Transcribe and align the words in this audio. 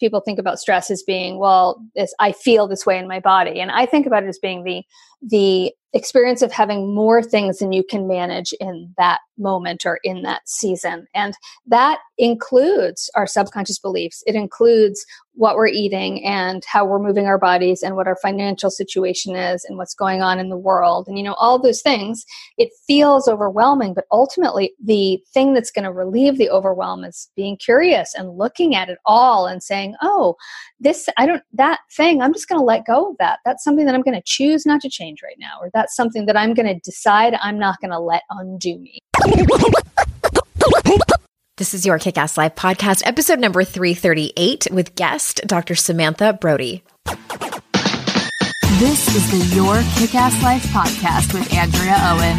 People 0.00 0.20
think 0.20 0.38
about 0.38 0.58
stress 0.58 0.90
as 0.90 1.02
being 1.02 1.38
well 1.38 1.82
this 1.94 2.14
i 2.20 2.32
feel 2.32 2.66
this 2.66 2.86
way 2.86 2.98
in 2.98 3.08
my 3.08 3.20
body 3.20 3.60
and 3.60 3.70
i 3.70 3.86
think 3.86 4.06
about 4.06 4.22
it 4.22 4.28
as 4.28 4.38
being 4.38 4.64
the 4.64 4.82
the 5.22 5.72
experience 5.96 6.42
of 6.42 6.52
having 6.52 6.94
more 6.94 7.22
things 7.22 7.58
than 7.58 7.72
you 7.72 7.82
can 7.82 8.06
manage 8.06 8.52
in 8.60 8.92
that 8.98 9.20
moment 9.38 9.86
or 9.86 9.98
in 10.04 10.22
that 10.22 10.46
season. 10.46 11.06
And 11.14 11.34
that 11.66 11.98
includes 12.18 13.10
our 13.14 13.26
subconscious 13.26 13.78
beliefs. 13.78 14.22
It 14.26 14.34
includes 14.34 15.04
what 15.36 15.56
we're 15.56 15.68
eating 15.68 16.24
and 16.24 16.64
how 16.66 16.84
we're 16.84 16.98
moving 16.98 17.26
our 17.26 17.38
bodies 17.38 17.82
and 17.82 17.94
what 17.94 18.06
our 18.06 18.16
financial 18.22 18.70
situation 18.70 19.36
is 19.36 19.64
and 19.64 19.76
what's 19.76 19.94
going 19.94 20.22
on 20.22 20.38
in 20.38 20.48
the 20.48 20.56
world. 20.56 21.06
And, 21.06 21.18
you 21.18 21.24
know, 21.24 21.34
all 21.34 21.58
those 21.58 21.82
things, 21.82 22.24
it 22.56 22.70
feels 22.86 23.28
overwhelming, 23.28 23.92
but 23.92 24.06
ultimately 24.10 24.72
the 24.82 25.20
thing 25.34 25.52
that's 25.52 25.70
going 25.70 25.84
to 25.84 25.92
relieve 25.92 26.38
the 26.38 26.48
overwhelm 26.48 27.04
is 27.04 27.30
being 27.36 27.58
curious 27.58 28.14
and 28.14 28.38
looking 28.38 28.74
at 28.74 28.88
it 28.88 28.98
all 29.04 29.46
and 29.46 29.62
saying, 29.62 29.94
oh, 30.00 30.36
this, 30.80 31.06
I 31.18 31.26
don't, 31.26 31.42
that 31.52 31.80
thing, 31.94 32.22
I'm 32.22 32.32
just 32.32 32.48
going 32.48 32.58
to 32.58 32.64
let 32.64 32.86
go 32.86 33.10
of 33.10 33.18
that. 33.18 33.40
That's 33.44 33.62
something 33.62 33.84
that 33.84 33.94
I'm 33.94 34.02
going 34.02 34.16
to 34.16 34.22
choose 34.24 34.64
not 34.64 34.80
to 34.80 34.88
change 34.88 35.22
right 35.22 35.36
now, 35.38 35.58
or 35.60 35.70
that's 35.74 35.94
something 35.94 36.24
that 36.26 36.36
I'm 36.36 36.54
going 36.54 36.66
to 36.66 36.80
decide 36.80 37.34
I'm 37.42 37.58
not 37.58 37.78
going 37.80 37.90
to 37.90 38.00
let 38.00 38.22
undo 38.30 38.78
me. 38.78 39.00
This 41.58 41.72
is 41.72 41.86
your 41.86 41.98
Kick 41.98 42.18
Ass 42.18 42.36
Life 42.36 42.54
podcast, 42.54 43.00
episode 43.06 43.38
number 43.38 43.64
338, 43.64 44.68
with 44.70 44.94
guest 44.94 45.40
Dr. 45.46 45.74
Samantha 45.74 46.34
Brody. 46.34 46.84
This 48.76 49.08
is 49.16 49.24
the 49.32 49.56
Your 49.56 49.80
Kick 49.96 50.14
Ass 50.14 50.36
Life 50.42 50.64
podcast 50.64 51.32
with 51.32 51.50
Andrea 51.54 51.96
Owen, 52.12 52.36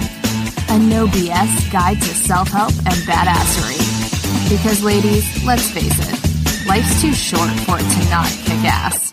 a 0.69 0.77
no 0.87 1.07
BS 1.07 1.71
guide 1.71 1.97
to 1.97 2.13
self 2.13 2.49
help 2.49 2.69
and 2.85 2.93
badassery. 3.09 3.81
Because, 4.53 4.83
ladies, 4.83 5.25
let's 5.43 5.67
face 5.71 5.97
it, 5.97 6.67
life's 6.67 7.01
too 7.01 7.13
short 7.13 7.49
for 7.65 7.77
it 7.79 7.89
to 7.89 8.09
not 8.11 8.29
kick 8.45 8.61
ass. 8.69 9.11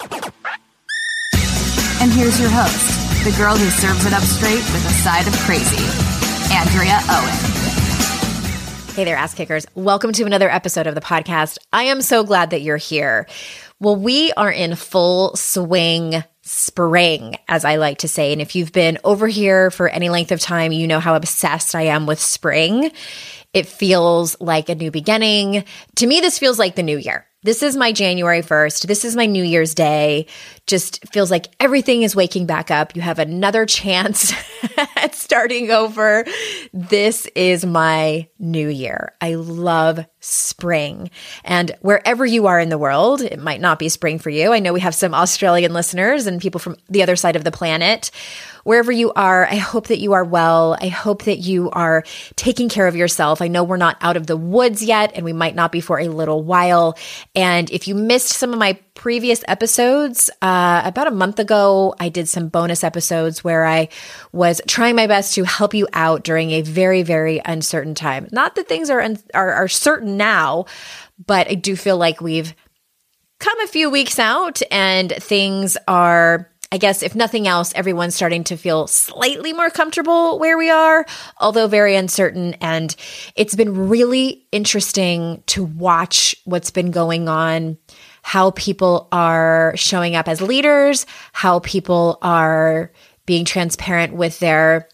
And 2.03 2.13
here's 2.13 2.39
your 2.39 2.51
host, 2.53 3.25
the 3.25 3.35
girl 3.39 3.57
who 3.57 3.71
serves 3.71 4.05
it 4.05 4.13
up 4.13 4.21
straight 4.21 4.69
with 4.77 4.85
a 4.85 4.93
side 5.01 5.27
of 5.27 5.33
crazy, 5.49 5.81
Andrea 6.53 7.01
Owen. 7.09 7.84
Hey 8.95 9.03
there, 9.03 9.17
ass 9.17 9.35
kickers. 9.35 9.67
Welcome 9.75 10.13
to 10.13 10.25
another 10.25 10.49
episode 10.49 10.87
of 10.87 10.95
the 10.95 11.01
podcast. 11.01 11.59
I 11.73 11.83
am 11.85 12.01
so 12.01 12.23
glad 12.23 12.51
that 12.51 12.63
you're 12.63 12.77
here. 12.77 13.27
Well, 13.81 13.97
we 13.97 14.31
are 14.37 14.53
in 14.53 14.77
full 14.77 15.35
swing 15.35 16.23
spring, 16.43 17.35
as 17.49 17.65
I 17.65 17.75
like 17.75 17.99
to 17.99 18.09
say. 18.09 18.33
And 18.33 18.41
if 18.41 18.55
you've 18.55 18.71
been 18.71 18.99
over 19.03 19.27
here 19.27 19.73
for 19.73 19.89
any 19.89 20.11
length 20.11 20.31
of 20.31 20.39
time, 20.39 20.71
you 20.71 20.87
know 20.87 21.01
how 21.01 21.17
obsessed 21.17 21.75
I 21.75 21.83
am 21.87 22.07
with 22.07 22.21
spring. 22.21 22.93
It 23.53 23.67
feels 23.67 24.41
like 24.41 24.69
a 24.69 24.77
new 24.77 24.93
beginning. 24.93 25.65
To 25.97 26.07
me, 26.07 26.21
this 26.21 26.39
feels 26.39 26.61
like 26.61 26.77
the 26.77 26.85
new 26.85 26.97
year. 26.97 27.27
This 27.43 27.65
is 27.65 27.77
my 27.77 27.91
January 27.91 28.43
1st. 28.43 28.87
This 28.87 29.05
is 29.05 29.17
my 29.17 29.27
New 29.27 29.43
Year's 29.43 29.75
Day. 29.75 30.27
Just 30.67 31.07
feels 31.13 31.31
like 31.31 31.55
everything 31.61 32.03
is 32.03 32.17
waking 32.17 32.47
back 32.47 32.71
up. 32.71 32.97
You 32.97 33.03
have 33.03 33.19
another 33.19 33.67
chance 33.75 34.33
at 34.97 35.15
starting 35.15 35.71
over. 35.71 36.25
This 36.73 37.27
is 37.35 37.67
my 37.67 38.29
new 38.39 38.69
year. 38.69 39.13
I 39.21 39.35
love 39.35 40.05
spring. 40.21 41.11
And 41.45 41.77
wherever 41.81 42.25
you 42.25 42.47
are 42.47 42.59
in 42.59 42.71
the 42.71 42.79
world, 42.79 43.21
it 43.21 43.39
might 43.39 43.61
not 43.61 43.79
be 43.79 43.89
spring 43.89 44.19
for 44.19 44.31
you. 44.31 44.53
I 44.53 44.59
know 44.59 44.73
we 44.73 44.81
have 44.81 44.95
some 44.95 45.15
Australian 45.15 45.73
listeners 45.73 46.27
and 46.27 46.41
people 46.41 46.59
from 46.59 46.77
the 46.89 47.03
other 47.03 47.17
side 47.17 47.37
of 47.37 47.45
the 47.45 47.53
planet 47.53 48.11
wherever 48.65 48.91
you 48.91 49.13
are, 49.13 49.47
I 49.47 49.57
hope 49.57 49.87
that 49.89 50.01
you 50.01 50.15
are 50.15 50.25
well. 50.25 50.77
I 50.81 50.89
hope 50.89 51.25
that 51.25 51.39
you 51.39 51.71
are 51.71 52.03
taking 52.37 52.69
care 52.69 52.89
of 52.89 52.97
yourself. 52.97 53.41
I 53.41 53.49
know 53.49 53.63
we're 53.63 53.77
not 53.77 53.97
out 54.01 54.17
of 54.17 54.27
the 54.27 54.37
woods 54.37 54.83
yet, 54.83 55.13
and 55.15 55.25
we 55.25 55.33
might 55.33 55.55
not 55.55 55.71
be 55.71 55.81
for 55.81 56.01
a 56.01 56.09
little 56.09 56.43
while. 56.43 56.99
And 57.35 57.71
if 57.71 57.87
you 57.87 57.95
missed 57.95 58.31
some 58.31 58.53
of 58.53 58.59
my 58.59 58.79
previous 58.95 59.43
episodes, 59.49 60.31
uh, 60.41 60.83
about 60.85 61.07
a 61.07 61.11
month 61.11 61.39
ago, 61.39 61.95
I 61.99 62.09
did 62.09 62.29
some 62.29 62.49
bonus 62.49 62.85
episodes 62.85 63.43
where 63.43 63.65
I 63.65 63.89
was 64.33 64.61
trying 64.67 64.97
my 64.97 65.07
best 65.07 65.35
to 65.35 65.45
help 65.45 65.75
you 65.75 65.89
out 65.93 66.25
during 66.25 66.53
a 66.53 66.63
very, 66.63 67.03
very 67.03 67.41
uncertain 67.45 67.95
time. 67.95 68.29
Not 68.33 68.55
that 68.55 68.69
things 68.69 68.91
are, 68.91 69.01
un- 69.01 69.19
are, 69.35 69.53
are 69.53 69.69
certain 69.69 70.17
now, 70.17 70.67
but 71.27 71.49
I 71.51 71.55
do 71.55 71.77
feel 71.77 71.97
like 71.97 72.21
we've 72.21 72.55
come 73.41 73.61
a 73.61 73.67
few 73.67 73.91
weeks 73.91 74.19
out 74.19 74.63
and 74.71 75.13
things 75.13 75.77
are 75.89 76.51
I 76.73 76.77
guess 76.77 77.05
if 77.05 77.15
nothing 77.15 77.47
else, 77.47 77.73
everyone's 77.77 78.17
starting 78.17 78.43
to 78.45 78.57
feel 78.57 78.89
slightly 78.89 79.53
more 79.53 79.71
comfortable 79.71 80.41
where 80.41 80.59
we 80.59 80.71
are, 80.71 81.07
although 81.39 81.69
very 81.69 81.95
uncertain. 81.95 82.55
And 82.55 82.97
it's 83.37 83.55
been 83.55 83.89
really 83.89 84.45
interesting 84.51 85.45
to 85.47 85.63
watch 85.63 86.35
what's 86.45 86.73
been 86.73 86.91
going 86.91 87.29
on, 87.29 87.79
how 88.27 88.53
people 88.53 89.07
are 89.13 89.75
showing 89.77 90.17
up 90.17 90.29
as 90.29 90.41
leaders, 90.41 91.05
how 91.35 91.59
people 91.59 92.17
are 92.23 92.91
being 93.27 93.45
transparent 93.45 94.15
with 94.15 94.39
their 94.39 94.89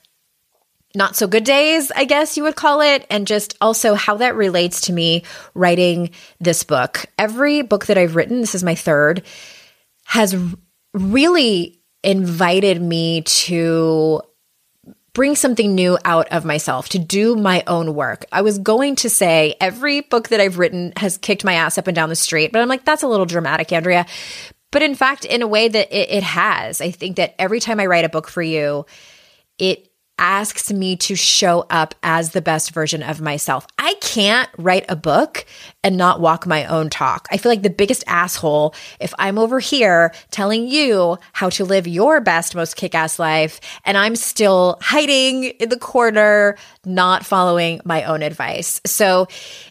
not 0.97 1.15
so 1.15 1.29
good 1.29 1.45
days, 1.45 1.93
I 1.95 2.07
guess 2.07 2.37
you 2.37 2.43
would 2.43 2.57
call 2.57 2.81
it, 2.81 3.07
and 3.09 3.29
just 3.29 3.57
also 3.61 3.95
how 3.95 4.17
that 4.17 4.35
relates 4.35 4.81
to 4.83 4.93
me 4.93 5.23
writing 5.55 6.11
this 6.41 6.65
book. 6.65 7.07
Every 7.17 7.63
book 7.63 7.87
that 7.87 7.97
I've 7.97 8.17
written, 8.17 8.41
this 8.41 8.57
is 8.57 8.65
my 8.65 8.75
third, 8.75 9.23
has 10.07 10.37
really 10.93 11.81
invited 12.03 12.83
me 12.83 13.23
to 13.23 14.23
bring 15.13 15.35
something 15.35 15.75
new 15.75 15.99
out 16.05 16.29
of 16.29 16.45
myself, 16.45 16.89
to 16.91 16.99
do 16.99 17.37
my 17.37 17.63
own 17.67 17.95
work. 17.95 18.25
I 18.33 18.43
was 18.43 18.59
going 18.59 18.97
to 18.97 19.11
say 19.11 19.55
every 19.61 20.01
book 20.03 20.29
that 20.29 20.41
I've 20.41 20.59
written 20.59 20.93
has 20.97 21.19
kicked 21.19 21.45
my 21.45 21.55
ass 21.55 21.79
up 21.79 21.87
and 21.87 21.95
down 21.95 22.09
the 22.09 22.17
street, 22.17 22.53
but 22.53 22.63
I'm 22.63 22.69
like, 22.69 22.85
that's 22.85 23.03
a 23.03 23.09
little 23.09 23.27
dramatic, 23.27 23.73
Andrea. 23.73 24.07
But 24.71 24.83
in 24.83 24.95
fact, 24.95 25.25
in 25.25 25.43
a 25.43 25.49
way 25.49 25.69
that 25.69 25.93
it, 25.93 26.11
it 26.11 26.23
has, 26.23 26.81
I 26.81 26.91
think 26.93 27.17
that 27.17 27.35
every 27.39 27.61
time 27.61 27.81
I 27.81 27.87
write 27.87 28.05
a 28.05 28.09
book 28.09 28.29
for 28.29 28.43
you, 28.43 28.87
it 29.59 29.90
asks 30.21 30.71
me 30.71 30.95
to 30.97 31.17
show 31.17 31.67
up 31.71 31.95
as 32.03 32.31
the 32.31 32.43
best 32.43 32.73
version 32.73 33.03
of 33.03 33.21
myself. 33.21 33.67
I 33.79 33.95
can't 34.01 34.49
write 34.59 34.85
a 34.89 34.95
book 34.95 35.47
and 35.83 35.97
not 35.97 36.21
walk 36.21 36.47
my 36.47 36.67
own 36.67 36.91
talk. 36.91 37.27
I 37.33 37.39
feel 37.39 37.51
like 37.51 37.63
the 37.63 37.71
biggest 37.71 38.05
asshole 38.07 38.75
if 39.01 39.15
I'm 39.19 39.39
over 39.39 39.59
here 39.59 40.13
telling 40.31 40.69
you 40.69 41.19
how 41.33 41.49
to 41.51 41.65
live 41.65 41.89
your 41.89 42.21
best, 42.21 42.55
most 42.55 42.77
kick 42.77 42.95
ass 42.95 43.19
life, 43.19 43.61
and 43.85 43.97
I'm 43.97 44.15
still 44.15 44.79
hiding 44.83 45.45
in 45.45 45.71
the 45.71 45.79
corner, 45.79 46.57
not 46.85 47.25
following 47.25 47.81
my 47.85 48.05
own 48.05 48.23
advice. 48.23 48.81
So 48.85 49.27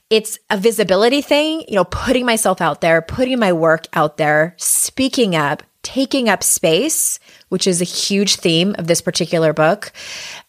it's 0.09 0.39
a 0.49 0.57
visibility 0.57 1.21
thing, 1.21 1.63
you 1.67 1.75
know, 1.75 1.85
putting 1.85 2.25
myself 2.25 2.61
out 2.61 2.81
there, 2.81 3.01
putting 3.01 3.37
my 3.37 3.53
work 3.53 3.85
out 3.93 4.17
there, 4.17 4.55
speaking 4.57 5.35
up, 5.35 5.61
taking 5.83 6.29
up 6.29 6.43
space, 6.43 7.19
which 7.49 7.67
is 7.67 7.81
a 7.81 7.85
huge 7.85 8.35
theme 8.35 8.75
of 8.77 8.87
this 8.87 9.01
particular 9.01 9.53
book, 9.53 9.91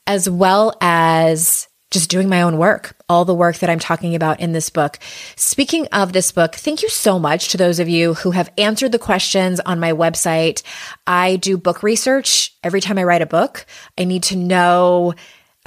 as 0.07 0.29
well 0.29 0.75
as 0.81 1.69
just 1.91 2.09
doing 2.09 2.29
my 2.29 2.43
own 2.43 2.57
work, 2.57 2.97
all 3.09 3.25
the 3.25 3.35
work 3.35 3.57
that 3.59 3.69
I'm 3.69 3.81
talking 3.81 4.15
about 4.15 4.39
in 4.39 4.53
this 4.53 4.71
book. 4.71 4.99
Speaking 5.35 5.89
of 5.89 6.13
this 6.13 6.31
book, 6.31 6.55
thank 6.55 6.83
you 6.83 6.89
so 6.89 7.19
much 7.19 7.49
to 7.49 7.57
those 7.57 7.81
of 7.81 7.89
you 7.89 8.15
who 8.15 8.31
have 8.31 8.53
answered 8.57 8.93
the 8.93 8.99
questions 8.99 9.59
on 9.61 9.81
my 9.81 9.93
website. 9.93 10.63
I 11.07 11.37
do 11.37 11.59
book 11.59 11.83
research 11.83 12.55
every 12.63 12.81
time 12.81 12.97
I 12.99 13.05
write 13.05 13.23
a 13.23 13.27
book. 13.27 13.67
I 13.99 14.05
need 14.05 14.23
to 14.25 14.37
know 14.37 15.15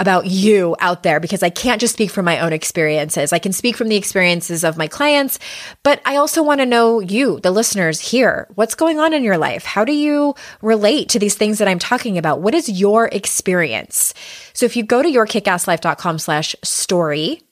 about 0.00 0.26
you 0.26 0.74
out 0.80 1.04
there 1.04 1.20
because 1.20 1.42
I 1.42 1.50
can't 1.50 1.80
just 1.80 1.94
speak 1.94 2.10
from 2.10 2.24
my 2.24 2.40
own 2.40 2.52
experiences. 2.52 3.32
I 3.32 3.38
can 3.38 3.52
speak 3.52 3.76
from 3.76 3.88
the 3.88 3.96
experiences 3.96 4.64
of 4.64 4.76
my 4.76 4.88
clients, 4.88 5.38
but 5.84 6.02
I 6.04 6.16
also 6.16 6.42
want 6.42 6.60
to 6.60 6.66
know 6.66 6.98
you, 6.98 7.38
the 7.40 7.52
listeners 7.52 8.00
here. 8.00 8.48
What's 8.56 8.74
going 8.74 8.98
on 8.98 9.12
in 9.12 9.22
your 9.22 9.38
life? 9.38 9.64
How 9.64 9.84
do 9.84 9.92
you 9.92 10.34
relate 10.62 11.10
to 11.10 11.20
these 11.20 11.36
things 11.36 11.58
that 11.58 11.68
I'm 11.68 11.78
talking 11.78 12.18
about? 12.18 12.40
What 12.40 12.54
is 12.54 12.68
your 12.68 13.08
experience? 13.12 14.14
So 14.52 14.66
if 14.66 14.76
you 14.76 14.82
go 14.82 15.00
to 15.00 15.08
yourkickasslife.com 15.08 16.18
slash 16.18 16.56
story, 16.64 17.42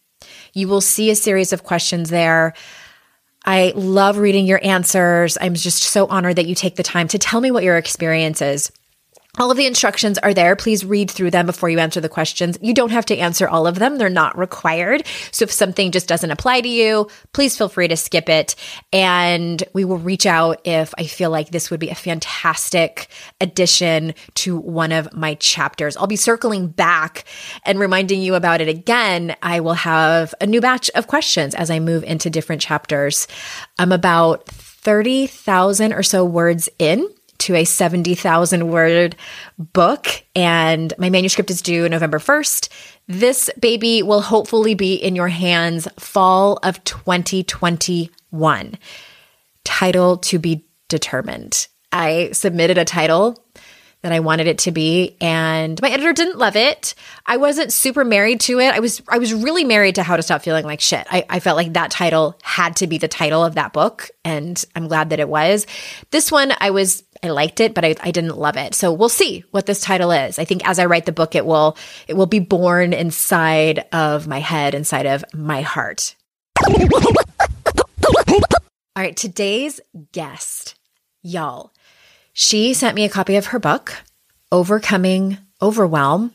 you 0.53 0.67
will 0.67 0.81
see 0.81 1.11
a 1.11 1.17
series 1.17 1.53
of 1.53 1.63
questions 1.63 2.11
there. 2.11 2.55
I 3.45 3.73
love 3.77 4.19
reading 4.19 4.47
your 4.47 4.61
answers. 4.65 5.39
I'm 5.41 5.55
just 5.55 5.83
so 5.83 6.07
honored 6.07 6.37
that 6.37 6.47
you 6.47 6.55
take 6.55 6.77
the 6.77 6.83
time 6.83 7.09
to 7.09 7.19
tell 7.19 7.41
me 7.41 7.51
what 7.51 7.65
your 7.65 7.77
experience 7.77 8.43
is. 8.43 8.73
All 9.39 9.51
of 9.51 9.57
the 9.57 9.67
instructions 9.67 10.19
are 10.19 10.35
there. 10.35 10.55
Please 10.57 10.85
read 10.85 11.11
through 11.11 11.31
them 11.31 11.47
before 11.47 11.71
you 11.71 11.79
answer 11.79 12.03
the 12.03 12.09
questions. 12.11 12.59
You 12.61 12.75
don't 12.75 12.93
have 12.93 13.07
to 13.07 13.17
answer 13.17 13.49
all 13.49 13.67
of 13.67 13.79
them. 13.79 13.97
They're 13.97 14.11
not 14.11 14.37
required. 14.37 15.07
So 15.31 15.45
if 15.45 15.51
something 15.51 15.91
just 15.91 16.07
doesn't 16.07 16.31
apply 16.31 16.61
to 16.61 16.69
you, 16.69 17.09
please 17.33 17.57
feel 17.57 17.71
free 17.71 17.89
to 17.89 17.97
skip 17.97 18.29
it. 18.29 18.57
And 18.93 19.65
we 19.73 19.87
will 19.87 19.97
reach 19.97 20.27
out 20.27 20.61
if 20.65 20.93
I 20.99 21.05
feel 21.05 21.31
like 21.31 21.49
this 21.49 21.71
would 21.71 21.81
be 21.81 21.89
a 21.89 21.95
fantastic 21.95 23.09
addition 23.41 24.13
to 24.35 24.59
one 24.59 24.93
of 24.93 25.11
my 25.15 25.33
chapters. 25.37 25.97
I'll 25.97 26.07
be 26.07 26.17
circling 26.17 26.69
back 26.69 27.25
and 27.65 27.81
reminding 27.81 28.21
you 28.21 28.35
about 28.35 28.61
it 28.61 28.69
again. 28.69 29.35
I 29.41 29.61
will 29.61 29.73
have 29.73 30.35
a 30.43 30.47
new 30.47 30.61
batch 30.61 30.91
of 30.91 31.07
questions 31.07 31.55
as 31.55 31.71
I 31.71 31.79
move 31.79 32.05
into 32.05 32.29
different 32.29 32.61
chapters. 32.61 33.27
I'm 33.79 33.93
about 33.93 34.47
30,000 34.49 35.95
or 35.95 36.03
so 36.03 36.23
words 36.23 36.69
in 36.79 37.09
to 37.43 37.55
a 37.55 37.65
70,000 37.65 38.69
word 38.69 39.17
book, 39.59 40.09
and 40.35 40.95
my 40.99 41.11
manuscript 41.11 41.51
is 41.51 41.61
due 41.63 41.89
November 41.89 42.19
1st. 42.19 42.69
This 43.09 43.51
baby 43.59 44.03
will 44.03 44.21
hopefully 44.21 44.75
be 44.75 44.95
in 44.95 45.17
your 45.17 45.29
hands 45.29 45.89
fall 45.99 46.59
of 46.63 46.83
2021. 46.85 48.79
Title 49.65 50.17
to 50.19 50.39
be 50.39 50.65
determined. 50.89 51.67
I 51.91 52.31
submitted 52.33 52.79
a 52.79 52.85
title 52.85 53.42
that 54.03 54.13
I 54.13 54.21
wanted 54.21 54.49
it 54.49 54.59
to 54.59 54.73
be 54.73 55.17
and 55.21 55.81
my 55.81 55.91
editor 55.91 56.13
didn't 56.13 56.39
love 56.39 56.57
it. 56.57 56.95
I 57.25 57.37
wasn't 57.37 57.73
super 57.73 58.05
married 58.05 58.41
to 58.43 58.59
it. 58.59 58.75
I 58.75 58.81
was 58.81 59.01
I 59.09 59.19
was 59.19 59.33
really 59.33 59.65
married 59.65 59.95
to 59.95 60.03
How 60.03 60.17
to 60.17 60.23
Stop 60.23 60.43
Feeling 60.43 60.65
Like 60.65 60.81
Shit. 60.81 61.07
I, 61.11 61.25
I 61.31 61.41
felt 61.41 61.57
like 61.57 61.73
that 61.75 61.91
title 61.91 62.37
had 62.43 62.77
to 62.77 62.87
be 62.87 62.99
the 62.99 63.09
title 63.09 63.45
of 63.45 63.55
that 63.55 63.73
book 63.73 64.11
and 64.25 64.63
I'm 64.75 64.89
glad 64.89 65.11
that 65.11 65.21
it 65.21 65.29
was. 65.29 65.67
This 66.11 66.33
one 66.33 66.53
I 66.61 66.71
was 66.71 67.05
I 67.23 67.31
liked 67.31 67.61
it, 67.61 67.73
but 67.75 67.85
I, 67.85 67.95
I 68.03 68.11
didn't 68.11 68.37
love 68.37 68.57
it. 68.57 68.75
So 68.75 68.93
we'll 68.93 69.09
see 69.09 69.45
what 69.53 69.67
this 69.67 69.81
title 69.81 70.11
is. 70.11 70.41
I 70.41 70.45
think 70.45 70.69
as 70.69 70.81
I 70.81 70.87
write 70.87 71.07
the 71.07 71.13
book, 71.13 71.37
it 71.37 71.47
will 71.47 71.77
it 72.09 72.15
will 72.15 72.27
be 72.27 72.41
born 72.41 72.93
inside 72.93 73.85
of 73.93 74.27
my 74.27 74.41
head, 74.41 74.75
inside 74.75 75.07
of 75.07 75.25
my 75.33 75.63
heart. 75.63 76.17
All 78.95 79.03
right, 79.03 79.17
today's 79.17 79.81
guest, 80.13 80.75
y'all. 81.23 81.73
She 82.33 82.73
sent 82.73 82.95
me 82.95 83.05
a 83.05 83.11
copy 83.11 83.37
of 83.37 83.47
her 83.47 83.59
book, 83.59 83.95
Overcoming 84.51 85.39
Overwhelm. 85.61 86.33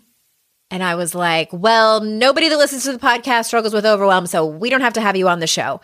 And 0.70 0.84
I 0.84 0.96
was 0.96 1.16
like, 1.16 1.50
well, 1.52 2.02
nobody 2.02 2.50
that 2.50 2.58
listens 2.58 2.84
to 2.84 2.92
the 2.92 3.00
podcast 3.00 3.46
struggles 3.46 3.74
with 3.74 3.86
overwhelm, 3.86 4.28
so 4.28 4.46
we 4.46 4.70
don't 4.70 4.82
have 4.82 4.94
to 4.94 5.02
have 5.02 5.16
you 5.16 5.28
on 5.28 5.40
the 5.40 5.48
show. 5.48 5.82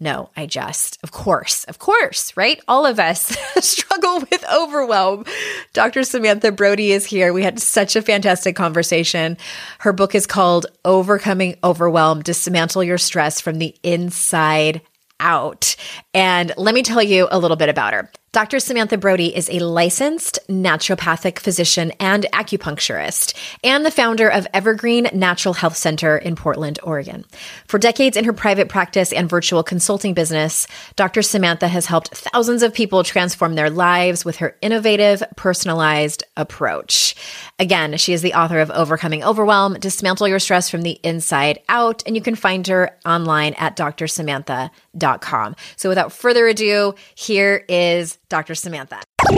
No, 0.00 0.28
I 0.36 0.46
just, 0.46 0.98
of 1.02 1.12
course, 1.12 1.64
of 1.64 1.78
course, 1.78 2.36
right? 2.36 2.60
All 2.66 2.84
of 2.84 2.98
us 2.98 3.36
struggle 3.64 4.20
with 4.20 4.44
overwhelm. 4.52 5.24
Dr. 5.72 6.02
Samantha 6.02 6.50
Brody 6.50 6.92
is 6.92 7.06
here. 7.06 7.32
We 7.32 7.44
had 7.44 7.60
such 7.60 7.94
a 7.94 8.02
fantastic 8.02 8.56
conversation. 8.56 9.38
Her 9.78 9.92
book 9.92 10.14
is 10.14 10.26
called 10.26 10.66
Overcoming 10.84 11.56
Overwhelm 11.62 12.22
Dismantle 12.22 12.84
Your 12.84 12.98
Stress 12.98 13.40
from 13.40 13.58
the 13.58 13.74
Inside 13.84 14.82
Out. 15.20 15.76
And 16.12 16.52
let 16.56 16.74
me 16.74 16.82
tell 16.82 17.02
you 17.02 17.28
a 17.30 17.38
little 17.38 17.56
bit 17.56 17.68
about 17.68 17.94
her. 17.94 18.10
Dr. 18.34 18.58
Samantha 18.58 18.98
Brody 18.98 19.32
is 19.32 19.48
a 19.48 19.60
licensed 19.60 20.40
naturopathic 20.48 21.38
physician 21.38 21.92
and 22.00 22.26
acupuncturist, 22.32 23.32
and 23.62 23.86
the 23.86 23.92
founder 23.92 24.28
of 24.28 24.48
Evergreen 24.52 25.08
Natural 25.12 25.54
Health 25.54 25.76
Center 25.76 26.18
in 26.18 26.34
Portland, 26.34 26.80
Oregon. 26.82 27.24
For 27.68 27.78
decades 27.78 28.16
in 28.16 28.24
her 28.24 28.32
private 28.32 28.68
practice 28.68 29.12
and 29.12 29.30
virtual 29.30 29.62
consulting 29.62 30.14
business, 30.14 30.66
Dr. 30.96 31.22
Samantha 31.22 31.68
has 31.68 31.86
helped 31.86 32.08
thousands 32.08 32.64
of 32.64 32.74
people 32.74 33.04
transform 33.04 33.54
their 33.54 33.70
lives 33.70 34.24
with 34.24 34.38
her 34.38 34.56
innovative, 34.60 35.22
personalized 35.36 36.24
approach. 36.36 37.14
Again, 37.60 37.96
she 37.98 38.14
is 38.14 38.22
the 38.22 38.34
author 38.34 38.58
of 38.58 38.72
Overcoming 38.72 39.22
Overwhelm, 39.22 39.74
Dismantle 39.74 40.26
Your 40.26 40.40
Stress 40.40 40.68
from 40.68 40.82
the 40.82 40.98
Inside 41.04 41.60
Out, 41.68 42.02
and 42.04 42.16
you 42.16 42.20
can 42.20 42.34
find 42.34 42.66
her 42.66 42.98
online 43.06 43.54
at 43.54 43.76
drsamantha.com. 43.76 45.54
So 45.76 45.88
without 45.88 46.12
further 46.12 46.48
ado, 46.48 46.96
here 47.14 47.64
is 47.68 48.18
Dr. 48.34 48.56
Samantha. 48.56 49.00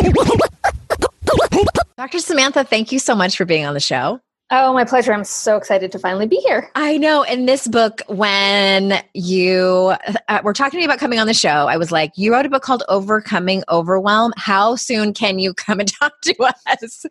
Dr. 1.98 2.18
Samantha, 2.18 2.64
thank 2.64 2.92
you 2.92 2.98
so 2.98 3.14
much 3.14 3.36
for 3.36 3.44
being 3.44 3.66
on 3.66 3.74
the 3.74 3.80
show. 3.80 4.20
Oh, 4.50 4.72
my 4.72 4.84
pleasure. 4.84 5.12
I'm 5.12 5.22
so 5.22 5.58
excited 5.58 5.92
to 5.92 5.98
finally 5.98 6.26
be 6.26 6.36
here. 6.36 6.70
I 6.74 6.96
know. 6.96 7.22
In 7.22 7.44
this 7.44 7.68
book, 7.68 8.00
when 8.06 9.02
you 9.12 9.94
uh, 10.28 10.40
were 10.42 10.54
talking 10.54 10.78
to 10.78 10.78
me 10.78 10.86
about 10.86 10.98
coming 10.98 11.18
on 11.18 11.26
the 11.26 11.34
show, 11.34 11.68
I 11.68 11.76
was 11.76 11.92
like, 11.92 12.12
you 12.16 12.32
wrote 12.32 12.46
a 12.46 12.48
book 12.48 12.62
called 12.62 12.84
Overcoming 12.88 13.64
Overwhelm. 13.68 14.32
How 14.38 14.76
soon 14.76 15.12
can 15.12 15.38
you 15.38 15.52
come 15.52 15.78
and 15.78 15.92
talk 16.00 16.14
to 16.22 16.34
us? 16.42 17.04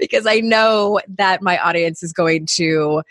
because 0.00 0.26
I 0.26 0.40
know 0.40 1.00
that 1.06 1.42
my 1.42 1.58
audience 1.58 2.02
is 2.02 2.12
going 2.12 2.46
to 2.56 3.02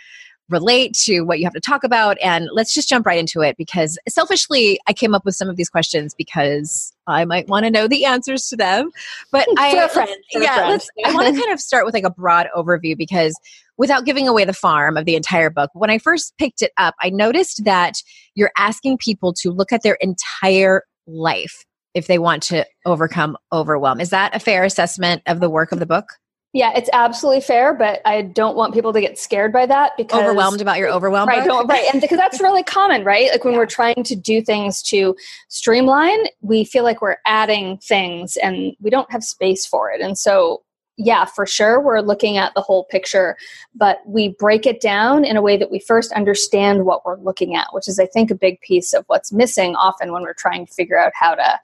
relate 0.50 0.94
to 1.06 1.22
what 1.22 1.40
you 1.40 1.46
have 1.46 1.54
to 1.54 1.60
talk 1.60 1.84
about. 1.84 2.18
And 2.22 2.50
let's 2.51 2.74
just 2.74 2.90
jump 2.90 3.06
right 3.06 3.19
into 3.19 3.42
it 3.42 3.57
because 3.57 3.98
selfishly, 4.07 4.80
I 4.88 4.94
came 4.94 5.13
up 5.13 5.25
with 5.25 5.36
some 5.36 5.50
of 5.50 5.56
these 5.56 5.69
questions 5.69 6.13
because 6.18 6.94
I 7.07 7.25
might 7.25 7.48
want 7.48 7.66
to 7.66 7.72
know 7.72 7.88
the 7.88 8.06
answers 8.06 8.48
to 8.48 8.56
them. 8.56 8.92
But 9.31 9.48
I, 9.57 9.88
friend, 9.88 10.10
yeah, 10.34 10.78
I 11.06 11.13
want 11.13 11.34
to 11.34 11.40
kind 11.40 11.54
of 11.54 11.60
start 11.60 11.86
with 11.86 11.94
like 11.94 12.04
a 12.04 12.12
broad 12.12 12.48
overview 12.56 12.98
because 12.98 13.40
without 13.78 14.06
giving 14.06 14.28
away 14.28 14.46
the 14.46 14.54
farm 14.54 14.98
of 14.98 15.06
the 15.06 15.16
entire 15.16 15.50
book, 15.50 15.69
when 15.74 15.90
I 15.90 15.98
first 15.98 16.34
picked 16.38 16.62
it 16.62 16.72
up, 16.78 16.95
I 17.02 17.10
noticed 17.10 17.63
that 17.66 17.95
you're 18.36 18.52
asking 18.57 18.98
people 18.98 19.34
to 19.42 19.52
look 19.52 19.72
at 19.72 19.84
their 19.84 19.98
entire 20.02 20.84
life 21.07 21.66
if 21.94 22.07
they 22.07 22.19
want 22.19 22.44
to 22.44 22.66
overcome 22.86 23.38
overwhelm. 23.52 24.00
Is 24.00 24.12
that 24.12 24.36
a 24.36 24.40
fair 24.40 24.63
assessment 24.63 25.22
of 25.25 25.40
the 25.40 25.50
work 25.50 25.72
of 25.72 25.80
the 25.80 25.86
book? 25.86 26.06
Yeah, 26.51 26.72
it's 26.75 26.90
absolutely 26.94 27.42
fair, 27.42 27.75
but 27.75 28.01
I 28.06 28.24
don't 28.24 28.56
want 28.56 28.74
people 28.74 28.92
to 28.94 29.01
get 29.01 29.19
scared 29.19 29.54
by 29.54 29.68
that 29.68 29.92
because 29.98 30.24
overwhelmed 30.24 30.62
about 30.62 30.80
your 30.80 30.90
overwhelm. 30.90 31.30
Right, 31.30 31.47
right, 31.47 31.85
and 31.94 32.02
because 32.02 32.18
that's 32.18 32.42
really 32.42 32.64
common, 32.64 33.04
right? 33.04 33.30
Like 33.31 33.44
when 33.44 33.54
yeah. 33.54 33.59
we're 33.59 33.68
trying 33.68 34.04
to 34.04 34.16
do 34.16 34.42
things 34.42 34.81
to 34.83 35.16
streamline, 35.47 36.26
we 36.42 36.64
feel 36.64 36.83
like 36.83 37.04
we're 37.04 37.18
adding 37.28 37.78
things 37.78 38.35
and 38.38 38.76
we 38.81 38.90
don't 38.90 39.12
have 39.12 39.24
space 39.24 39.64
for 39.64 39.92
it. 39.92 40.02
And 40.02 40.18
so, 40.18 40.64
yeah, 40.97 41.26
for 41.26 41.45
sure, 41.45 41.80
we're 41.80 42.02
looking 42.02 42.38
at 42.38 42.52
the 42.56 42.62
whole 42.62 42.85
picture, 42.85 43.38
but 43.76 44.00
we 44.07 44.30
break 44.40 44.66
it 44.66 44.81
down 44.81 45.26
in 45.26 45.38
a 45.38 45.44
way 45.44 45.56
that 45.56 45.69
we 45.69 45.78
first 45.78 46.12
understand 46.14 46.83
what 46.83 47.06
we're 47.06 47.19
looking 47.19 47.56
at, 47.56 47.68
which 47.74 47.88
is, 47.88 48.00
I 48.00 48.07
think, 48.07 48.31
a 48.31 48.35
big 48.35 48.59
piece 48.62 48.92
of 48.92 49.04
what's 49.06 49.31
missing 49.31 49.76
often 49.76 50.12
when 50.12 50.24
we're 50.24 50.33
trying 50.33 50.66
to 50.66 50.74
figure 50.74 51.00
out 51.00 51.12
how 51.14 51.35
to, 51.35 51.59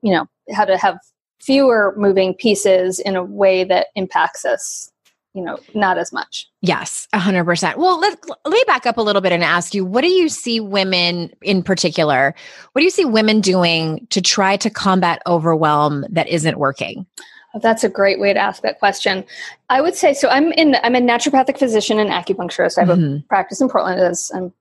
you 0.00 0.14
know, 0.14 0.26
how 0.54 0.64
to 0.64 0.78
have 0.78 0.98
fewer 1.40 1.94
moving 1.96 2.34
pieces 2.34 2.98
in 2.98 3.16
a 3.16 3.24
way 3.24 3.64
that 3.64 3.88
impacts 3.94 4.44
us 4.44 4.90
you 5.34 5.42
know 5.42 5.58
not 5.74 5.98
as 5.98 6.12
much. 6.12 6.48
Yes 6.60 7.06
100% 7.14 7.76
well 7.76 7.98
let, 7.98 8.18
let 8.28 8.52
me 8.52 8.64
back 8.66 8.86
up 8.86 8.96
a 8.96 9.02
little 9.02 9.22
bit 9.22 9.32
and 9.32 9.44
ask 9.44 9.74
you 9.74 9.84
what 9.84 10.02
do 10.02 10.08
you 10.08 10.28
see 10.28 10.60
women 10.60 11.32
in 11.42 11.62
particular 11.62 12.34
what 12.72 12.80
do 12.80 12.84
you 12.84 12.90
see 12.90 13.04
women 13.04 13.40
doing 13.40 14.06
to 14.10 14.20
try 14.20 14.56
to 14.56 14.70
combat 14.70 15.22
overwhelm 15.26 16.04
that 16.10 16.28
isn't 16.28 16.58
working? 16.58 17.06
Oh, 17.54 17.58
that's 17.58 17.82
a 17.82 17.88
great 17.88 18.20
way 18.20 18.32
to 18.32 18.38
ask 18.38 18.62
that 18.62 18.78
question. 18.78 19.24
I 19.70 19.80
would 19.80 19.94
say 19.94 20.14
so 20.14 20.28
i'm 20.28 20.52
in 20.52 20.76
i'm 20.82 20.94
a 20.94 21.00
naturopathic 21.00 21.58
physician 21.58 21.98
and 21.98 22.10
acupuncturist. 22.10 22.78
I 22.78 22.84
have 22.84 22.98
mm-hmm. 22.98 23.16
a 23.16 23.28
practice 23.28 23.60
in 23.60 23.68
portland 23.68 24.00
as 24.00 24.30
i'm 24.34 24.52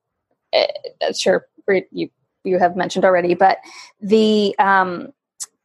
uh, 0.54 1.14
sure 1.14 1.48
you 1.92 2.10
you 2.44 2.58
have 2.58 2.76
mentioned 2.76 3.06
already 3.06 3.36
but 3.36 3.58
the 4.02 4.56
um 4.60 5.12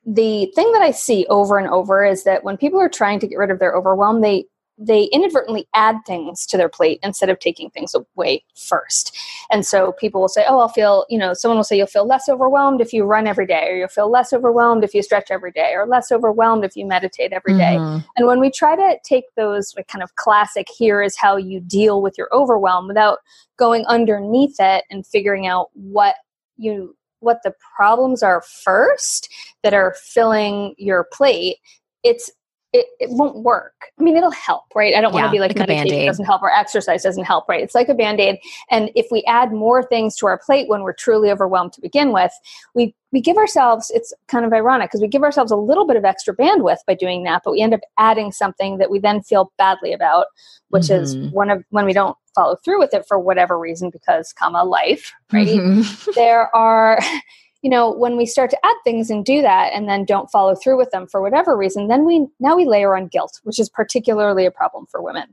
the 0.06 0.52
thing 0.54 0.70
that 0.72 0.82
I 0.82 0.90
see 0.90 1.26
over 1.28 1.58
and 1.58 1.68
over 1.68 2.04
is 2.04 2.24
that 2.24 2.44
when 2.44 2.56
people 2.56 2.80
are 2.80 2.88
trying 2.88 3.20
to 3.20 3.26
get 3.26 3.36
rid 3.36 3.50
of 3.50 3.58
their 3.58 3.74
overwhelm, 3.74 4.20
they 4.20 4.46
they 4.76 5.04
inadvertently 5.12 5.68
add 5.74 5.96
things 6.06 6.46
to 6.46 6.56
their 6.56 6.68
plate 6.68 6.98
instead 7.02 7.30
of 7.30 7.38
taking 7.38 7.70
things 7.70 7.94
away 7.94 8.42
first. 8.56 9.16
And 9.50 9.64
so 9.64 9.92
people 9.92 10.20
will 10.20 10.28
say, 10.28 10.44
Oh, 10.48 10.58
I'll 10.58 10.68
feel, 10.68 11.06
you 11.08 11.18
know, 11.18 11.32
someone 11.32 11.56
will 11.56 11.64
say 11.64 11.76
you'll 11.76 11.86
feel 11.86 12.06
less 12.06 12.28
overwhelmed 12.28 12.80
if 12.80 12.92
you 12.92 13.04
run 13.04 13.26
every 13.26 13.46
day, 13.46 13.68
or 13.70 13.76
you'll 13.76 13.88
feel 13.88 14.10
less 14.10 14.32
overwhelmed 14.32 14.82
if 14.82 14.92
you 14.92 15.02
stretch 15.02 15.30
every 15.30 15.52
day, 15.52 15.74
or 15.74 15.86
less 15.86 16.10
overwhelmed 16.10 16.64
if 16.64 16.76
you 16.76 16.84
meditate 16.86 17.32
every 17.32 17.56
day. 17.56 17.76
Mm-hmm. 17.76 18.06
And 18.16 18.26
when 18.26 18.40
we 18.40 18.50
try 18.50 18.74
to 18.74 18.98
take 19.04 19.24
those 19.36 19.74
like, 19.76 19.86
kind 19.86 20.02
of 20.02 20.16
classic, 20.16 20.66
here 20.76 21.02
is 21.02 21.16
how 21.16 21.36
you 21.36 21.60
deal 21.60 22.02
with 22.02 22.18
your 22.18 22.28
overwhelm 22.32 22.88
without 22.88 23.18
going 23.56 23.84
underneath 23.86 24.56
it 24.58 24.84
and 24.90 25.06
figuring 25.06 25.46
out 25.46 25.68
what 25.74 26.16
you 26.56 26.96
what 27.24 27.42
the 27.42 27.54
problems 27.76 28.22
are 28.22 28.42
first 28.62 29.28
that 29.62 29.74
are 29.74 29.96
filling 29.98 30.74
your 30.78 31.08
plate, 31.12 31.56
it's 32.02 32.30
it, 32.74 32.86
it 32.98 33.08
won't 33.10 33.36
work. 33.36 33.72
I 34.00 34.02
mean, 34.02 34.16
it'll 34.16 34.32
help, 34.32 34.64
right? 34.74 34.96
I 34.96 35.00
don't 35.00 35.12
want 35.12 35.26
to 35.26 35.30
be 35.30 35.38
like, 35.38 35.56
like 35.56 35.68
meditation 35.68 36.06
doesn't 36.06 36.24
help 36.24 36.42
or 36.42 36.50
exercise 36.50 37.04
doesn't 37.04 37.22
help, 37.22 37.48
right? 37.48 37.62
It's 37.62 37.74
like 37.74 37.88
a 37.88 37.94
band 37.94 38.20
aid. 38.20 38.40
And 38.68 38.90
if 38.96 39.06
we 39.12 39.22
add 39.28 39.52
more 39.52 39.84
things 39.84 40.16
to 40.16 40.26
our 40.26 40.38
plate 40.44 40.68
when 40.68 40.82
we're 40.82 40.92
truly 40.92 41.30
overwhelmed 41.30 41.72
to 41.74 41.80
begin 41.80 42.12
with, 42.12 42.32
we 42.74 42.92
we 43.12 43.20
give 43.20 43.36
ourselves 43.36 43.92
it's 43.94 44.12
kind 44.26 44.44
of 44.44 44.52
ironic 44.52 44.90
because 44.90 45.00
we 45.00 45.06
give 45.06 45.22
ourselves 45.22 45.52
a 45.52 45.56
little 45.56 45.86
bit 45.86 45.96
of 45.96 46.04
extra 46.04 46.34
bandwidth 46.34 46.78
by 46.84 46.94
doing 46.94 47.22
that, 47.22 47.42
but 47.44 47.52
we 47.52 47.60
end 47.60 47.74
up 47.74 47.80
adding 47.96 48.32
something 48.32 48.78
that 48.78 48.90
we 48.90 48.98
then 48.98 49.22
feel 49.22 49.52
badly 49.56 49.92
about, 49.92 50.26
which 50.70 50.86
mm-hmm. 50.86 51.00
is 51.00 51.16
one 51.32 51.50
of 51.50 51.62
when 51.70 51.84
we 51.84 51.92
don't 51.92 52.16
follow 52.34 52.56
through 52.56 52.78
with 52.78 52.94
it 52.94 53.06
for 53.06 53.18
whatever 53.18 53.58
reason 53.58 53.90
because 53.90 54.32
comma 54.32 54.64
life, 54.64 55.12
right? 55.32 55.46
Mm-hmm. 55.46 56.10
there 56.14 56.54
are 56.54 56.98
you 57.62 57.70
know 57.70 57.90
when 57.90 58.16
we 58.16 58.26
start 58.26 58.50
to 58.50 58.58
add 58.64 58.76
things 58.84 59.10
and 59.10 59.24
do 59.24 59.40
that 59.40 59.72
and 59.72 59.88
then 59.88 60.04
don't 60.04 60.30
follow 60.30 60.54
through 60.54 60.76
with 60.76 60.90
them 60.90 61.06
for 61.06 61.22
whatever 61.22 61.56
reason 61.56 61.88
then 61.88 62.04
we 62.04 62.26
now 62.38 62.54
we 62.54 62.66
layer 62.66 62.94
on 62.94 63.08
guilt 63.08 63.40
which 63.44 63.58
is 63.58 63.70
particularly 63.70 64.44
a 64.44 64.50
problem 64.50 64.84
for 64.90 65.00
women 65.02 65.32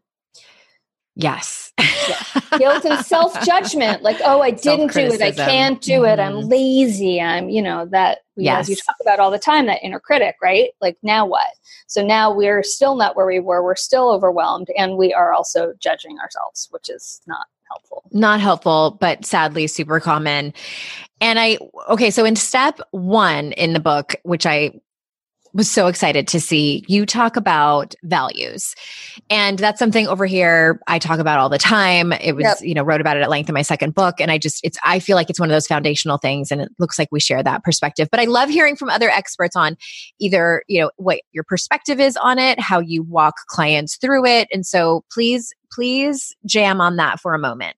yes 1.16 1.74
yeah. 1.80 2.42
guilt 2.58 2.86
and 2.86 3.06
self-judgment 3.06 4.02
like 4.02 4.18
oh 4.24 4.42
i 4.42 4.52
didn't 4.52 4.94
do 4.94 5.00
it 5.02 5.22
i 5.22 5.32
can't 5.32 5.82
do 5.82 6.02
mm-hmm. 6.02 6.06
it 6.06 6.20
i'm 6.20 6.34
mm-hmm. 6.34 6.50
lazy 6.50 7.22
i'm 7.22 7.50
you 7.50 7.62
know 7.62 7.86
that 7.86 8.20
yes. 8.38 8.70
you 8.70 8.76
talk 8.76 8.96
about 9.02 9.20
all 9.20 9.30
the 9.30 9.40
time 9.40 9.66
that 9.66 9.84
inner 9.84 10.00
critic 10.00 10.36
right 10.42 10.70
like 10.80 10.98
now 11.04 11.26
what 11.26 11.48
so 11.88 12.04
now 12.04 12.34
we're 12.34 12.64
still 12.64 12.96
not 12.96 13.16
where 13.16 13.26
we 13.26 13.40
were 13.40 13.64
we're 13.64 13.76
still 13.76 14.10
overwhelmed 14.10 14.68
and 14.78 14.98
we 14.98 15.14
are 15.14 15.34
also 15.34 15.74
judging 15.80 16.18
ourselves 16.20 16.68
which 16.72 16.90
is 16.90 17.22
not 17.28 17.48
helpful. 17.72 18.04
Not 18.12 18.40
helpful, 18.40 18.98
but 19.00 19.26
sadly 19.26 19.68
super 19.68 20.00
common. 20.00 20.54
And 21.20 21.40
I, 21.40 21.58
okay, 21.90 22.10
so 22.10 22.26
in 22.26 22.36
step 22.36 22.80
one 22.92 23.52
in 23.54 23.74
the 23.74 23.80
book, 23.80 24.16
which 24.24 24.46
I 24.46 24.72
was 25.54 25.70
so 25.70 25.88
excited 25.88 26.28
to 26.30 26.40
see 26.40 26.84
you 26.88 27.06
talk 27.06 27.36
about 27.36 27.94
values. 28.04 28.74
And 29.30 29.60
that's 29.60 29.80
something 29.80 30.08
over 30.08 30.26
here 30.26 30.80
I 30.88 31.00
talk 31.00 31.20
about 31.20 31.40
all 31.40 31.50
the 31.50 31.58
time. 31.58 32.14
It 32.14 32.36
was, 32.36 32.44
yep. 32.44 32.58
you 32.62 32.74
know, 32.74 32.84
wrote 32.84 33.02
about 33.02 33.18
it 33.18 33.24
at 33.24 33.30
length 33.30 33.50
in 33.50 33.54
my 33.54 33.62
second 33.62 33.94
book. 33.94 34.22
And 34.22 34.32
I 34.32 34.38
just, 34.38 34.60
it's, 34.64 34.78
I 34.84 35.00
feel 35.00 35.16
like 35.16 35.30
it's 35.30 35.40
one 35.40 35.50
of 35.50 35.54
those 35.54 35.68
foundational 35.68 36.18
things. 36.18 36.52
And 36.52 36.62
it 36.62 36.70
looks 36.80 36.98
like 36.98 37.10
we 37.12 37.20
share 37.20 37.44
that 37.44 37.64
perspective. 37.64 38.08
But 38.10 38.20
I 38.20 38.26
love 38.26 38.50
hearing 38.50 38.76
from 38.76 38.90
other 38.90 39.10
experts 39.10 39.56
on 39.56 39.78
either, 40.20 40.64
you 40.68 40.82
know, 40.82 40.92
what 40.98 41.22
your 41.32 41.44
perspective 41.44 42.00
is 42.00 42.18
on 42.18 42.40
it, 42.40 42.60
how 42.60 42.80
you 42.80 43.04
walk 43.04 43.36
clients 43.48 43.98
through 43.98 44.26
it. 44.26 44.48
And 44.52 44.66
so 44.66 45.04
please, 45.12 45.54
please 45.72 46.36
jam 46.46 46.82
on 46.82 46.96
that 46.98 47.20
for 47.20 47.34
a 47.34 47.40
moment. 47.40 47.76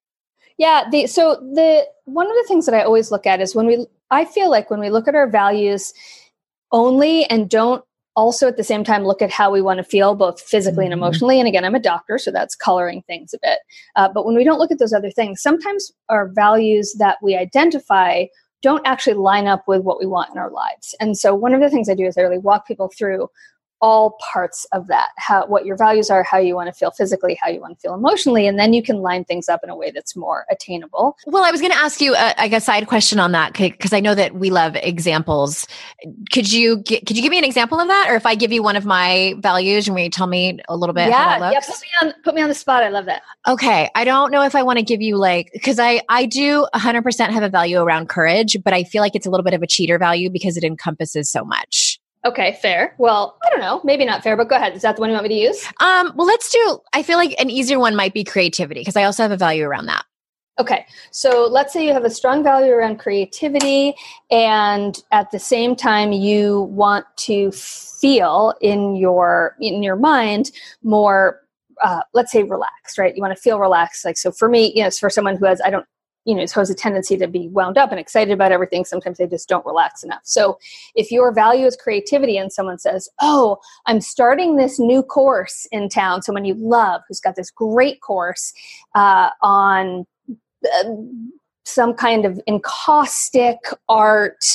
Yeah. 0.57 0.87
The, 0.91 1.07
so 1.07 1.35
the, 1.35 1.85
one 2.05 2.27
of 2.27 2.33
the 2.33 2.45
things 2.47 2.65
that 2.67 2.75
I 2.75 2.83
always 2.83 3.11
look 3.11 3.25
at 3.25 3.41
is 3.41 3.55
when 3.55 3.65
we, 3.65 3.87
I 4.11 4.25
feel 4.25 4.51
like 4.51 4.69
when 4.69 4.79
we 4.79 4.91
look 4.91 5.07
at 5.07 5.15
our 5.15 5.27
values, 5.27 5.93
only 6.73 7.25
and 7.25 7.49
don't 7.49 7.85
also 8.15 8.47
at 8.47 8.57
the 8.57 8.63
same 8.63 8.83
time 8.83 9.05
look 9.05 9.21
at 9.21 9.31
how 9.31 9.49
we 9.49 9.61
want 9.61 9.77
to 9.77 9.83
feel 9.83 10.13
both 10.13 10.39
physically 10.41 10.85
and 10.85 10.93
mm-hmm. 10.93 11.03
emotionally. 11.03 11.39
And 11.39 11.47
again 11.47 11.63
i'm 11.63 11.75
a 11.75 11.79
doctor 11.79 12.17
so 12.17 12.31
that's 12.31 12.55
coloring 12.55 13.03
things 13.07 13.33
a 13.33 13.39
bit. 13.41 13.59
Uh, 13.95 14.09
but 14.13 14.25
when 14.25 14.35
we 14.35 14.43
don't 14.43 14.59
look 14.59 14.71
at 14.71 14.79
those 14.79 14.93
other 14.93 15.11
things 15.11 15.41
sometimes 15.41 15.91
our 16.09 16.27
values 16.27 16.95
that 16.99 17.17
we 17.21 17.35
identify 17.37 18.25
don't 18.61 18.85
actually 18.87 19.15
line 19.15 19.45
up 19.45 19.63
with 19.67 19.81
what 19.81 19.99
we 19.99 20.05
want 20.05 20.31
in 20.31 20.37
our 20.37 20.49
lives. 20.49 20.95
And 21.01 21.17
so 21.17 21.35
one 21.35 21.53
of 21.53 21.61
the 21.61 21.69
things 21.69 21.89
i 21.89 21.95
do 21.95 22.05
is 22.05 22.17
i 22.17 22.21
really 22.21 22.37
walk 22.37 22.67
people 22.67 22.91
through 22.97 23.29
all 23.83 24.17
parts 24.31 24.65
of 24.71 24.87
that 24.87 25.09
how 25.17 25.45
what 25.47 25.65
your 25.65 25.75
values 25.75 26.09
are 26.09 26.23
how 26.23 26.37
you 26.37 26.55
want 26.55 26.67
to 26.67 26.73
feel 26.73 26.89
physically 26.91 27.37
how 27.41 27.49
you 27.49 27.59
want 27.59 27.77
to 27.77 27.81
feel 27.81 27.93
emotionally 27.93 28.47
and 28.47 28.57
then 28.57 28.71
you 28.71 28.81
can 28.81 29.01
line 29.01 29.25
things 29.25 29.49
up 29.49 29.59
in 29.61 29.69
a 29.69 29.75
way 29.75 29.91
that's 29.91 30.15
more 30.15 30.45
attainable. 30.49 31.17
Well 31.27 31.43
i 31.43 31.51
was 31.51 31.59
going 31.59 31.73
to 31.73 31.77
ask 31.77 31.99
you 31.99 32.15
a, 32.15 32.33
a 32.37 32.61
side 32.61 32.87
question 32.87 33.19
on 33.19 33.33
that 33.33 33.51
because 33.51 33.91
i 33.91 33.99
know 33.99 34.15
that 34.15 34.35
we 34.35 34.49
love 34.49 34.77
examples. 34.77 35.67
Could 36.31 36.51
you 36.51 36.81
could 36.83 37.11
you 37.11 37.21
give 37.21 37.29
me 37.29 37.37
an 37.37 37.43
example 37.43 37.77
of 37.77 37.89
that? 37.89 38.07
Or 38.09 38.15
if 38.15 38.25
i 38.25 38.35
give 38.35 38.53
you 38.53 38.63
one 38.63 38.77
of 38.77 38.85
my 38.85 39.35
values 39.39 39.87
and 39.87 39.95
we 39.95 40.09
tell 40.09 40.27
me 40.27 40.59
a 40.69 40.77
little 40.77 40.93
bit 40.93 41.09
yeah 41.09 41.51
yeah 41.51 41.59
put 41.59 41.81
me 41.81 41.87
on 42.01 42.13
put 42.23 42.35
me 42.35 42.41
on 42.41 42.49
the 42.49 42.55
spot 42.55 42.83
i 42.83 42.89
love 42.89 43.05
that 43.05 43.21
okay 43.47 43.89
i 43.95 44.05
don't 44.05 44.31
know 44.31 44.43
if 44.43 44.55
i 44.55 44.63
want 44.63 44.79
to 44.79 44.83
give 44.83 45.01
you 45.01 45.17
like 45.17 45.49
because 45.53 45.79
i 45.79 46.01
i 46.09 46.25
do 46.25 46.65
100% 46.73 47.29
have 47.29 47.43
a 47.43 47.49
value 47.49 47.79
around 47.79 48.07
courage 48.07 48.55
but 48.63 48.73
i 48.73 48.83
feel 48.83 49.01
like 49.01 49.15
it's 49.15 49.25
a 49.25 49.29
little 49.29 49.43
bit 49.43 49.53
of 49.53 49.61
a 49.61 49.67
cheater 49.67 49.97
value 49.97 50.29
because 50.29 50.55
it 50.55 50.63
encompasses 50.63 51.29
so 51.29 51.43
much 51.43 51.92
Okay, 52.25 52.57
fair. 52.61 52.95
Well, 52.97 53.37
I 53.45 53.49
don't 53.49 53.59
know, 53.59 53.81
maybe 53.83 54.05
not 54.05 54.23
fair, 54.23 54.37
but 54.37 54.47
go 54.47 54.55
ahead. 54.55 54.73
Is 54.75 54.81
that 54.83 54.95
the 54.95 55.01
one 55.01 55.09
you 55.09 55.13
want 55.13 55.27
me 55.27 55.35
to 55.35 55.41
use? 55.41 55.65
Um, 55.81 56.13
well, 56.15 56.25
let's 56.25 56.49
do. 56.49 56.79
I 56.93 57.03
feel 57.03 57.17
like 57.17 57.35
an 57.39 57.49
easier 57.49 57.79
one 57.79 57.95
might 57.95 58.13
be 58.13 58.23
creativity 58.23 58.79
because 58.81 58.95
I 58.95 59.03
also 59.03 59.23
have 59.23 59.31
a 59.31 59.37
value 59.37 59.65
around 59.65 59.87
that. 59.87 60.05
Okay, 60.59 60.85
so 61.09 61.47
let's 61.49 61.73
say 61.73 61.85
you 61.85 61.93
have 61.93 62.05
a 62.05 62.11
strong 62.11 62.43
value 62.43 62.71
around 62.71 62.99
creativity, 62.99 63.95
and 64.29 65.01
at 65.11 65.31
the 65.31 65.39
same 65.39 65.75
time, 65.75 66.11
you 66.11 66.61
want 66.61 67.05
to 67.17 67.51
feel 67.51 68.53
in 68.61 68.95
your 68.95 69.55
in 69.59 69.81
your 69.81 69.95
mind 69.95 70.51
more 70.83 71.43
uh, 71.81 72.01
let's 72.13 72.31
say 72.31 72.43
relaxed, 72.43 72.97
right? 72.97 73.15
You 73.15 73.21
want 73.21 73.35
to 73.35 73.41
feel 73.41 73.59
relaxed. 73.59 74.05
Like, 74.05 74.17
so 74.17 74.31
for 74.31 74.47
me, 74.47 74.71
you 74.75 74.83
know, 74.83 74.91
for 74.91 75.09
someone 75.09 75.35
who 75.35 75.45
has, 75.45 75.59
I 75.61 75.69
don't 75.69 75.85
you 76.25 76.35
know, 76.35 76.45
has 76.53 76.69
a 76.69 76.75
tendency 76.75 77.17
to 77.17 77.27
be 77.27 77.47
wound 77.49 77.77
up 77.77 77.91
and 77.91 77.99
excited 77.99 78.31
about 78.31 78.51
everything. 78.51 78.85
Sometimes 78.85 79.17
they 79.17 79.27
just 79.27 79.49
don't 79.49 79.65
relax 79.65 80.03
enough. 80.03 80.21
So 80.23 80.57
if 80.95 81.11
your 81.11 81.33
value 81.33 81.65
is 81.65 81.75
creativity 81.75 82.37
and 82.37 82.51
someone 82.51 82.79
says, 82.79 83.09
Oh, 83.21 83.57
I'm 83.85 84.01
starting 84.01 84.55
this 84.55 84.79
new 84.79 85.03
course 85.03 85.67
in 85.71 85.89
town, 85.89 86.21
someone 86.21 86.45
you 86.45 86.55
love 86.55 87.01
who's 87.07 87.19
got 87.19 87.35
this 87.35 87.51
great 87.51 88.01
course 88.01 88.53
uh, 88.95 89.29
on 89.41 90.05
uh, 90.65 90.93
some 91.65 91.93
kind 91.93 92.25
of 92.25 92.39
encaustic 92.47 93.57
art 93.89 94.45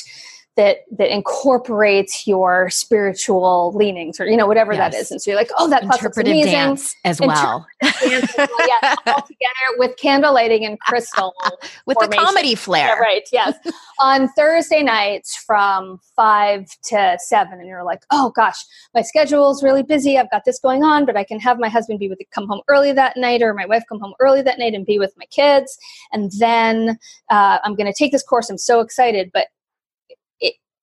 that 0.58 0.78
that 0.90 1.14
incorporates 1.14 2.26
your 2.26 2.68
spiritual 2.68 3.72
leanings 3.76 4.18
or 4.18 4.26
you 4.26 4.36
know 4.36 4.46
whatever 4.46 4.72
yes. 4.72 4.92
that 4.92 4.98
is 4.98 5.10
and 5.12 5.22
so 5.22 5.30
you're 5.30 5.38
like 5.38 5.50
oh 5.56 5.70
that 5.70 5.84
interpretive 5.84 6.32
amazing. 6.32 6.50
dance 6.50 6.96
as 7.04 7.20
well 7.20 7.64
dance 7.82 8.36
as 8.36 8.36
well. 8.36 8.68
yeah 8.82 8.94
all 9.06 9.22
together 9.28 9.78
with 9.78 9.96
candle 9.98 10.34
lighting 10.34 10.66
and 10.66 10.78
crystal 10.80 11.32
with 11.86 11.94
formation. 11.94 12.10
the 12.10 12.16
comedy 12.16 12.54
flair 12.56 12.88
yeah, 12.88 12.94
right 12.94 13.28
yes 13.32 13.54
on 14.00 14.28
thursday 14.32 14.82
nights 14.82 15.36
from 15.36 16.00
five 16.16 16.66
to 16.82 17.16
seven 17.20 17.60
and 17.60 17.68
you're 17.68 17.84
like 17.84 18.02
oh 18.10 18.32
gosh 18.34 18.58
my 18.96 19.00
schedule 19.00 19.52
is 19.52 19.62
really 19.62 19.84
busy 19.84 20.18
i've 20.18 20.30
got 20.32 20.44
this 20.44 20.58
going 20.58 20.82
on 20.82 21.06
but 21.06 21.16
i 21.16 21.22
can 21.22 21.38
have 21.38 21.60
my 21.60 21.68
husband 21.68 22.00
be 22.00 22.08
with 22.08 22.18
come 22.34 22.48
home 22.48 22.60
early 22.66 22.92
that 22.92 23.16
night 23.16 23.42
or 23.42 23.54
my 23.54 23.64
wife 23.64 23.84
come 23.88 24.00
home 24.00 24.12
early 24.18 24.42
that 24.42 24.58
night 24.58 24.74
and 24.74 24.84
be 24.84 24.98
with 24.98 25.14
my 25.16 25.26
kids 25.26 25.78
and 26.12 26.32
then 26.40 26.98
uh, 27.30 27.58
i'm 27.62 27.76
going 27.76 27.86
to 27.86 27.96
take 27.96 28.10
this 28.10 28.24
course 28.24 28.50
i'm 28.50 28.58
so 28.58 28.80
excited 28.80 29.30
but 29.32 29.46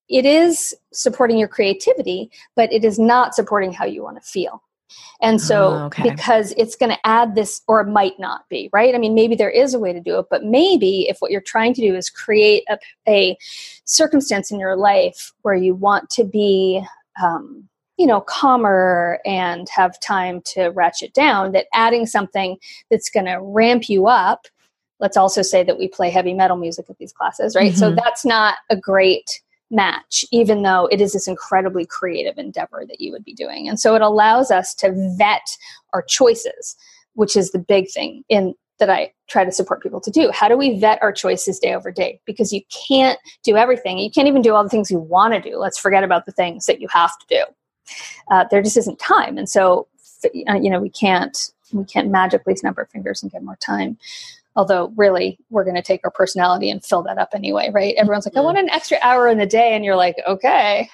it 0.09 0.25
is 0.25 0.75
supporting 0.93 1.37
your 1.37 1.47
creativity, 1.47 2.29
but 2.55 2.71
it 2.71 2.83
is 2.83 2.99
not 2.99 3.35
supporting 3.35 3.73
how 3.73 3.85
you 3.85 4.03
want 4.03 4.21
to 4.21 4.27
feel. 4.27 4.61
And 5.21 5.41
so, 5.41 5.67
oh, 5.67 5.85
okay. 5.85 6.09
because 6.09 6.53
it's 6.57 6.75
going 6.75 6.91
to 6.91 7.07
add 7.07 7.35
this, 7.35 7.61
or 7.67 7.81
it 7.81 7.87
might 7.87 8.19
not 8.19 8.47
be, 8.49 8.69
right? 8.71 8.93
I 8.93 8.97
mean, 8.97 9.15
maybe 9.15 9.35
there 9.35 9.49
is 9.49 9.73
a 9.73 9.79
way 9.79 9.93
to 9.93 9.99
do 9.99 10.19
it, 10.19 10.27
but 10.29 10.43
maybe 10.43 11.07
if 11.09 11.17
what 11.19 11.31
you're 11.31 11.41
trying 11.41 11.73
to 11.75 11.81
do 11.81 11.95
is 11.95 12.09
create 12.09 12.63
a, 12.69 12.77
a 13.07 13.37
circumstance 13.85 14.51
in 14.51 14.59
your 14.59 14.75
life 14.75 15.31
where 15.41 15.55
you 15.55 15.73
want 15.73 16.09
to 16.11 16.23
be, 16.23 16.85
um, 17.21 17.67
you 17.97 18.05
know, 18.05 18.21
calmer 18.21 19.19
and 19.25 19.67
have 19.69 19.99
time 20.01 20.41
to 20.45 20.67
ratchet 20.69 21.13
down, 21.13 21.53
that 21.53 21.67
adding 21.73 22.05
something 22.05 22.57
that's 22.91 23.09
going 23.09 23.25
to 23.25 23.39
ramp 23.41 23.89
you 23.89 24.07
up. 24.07 24.47
Let's 24.99 25.17
also 25.17 25.41
say 25.41 25.63
that 25.63 25.77
we 25.77 25.87
play 25.87 26.09
heavy 26.09 26.33
metal 26.33 26.57
music 26.57 26.89
at 26.89 26.97
these 26.97 27.13
classes, 27.13 27.55
right? 27.55 27.71
Mm-hmm. 27.71 27.79
So 27.79 27.95
that's 27.95 28.25
not 28.25 28.55
a 28.69 28.75
great 28.75 29.41
match, 29.71 30.25
even 30.31 30.61
though 30.61 30.87
it 30.91 31.01
is 31.01 31.13
this 31.13 31.27
incredibly 31.27 31.85
creative 31.85 32.37
endeavor 32.37 32.83
that 32.87 33.01
you 33.01 33.11
would 33.11 33.23
be 33.23 33.33
doing. 33.33 33.67
And 33.67 33.79
so 33.79 33.95
it 33.95 34.01
allows 34.01 34.51
us 34.51 34.73
to 34.75 34.93
vet 35.17 35.57
our 35.93 36.01
choices, 36.03 36.75
which 37.13 37.35
is 37.35 37.51
the 37.51 37.59
big 37.59 37.89
thing 37.89 38.23
in 38.29 38.53
that 38.79 38.89
I 38.89 39.13
try 39.27 39.45
to 39.45 39.51
support 39.51 39.81
people 39.81 40.01
to 40.01 40.11
do. 40.11 40.31
How 40.33 40.47
do 40.49 40.57
we 40.57 40.77
vet 40.79 41.01
our 41.01 41.13
choices 41.13 41.59
day 41.59 41.73
over 41.73 41.91
day? 41.91 42.19
Because 42.25 42.51
you 42.51 42.61
can't 42.87 43.17
do 43.43 43.55
everything. 43.55 43.97
You 43.97 44.11
can't 44.11 44.27
even 44.27 44.41
do 44.41 44.53
all 44.53 44.63
the 44.63 44.69
things 44.69 44.91
you 44.91 44.99
want 44.99 45.33
to 45.33 45.41
do. 45.41 45.57
Let's 45.57 45.79
forget 45.79 46.03
about 46.03 46.25
the 46.25 46.33
things 46.33 46.65
that 46.65 46.81
you 46.81 46.87
have 46.89 47.17
to 47.17 47.25
do. 47.29 47.43
Uh, 48.29 48.45
there 48.51 48.61
just 48.61 48.77
isn't 48.77 48.99
time, 48.99 49.37
and 49.37 49.47
so 49.47 49.87
you 50.33 50.69
know 50.69 50.79
we 50.79 50.89
can't 50.89 51.51
we 51.71 51.85
can't 51.85 52.09
magically 52.09 52.55
snap 52.55 52.77
our 52.77 52.87
fingers 52.87 53.21
and 53.21 53.31
get 53.31 53.43
more 53.43 53.57
time. 53.57 53.97
Although, 54.55 54.93
really, 54.95 55.37
we're 55.49 55.63
going 55.65 55.75
to 55.75 55.81
take 55.81 56.01
our 56.03 56.11
personality 56.11 56.69
and 56.69 56.83
fill 56.83 57.03
that 57.03 57.17
up 57.17 57.29
anyway, 57.33 57.71
right? 57.73 57.93
Everyone's 57.97 58.25
like, 58.25 58.37
I 58.37 58.41
want 58.41 58.57
an 58.57 58.69
extra 58.69 58.97
hour 59.01 59.27
in 59.27 59.37
the 59.37 59.45
day. 59.45 59.75
And 59.75 59.83
you're 59.83 59.97
like, 59.97 60.15
okay, 60.25 60.89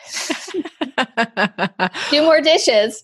do 2.12 2.24
more 2.24 2.42
dishes. 2.42 3.04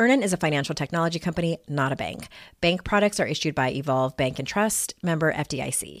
Earnin 0.00 0.22
is 0.22 0.32
a 0.32 0.38
financial 0.38 0.74
technology 0.74 1.18
company, 1.18 1.58
not 1.68 1.92
a 1.92 1.96
bank. 1.96 2.28
Bank 2.62 2.84
products 2.84 3.20
are 3.20 3.26
issued 3.26 3.54
by 3.54 3.70
Evolve 3.70 4.16
Bank 4.16 4.38
and 4.38 4.48
Trust, 4.48 4.94
member 5.02 5.30
FDIC. 5.30 6.00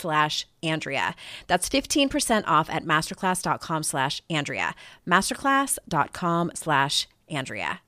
slash 0.01 0.47
Andrea. 0.63 1.15
That's 1.47 1.69
15% 1.69 2.43
off 2.47 2.69
at 2.69 2.83
masterclass.com 2.83 3.83
slash 3.83 4.21
Andrea. 4.29 4.75
Masterclass.com 5.07 6.51
slash 6.55 7.07
Andrea. 7.29 7.81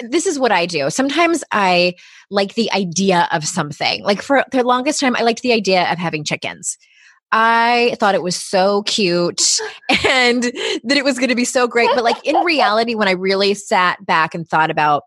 This 0.00 0.26
is 0.26 0.38
what 0.38 0.52
I 0.52 0.66
do. 0.66 0.90
Sometimes 0.90 1.42
I 1.50 1.94
like 2.30 2.54
the 2.54 2.70
idea 2.72 3.28
of 3.32 3.44
something. 3.44 4.04
Like 4.04 4.22
for 4.22 4.44
the 4.52 4.62
longest 4.62 5.00
time, 5.00 5.16
I 5.16 5.22
liked 5.22 5.42
the 5.42 5.52
idea 5.52 5.90
of 5.90 5.98
having 5.98 6.24
chickens. 6.24 6.78
I 7.30 7.96
thought 8.00 8.14
it 8.14 8.22
was 8.22 8.36
so 8.36 8.82
cute 8.82 9.60
and 10.06 10.42
that 10.42 10.96
it 10.96 11.04
was 11.04 11.18
going 11.18 11.28
to 11.28 11.34
be 11.34 11.44
so 11.44 11.66
great. 11.66 11.90
But 11.94 12.04
like 12.04 12.24
in 12.26 12.36
reality, 12.44 12.94
when 12.94 13.08
I 13.08 13.12
really 13.12 13.54
sat 13.54 14.04
back 14.04 14.34
and 14.34 14.48
thought 14.48 14.70
about 14.70 15.02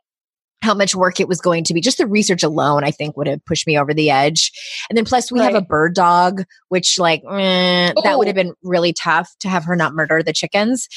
how 0.61 0.75
much 0.75 0.93
work 0.93 1.19
it 1.19 1.27
was 1.27 1.41
going 1.41 1.63
to 1.63 1.73
be, 1.73 1.81
just 1.81 1.97
the 1.97 2.05
research 2.05 2.43
alone, 2.43 2.83
I 2.83 2.91
think 2.91 3.17
would 3.17 3.25
have 3.25 3.43
pushed 3.45 3.65
me 3.65 3.79
over 3.79 3.93
the 3.93 4.11
edge. 4.11 4.51
And 4.89 4.97
then 4.97 5.05
plus 5.05 5.31
we 5.31 5.39
right. 5.39 5.45
have 5.45 5.55
a 5.55 5.65
bird 5.65 5.95
dog, 5.95 6.43
which 6.69 6.99
like 6.99 7.23
eh, 7.31 7.93
that 8.03 8.17
would 8.19 8.27
have 8.27 8.35
been 8.35 8.53
really 8.61 8.93
tough 8.93 9.31
to 9.39 9.49
have 9.49 9.65
her 9.65 9.75
not 9.75 9.95
murder 9.95 10.21
the 10.21 10.33
chickens. 10.33 10.87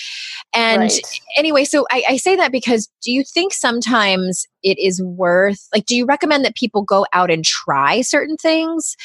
And 0.55 0.83
right. 0.83 1.01
anyway, 1.39 1.65
so 1.65 1.87
I, 1.91 2.05
I 2.11 2.17
say 2.19 2.37
that 2.37 2.53
because 2.53 2.91
do 3.03 3.11
you 3.11 3.25
think 3.25 3.55
sometimes 3.55 4.47
it 4.63 4.79
is 4.79 5.03
worth 5.03 5.67
like 5.75 5.87
do 5.87 5.97
you 5.97 6.07
recommend 6.07 6.45
that 6.45 6.57
people 6.57 6.83
go 6.83 7.07
out 7.13 7.31
and 7.31 7.45
try 7.45 8.01
certain 8.01 8.37
things 8.37 8.97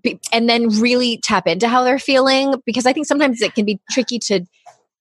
be, 0.00 0.18
and 0.32 0.48
then 0.48 0.68
really 0.80 1.18
tap 1.18 1.46
into 1.46 1.68
how 1.68 1.82
they're 1.84 1.98
feeling 1.98 2.54
because 2.64 2.86
I 2.86 2.92
think 2.92 3.06
sometimes 3.06 3.42
it 3.42 3.54
can 3.54 3.64
be 3.64 3.80
tricky 3.90 4.18
to 4.20 4.44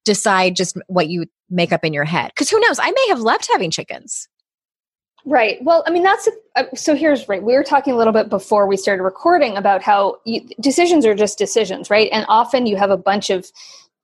decide 0.03 0.55
just 0.55 0.77
what 0.87 1.07
you 1.07 1.25
make 1.49 1.71
up 1.71 1.85
in 1.85 1.93
your 1.93 2.05
head. 2.05 2.31
Because 2.35 2.49
who 2.49 2.59
knows? 2.59 2.79
I 2.79 2.91
may 2.91 3.07
have 3.09 3.19
loved 3.19 3.47
having 3.51 3.71
chickens. 3.71 4.27
Right. 5.23 5.63
Well, 5.63 5.83
I 5.85 5.91
mean, 5.91 6.01
that's 6.01 6.27
uh, 6.55 6.63
so. 6.73 6.95
Here's 6.95 7.29
right. 7.29 7.43
We 7.43 7.53
were 7.53 7.63
talking 7.63 7.93
a 7.93 7.97
little 7.97 8.13
bit 8.13 8.27
before 8.27 8.65
we 8.65 8.75
started 8.75 9.03
recording 9.03 9.55
about 9.55 9.83
how 9.83 10.17
you, 10.25 10.41
decisions 10.59 11.05
are 11.05 11.13
just 11.13 11.37
decisions, 11.37 11.91
right? 11.91 12.09
And 12.11 12.25
often 12.27 12.65
you 12.65 12.75
have 12.75 12.89
a 12.89 12.97
bunch 12.97 13.29
of 13.29 13.51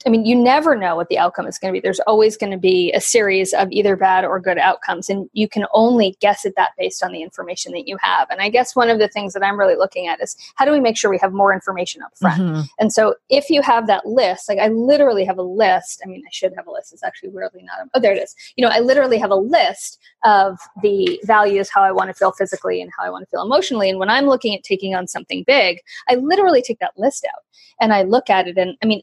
I 0.05 0.09
mean, 0.09 0.25
you 0.25 0.35
never 0.35 0.75
know 0.75 0.95
what 0.95 1.09
the 1.09 1.17
outcome 1.17 1.47
is 1.47 1.57
going 1.57 1.73
to 1.73 1.77
be. 1.77 1.81
There's 1.81 1.99
always 2.01 2.37
going 2.37 2.51
to 2.51 2.57
be 2.57 2.91
a 2.93 3.01
series 3.01 3.51
of 3.53 3.71
either 3.71 3.95
bad 3.95 4.25
or 4.25 4.39
good 4.39 4.59
outcomes, 4.59 5.09
and 5.09 5.27
you 5.33 5.49
can 5.49 5.65
only 5.73 6.15
guess 6.19 6.45
at 6.45 6.55
that 6.55 6.71
based 6.77 7.03
on 7.03 7.11
the 7.11 7.23
information 7.23 7.73
that 7.73 7.87
you 7.87 7.97
have. 8.01 8.29
And 8.29 8.39
I 8.39 8.49
guess 8.49 8.75
one 8.75 8.89
of 8.89 8.99
the 8.99 9.07
things 9.07 9.33
that 9.33 9.43
I'm 9.43 9.57
really 9.57 9.75
looking 9.75 10.07
at 10.07 10.21
is 10.21 10.37
how 10.55 10.65
do 10.65 10.71
we 10.71 10.79
make 10.79 10.97
sure 10.97 11.09
we 11.09 11.17
have 11.17 11.33
more 11.33 11.51
information 11.51 12.03
up 12.03 12.15
front? 12.15 12.41
Mm-hmm. 12.41 12.61
And 12.79 12.93
so 12.93 13.15
if 13.29 13.49
you 13.49 13.61
have 13.63 13.87
that 13.87 14.05
list, 14.05 14.47
like 14.49 14.59
I 14.59 14.67
literally 14.67 15.25
have 15.25 15.39
a 15.39 15.43
list. 15.43 16.01
I 16.05 16.07
mean, 16.07 16.23
I 16.25 16.29
should 16.31 16.53
have 16.55 16.67
a 16.67 16.71
list. 16.71 16.93
It's 16.93 17.03
actually 17.03 17.29
weirdly 17.29 17.63
not. 17.63 17.79
A, 17.79 17.89
oh, 17.95 17.99
there 17.99 18.13
it 18.13 18.21
is. 18.21 18.35
You 18.55 18.65
know, 18.65 18.71
I 18.71 18.79
literally 18.79 19.17
have 19.17 19.31
a 19.31 19.35
list 19.35 19.99
of 20.23 20.59
the 20.83 21.19
values, 21.23 21.69
how 21.69 21.81
I 21.81 21.91
want 21.91 22.09
to 22.09 22.13
feel 22.13 22.31
physically 22.31 22.81
and 22.81 22.91
how 22.95 23.03
I 23.03 23.09
want 23.09 23.23
to 23.23 23.29
feel 23.29 23.41
emotionally. 23.41 23.89
And 23.89 23.97
when 23.97 24.09
I'm 24.09 24.25
looking 24.25 24.53
at 24.55 24.63
taking 24.63 24.93
on 24.93 25.07
something 25.07 25.43
big, 25.47 25.79
I 26.07 26.15
literally 26.15 26.61
take 26.61 26.79
that 26.79 26.97
list 26.97 27.25
out 27.25 27.43
and 27.81 27.93
I 27.93 28.03
look 28.03 28.29
at 28.29 28.47
it. 28.47 28.57
And 28.57 28.77
I 28.83 28.85
mean, 28.85 29.01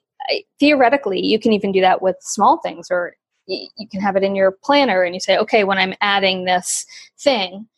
theoretically, 0.58 1.24
you 1.24 1.38
can 1.38 1.52
even 1.52 1.72
do 1.72 1.80
that 1.80 2.02
with 2.02 2.16
small 2.20 2.58
things, 2.58 2.88
or 2.90 3.14
you 3.46 3.88
can 3.90 4.00
have 4.00 4.16
it 4.16 4.22
in 4.22 4.34
your 4.34 4.52
planner 4.62 5.02
and 5.02 5.14
you 5.14 5.20
say, 5.20 5.36
okay, 5.36 5.64
when 5.64 5.78
I'm 5.78 5.94
adding 6.00 6.44
this 6.44 6.86
thing, 7.18 7.68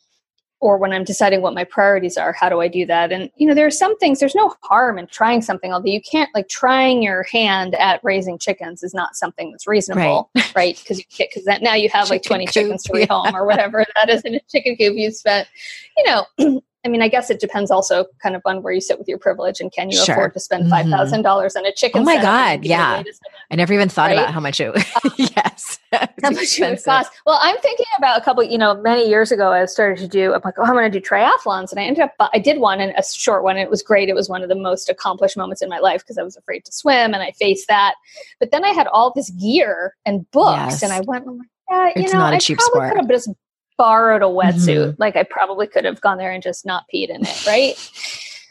or 0.59 0.77
when 0.77 0.91
I'm 0.91 1.03
deciding 1.03 1.41
what 1.41 1.53
my 1.53 1.63
priorities 1.63 2.17
are, 2.17 2.33
how 2.33 2.49
do 2.49 2.61
I 2.61 2.67
do 2.67 2.85
that? 2.87 3.11
And 3.11 3.29
you 3.35 3.47
know, 3.47 3.53
there 3.53 3.67
are 3.67 3.71
some 3.71 3.97
things. 3.99 4.19
There's 4.19 4.33
no 4.33 4.55
harm 4.63 4.97
in 4.97 5.05
trying 5.07 5.41
something, 5.41 5.71
although 5.71 5.91
you 5.91 6.01
can't 6.01 6.29
like 6.33 6.49
trying 6.49 7.03
your 7.03 7.23
hand 7.31 7.75
at 7.75 8.03
raising 8.03 8.39
chickens 8.39 8.81
is 8.81 8.93
not 8.93 9.15
something 9.15 9.51
that's 9.51 9.67
reasonable, 9.67 10.31
right? 10.55 10.79
Because 10.79 10.97
right? 11.19 11.29
because 11.31 11.45
that 11.45 11.61
now 11.61 11.75
you 11.75 11.89
have 11.89 12.09
like 12.09 12.23
20 12.23 12.45
coop, 12.45 12.53
chickens 12.53 12.83
to 12.83 12.99
yeah. 12.99 13.05
home 13.07 13.35
or 13.35 13.45
whatever 13.45 13.85
that 13.95 14.09
is 14.09 14.21
in 14.23 14.35
a 14.35 14.39
chicken 14.49 14.75
coop 14.75 14.95
you 14.95 15.11
spent. 15.11 15.47
You 15.95 16.05
know, 16.05 16.61
I 16.85 16.89
mean, 16.89 17.01
I 17.01 17.07
guess 17.07 17.29
it 17.29 17.39
depends 17.39 17.71
also 17.71 18.05
kind 18.21 18.35
of 18.35 18.41
on 18.45 18.61
where 18.61 18.71
you 18.71 18.79
sit 18.79 18.97
with 18.97 19.07
your 19.07 19.17
privilege 19.17 19.59
and 19.59 19.71
can 19.71 19.89
you 19.89 19.97
sure. 19.97 20.15
afford 20.15 20.33
to 20.35 20.39
spend 20.39 20.63
mm-hmm. 20.63 20.71
five 20.71 20.85
thousand 20.87 21.23
dollars 21.23 21.55
on 21.55 21.65
a 21.65 21.73
chicken? 21.73 22.01
Oh 22.01 22.05
my 22.05 22.21
god, 22.21 22.63
yeah. 22.63 23.03
I 23.51 23.55
never 23.55 23.73
even 23.73 23.89
thought 23.89 24.07
right? 24.07 24.19
about 24.19 24.33
how 24.33 24.39
much 24.39 24.59
it. 24.59 24.75
Um, 24.75 25.11
yes, 25.17 25.79
how 25.91 26.29
much 26.31 26.59
it 26.59 26.69
would 26.69 26.83
cost. 26.83 27.11
Well, 27.25 27.39
I'm 27.41 27.57
thinking 27.57 27.85
about 27.97 28.19
a 28.19 28.23
couple. 28.23 28.43
You 28.43 28.57
know, 28.57 28.79
many 28.81 29.07
years 29.07 29.31
ago, 29.31 29.51
I 29.51 29.65
started 29.65 29.97
to 29.99 30.07
do. 30.07 30.33
I'm 30.33 30.41
like, 30.45 30.55
oh, 30.57 30.63
I'm 30.63 30.73
going 30.73 30.89
to 30.89 30.99
do 30.99 31.05
triathlons, 31.05 31.71
and 31.71 31.79
I 31.79 31.83
ended 31.83 32.03
up. 32.03 32.13
I 32.19 32.39
did 32.39 32.59
one 32.59 32.79
and 32.79 32.93
a 32.97 33.03
short 33.03 33.43
one. 33.43 33.57
And 33.57 33.63
it 33.63 33.69
was 33.69 33.81
great. 33.81 34.07
It 34.07 34.15
was 34.15 34.29
one 34.29 34.43
of 34.43 34.49
the 34.49 34.55
most 34.55 34.89
accomplished 34.89 35.35
moments 35.35 35.61
in 35.61 35.69
my 35.69 35.79
life 35.79 36.01
because 36.01 36.17
I 36.17 36.23
was 36.23 36.37
afraid 36.37 36.63
to 36.65 36.71
swim, 36.71 37.13
and 37.13 37.23
I 37.23 37.31
faced 37.31 37.67
that. 37.67 37.95
But 38.39 38.51
then 38.51 38.63
I 38.63 38.69
had 38.69 38.87
all 38.87 39.11
this 39.13 39.29
gear 39.31 39.95
and 40.05 40.29
books, 40.31 40.81
yes. 40.81 40.83
and 40.83 40.93
I 40.93 41.01
went, 41.01 41.25
oh 41.27 41.41
yeah, 41.69 41.87
you 41.87 42.03
it's 42.03 42.13
know, 42.13 42.19
I 42.19 42.29
probably 42.29 42.39
sport. 42.39 42.89
could 42.89 42.97
have 42.97 43.09
just 43.09 43.29
borrowed 43.77 44.21
a 44.21 44.25
wetsuit. 44.25 44.77
Mm-hmm. 44.77 45.01
Like 45.01 45.15
I 45.15 45.23
probably 45.23 45.67
could 45.67 45.85
have 45.85 46.01
gone 46.01 46.17
there 46.17 46.31
and 46.31 46.43
just 46.43 46.65
not 46.65 46.85
peed 46.93 47.09
in 47.09 47.25
it, 47.25 47.45
right? 47.45 47.75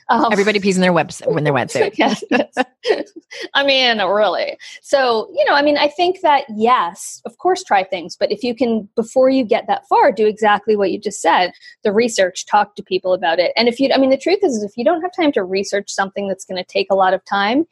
Um, 0.09 0.29
Everybody 0.33 0.61
pees 0.61 0.77
in 0.77 0.83
their 0.83 0.93
webs 0.93 1.21
when 1.27 1.45
their 1.45 1.53
wetsuit. 1.53 1.95
yes, 1.99 2.23
yes. 2.31 2.55
I 3.55 3.65
mean, 3.65 3.99
really. 3.99 4.57
So, 4.81 5.29
you 5.35 5.45
know, 5.45 5.55
I 5.55 5.63
mean, 5.63 5.77
I 5.77 5.89
think 5.89 6.21
that 6.21 6.45
yes, 6.49 7.21
of 7.25 7.39
course, 7.39 7.65
try 7.65 7.83
things, 7.83 8.17
but 8.17 8.31
if 8.31 8.43
you 8.43 8.55
can, 8.55 8.89
before 8.95 9.29
you 9.29 9.45
get 9.45 9.67
that 9.67 9.87
far, 9.89 10.13
do 10.13 10.27
exactly 10.27 10.77
what 10.77 10.93
you 10.93 10.99
just 10.99 11.21
said: 11.21 11.53
the 11.83 11.93
research, 11.93 12.47
talk 12.47 12.77
to 12.77 12.83
people 12.83 13.13
about 13.13 13.39
it. 13.39 13.53
And 13.57 13.69
if 13.69 13.81
you, 13.81 13.91
I 13.93 13.99
mean, 13.99 14.11
the 14.11 14.17
truth 14.17 14.39
is, 14.43 14.57
is 14.57 14.63
if 14.63 14.77
you 14.77 14.85
don't 14.85 15.03
have 15.03 15.13
time 15.15 15.33
to 15.33 15.43
research 15.43 15.91
something 15.91 16.29
that's 16.29 16.45
going 16.45 16.63
to 16.63 16.69
take 16.69 16.89
a 16.91 16.97
lot 16.97 17.15
of 17.15 17.25
time, 17.25 17.67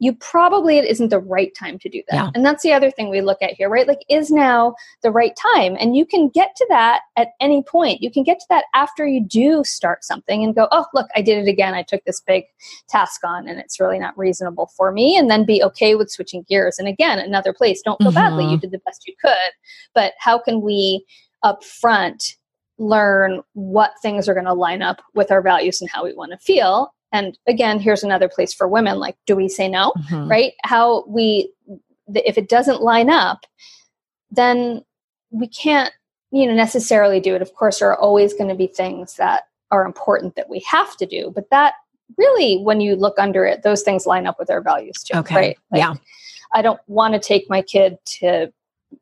you 0.00 0.14
probably 0.14 0.78
it 0.78 0.86
isn't 0.86 1.10
the 1.10 1.18
right 1.18 1.52
time 1.54 1.78
to 1.78 1.88
do 1.88 2.02
that. 2.08 2.16
Yeah. 2.16 2.30
And 2.34 2.44
that's 2.44 2.62
the 2.62 2.72
other 2.72 2.90
thing 2.90 3.10
we 3.10 3.20
look 3.20 3.40
at 3.42 3.52
here, 3.52 3.68
right? 3.68 3.86
Like, 3.86 4.00
is 4.08 4.30
now 4.30 4.74
the 5.02 5.10
right 5.10 5.36
time? 5.36 5.76
And 5.78 5.94
you 5.94 6.06
can 6.06 6.30
get 6.30 6.56
to 6.56 6.66
that 6.70 7.02
at 7.18 7.28
any 7.38 7.62
point. 7.62 8.00
You 8.00 8.10
can 8.10 8.24
get 8.24 8.40
to 8.40 8.46
that 8.48 8.64
after 8.74 9.06
you 9.06 9.22
do 9.22 9.62
start 9.62 10.02
something 10.02 10.42
and 10.42 10.54
go, 10.54 10.68
oh, 10.72 10.86
look, 10.94 11.06
I 11.14 11.20
did 11.20 11.46
it 11.46 11.50
again. 11.50 11.74
I 11.74 11.82
took 11.82 12.02
this 12.04 12.20
big 12.20 12.44
task 12.88 13.20
on 13.24 13.46
and 13.46 13.60
it's 13.60 13.78
really 13.78 13.98
not 13.98 14.16
reasonable 14.16 14.70
for 14.74 14.90
me. 14.90 15.18
And 15.18 15.30
then 15.30 15.44
be 15.44 15.62
okay 15.64 15.94
with 15.94 16.10
switching 16.10 16.46
gears. 16.48 16.78
And 16.78 16.88
again, 16.88 17.18
another 17.18 17.52
place, 17.52 17.82
don't 17.82 18.00
feel 18.00 18.10
badly. 18.10 18.44
Mhm. 18.44 18.52
You 18.52 18.58
did 18.58 18.70
the 18.70 18.80
best 18.86 19.06
you 19.06 19.14
could. 19.20 19.52
But 19.94 20.14
how 20.18 20.38
can 20.38 20.62
we 20.62 21.04
up 21.42 21.62
front 21.62 22.36
learn 22.78 23.42
what 23.52 23.92
things 24.00 24.30
are 24.30 24.34
going 24.34 24.46
to 24.46 24.54
line 24.54 24.80
up 24.80 25.02
with 25.14 25.30
our 25.30 25.42
values 25.42 25.82
and 25.82 25.90
how 25.90 26.04
we 26.04 26.14
want 26.14 26.32
to 26.32 26.38
feel? 26.38 26.94
And 27.12 27.36
again, 27.48 27.80
here's 27.80 28.04
another 28.04 28.28
place 28.28 28.52
for 28.54 28.68
women 28.68 28.98
like, 28.98 29.16
do 29.26 29.34
we 29.36 29.48
say 29.48 29.68
no? 29.68 29.92
Mhm. 30.10 30.28
right 30.30 30.52
how 30.64 31.04
we 31.06 31.52
if 32.14 32.36
it 32.36 32.48
doesn't 32.48 32.82
line 32.82 33.08
up 33.08 33.46
then 34.32 34.84
we 35.30 35.46
can't 35.46 35.92
you 36.32 36.46
know 36.46 36.54
necessarily 36.54 37.20
do 37.20 37.34
it 37.36 37.42
of 37.42 37.54
course 37.54 37.78
there 37.78 37.88
are 37.90 37.98
always 38.00 38.34
going 38.34 38.48
to 38.48 38.54
be 38.56 38.66
things 38.66 39.14
that 39.14 39.44
are 39.70 39.84
important 39.86 40.34
that 40.34 40.48
we 40.48 40.58
have 40.66 40.96
to 40.96 41.06
do 41.06 41.30
but 41.34 41.48
that 41.50 41.74
really 42.18 42.58
when 42.64 42.80
you 42.80 42.96
look 42.96 43.16
under 43.18 43.44
it 43.44 43.62
those 43.62 43.82
things 43.82 44.06
line 44.06 44.26
up 44.26 44.38
with 44.40 44.50
our 44.50 44.60
values 44.60 45.02
too 45.04 45.16
Okay. 45.18 45.34
right 45.36 45.58
Yeah. 45.72 45.94
i 46.52 46.62
don't 46.62 46.80
want 46.88 47.14
to 47.14 47.20
take 47.20 47.48
my 47.48 47.62
kid 47.62 47.96
to 48.18 48.52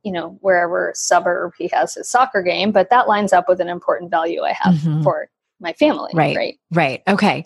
you 0.03 0.13
know 0.13 0.37
wherever 0.43 0.93
suburb 0.95 1.53
he 1.59 1.69
has 1.69 1.95
his 1.95 2.11
soccer 2.11 2.43
game 2.43 2.73
but 2.73 2.91
that 2.91 3.09
lines 3.09 3.33
up 3.33 3.49
with 3.49 3.61
an 3.61 3.69
important 3.69 4.11
value 4.11 4.43
i 4.43 4.53
have 4.53 4.75
Mhm. 4.75 5.03
for 5.03 5.29
my 5.61 5.73
family 5.75 6.11
Right. 6.15 6.37
right 6.37 6.59
Right. 6.73 7.03
Okay. 7.09 7.45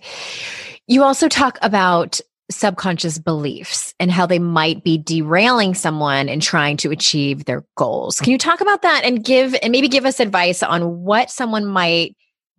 You 0.87 1.05
also 1.05 1.29
talk 1.29 1.59
about 1.62 2.20
subconscious 2.51 3.18
beliefs 3.18 3.94
and 3.98 4.11
how 4.11 4.27
they 4.27 4.38
might 4.38 4.85
be 4.85 4.98
derailing 4.98 5.75
someone 5.75 6.29
in 6.29 6.40
trying 6.40 6.77
to 6.79 6.90
achieve 6.90 7.44
their 7.44 7.64
goals. 7.77 8.20
Can 8.20 8.33
you 8.33 8.38
talk 8.38 8.61
about 8.61 8.83
that 8.83 9.05
and 9.05 9.25
give 9.25 9.55
and 9.62 9.72
maybe 9.72 9.88
give 9.88 10.05
us 10.05 10.20
advice 10.20 10.62
on 10.62 11.03
what 11.03 11.31
someone 11.31 11.64
might 11.66 12.16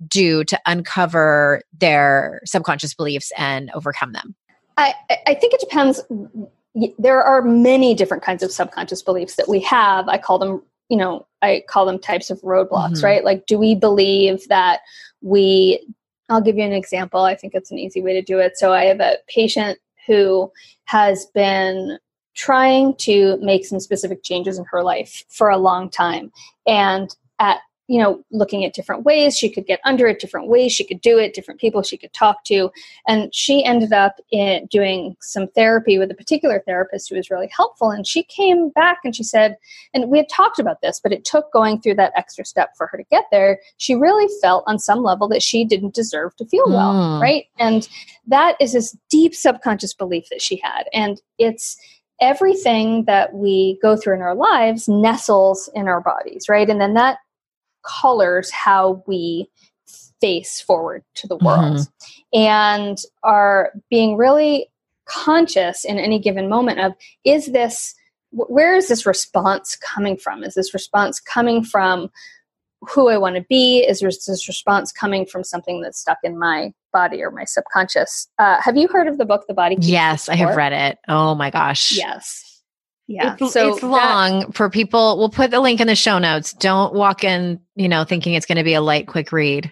do 0.08 0.44
to 0.46 0.60
uncover 0.66 1.62
their 1.78 2.42
subconscious 2.46 2.94
beliefs 2.94 3.32
and 3.38 3.70
overcome 3.74 4.14
them? 4.14 4.36
I, 4.78 4.96
I 5.28 5.36
think 5.36 5.54
it 5.54 5.60
depends. 5.60 6.02
There 6.98 7.22
are 7.22 7.44
many 7.44 7.94
different 7.94 8.24
kinds 8.24 8.42
of 8.42 8.52
subconscious 8.52 9.04
beliefs 9.04 9.36
that 9.36 9.48
we 9.48 9.60
have. 9.62 10.08
I 10.08 10.18
call 10.18 10.40
them, 10.40 10.64
you 10.90 10.98
know, 10.98 11.26
I 11.42 11.64
call 11.68 11.86
them 11.86 12.00
types 12.00 12.30
of 12.30 12.42
roadblocks, 12.42 13.00
Mhm. 13.00 13.04
right? 13.04 13.24
Like, 13.24 13.46
do 13.46 13.58
we 13.58 13.76
believe 13.76 14.48
that 14.48 14.82
we, 15.22 15.86
I'll 16.30 16.42
give 16.42 16.58
you 16.58 16.64
an 16.64 16.74
example. 16.74 17.22
I 17.22 17.36
think 17.36 17.54
it's 17.56 17.72
an 17.72 17.80
easy 17.80 18.02
way 18.02 18.14
to 18.14 18.22
do 18.22 18.40
it. 18.40 18.58
So 18.58 18.74
I 18.74 18.86
have 18.86 19.00
a 19.00 19.18
patient 19.28 19.80
who 20.08 20.52
has 20.86 21.26
been 21.28 21.98
trying 22.36 22.96
to 22.96 23.38
make 23.42 23.66
some 23.66 23.80
specific 23.80 24.24
changes 24.24 24.58
in 24.58 24.66
her 24.66 24.84
life 24.84 25.24
for 25.30 25.50
a 25.50 25.58
long 25.58 25.90
time. 25.90 26.32
And 26.66 27.16
at 27.40 27.60
you 27.88 28.02
know, 28.02 28.24
looking 28.32 28.64
at 28.64 28.74
different 28.74 29.04
ways 29.04 29.38
she 29.38 29.50
could 29.50 29.66
get 29.66 29.80
under 29.84 30.08
it, 30.08 30.20
different 30.20 30.48
ways 30.48 30.72
she 30.72 30.86
could 30.86 31.02
do 31.02 31.18
it, 31.18 31.34
different 31.34 31.60
people 31.60 31.84
she 31.84 31.98
could 31.98 32.14
talk 32.14 32.44
to. 32.46 32.72
And 33.08 33.34
she 33.36 33.64
ended 33.64 33.92
up 33.92 34.16
in 34.32 34.68
doing 34.68 35.18
some 35.20 35.48
therapy 35.50 35.98
with 35.98 36.10
a 36.10 36.16
particular 36.16 36.64
therapist 36.66 37.10
who 37.10 37.16
was 37.16 37.30
really 37.30 37.50
helpful. 37.56 37.90
And 37.90 38.08
she 38.08 38.24
came 38.24 38.70
back 38.70 39.00
and 39.04 39.14
she 39.14 39.24
said, 39.24 39.58
and 39.94 40.10
we 40.10 40.18
had 40.18 40.30
talked 40.30 40.60
about 40.60 40.82
this, 40.82 41.02
but 41.02 41.12
it 41.12 41.26
took 41.26 41.52
going 41.52 41.82
through 41.82 41.96
that 41.96 42.14
extra 42.16 42.46
step 42.46 42.70
for 42.78 42.88
her 42.88 42.98
to 42.98 43.04
get 43.12 43.26
there. 43.32 43.60
She 43.78 43.96
really 43.96 44.34
felt 44.42 44.64
on 44.66 44.80
some 44.80 45.04
level 45.04 45.28
that 45.28 45.44
she 45.44 45.66
didn't 45.66 45.94
deserve 45.94 46.36
to 46.38 46.46
feel 46.46 46.66
well, 46.68 46.94
Mm. 46.94 47.22
right? 47.22 47.46
And 47.60 47.88
that 48.28 48.56
is 48.62 48.74
this 48.74 48.96
deep 49.10 49.36
subconscious 49.36 49.94
belief 49.94 50.28
that 50.30 50.42
she 50.42 50.56
had. 50.64 50.84
And 50.94 51.22
it's 51.38 51.78
everything 52.22 53.04
that 53.06 53.34
we 53.34 53.78
go 53.82 53.98
through 53.98 54.16
in 54.16 54.22
our 54.22 54.36
lives 54.36 54.88
nestles 54.88 55.70
in 55.74 55.90
our 55.90 56.00
bodies, 56.00 56.48
right? 56.48 56.70
And 56.70 56.80
then 56.80 56.94
that 56.94 57.18
colors 57.84 58.52
how 58.52 59.04
we 59.08 59.50
face 60.22 60.62
forward 60.62 61.04
to 61.16 61.28
the 61.28 61.38
world. 61.38 61.88
And 62.34 62.98
are 63.24 63.74
being 63.90 64.16
really 64.16 64.70
conscious 65.06 65.84
in 65.84 66.00
any 66.00 66.18
given 66.18 66.48
moment 66.48 66.80
of 66.80 66.94
is 67.26 67.48
this 67.48 67.94
where 68.32 68.76
is 68.76 68.88
this 68.88 69.06
response 69.06 69.76
coming 69.76 70.18
from? 70.18 70.44
Is 70.44 70.56
this 70.56 70.74
response 70.74 71.20
coming 71.20 71.64
from 71.64 72.10
who 72.90 73.10
i 73.10 73.18
want 73.18 73.36
to 73.36 73.46
be? 73.50 73.80
Is 73.80 74.00
this 74.00 74.26
this 74.26 74.48
response 74.48 74.92
coming 74.92 75.26
from 75.26 75.44
something 75.44 75.82
that's 75.82 76.00
stuck 76.00 76.18
in 76.24 76.40
my 76.40 76.74
body 76.92 77.22
or 77.22 77.30
my 77.30 77.44
subconscious? 77.44 78.28
Uh, 78.40 78.60
have 78.62 78.78
you 78.78 78.88
heard 78.88 79.08
of 79.08 79.18
the 79.18 79.26
book 79.26 79.46
the 79.48 79.54
body 79.54 79.76
Keeps 79.76 79.88
Yes, 79.88 80.30
I 80.30 80.36
have 80.36 80.56
read 80.56 80.74
it. 80.74 80.98
Oh 81.08 81.36
my 81.36 81.50
gosh. 81.50 81.96
yes 81.96 82.53
yeah 83.08 83.36
It's, 83.40 83.54
so 83.54 83.70
it's 83.74 83.82
that- 83.82 83.88
long 83.88 84.52
for 84.52 84.70
people. 84.70 85.18
We'll 85.18 85.30
put 85.30 85.52
the 85.52 85.60
link 85.60 85.80
in 85.82 85.88
the 85.88 85.96
show 85.96 86.20
notes. 86.20 86.54
Don't 86.54 86.94
walk 86.94 87.24
in, 87.24 87.60
you 87.76 87.90
know, 87.90 88.04
thinking 88.04 88.34
it's 88.34 88.46
going 88.46 88.58
to 88.58 88.64
be 88.64 88.74
a 88.74 88.82
light, 88.82 89.08
quick 89.08 89.32
read. 89.32 89.72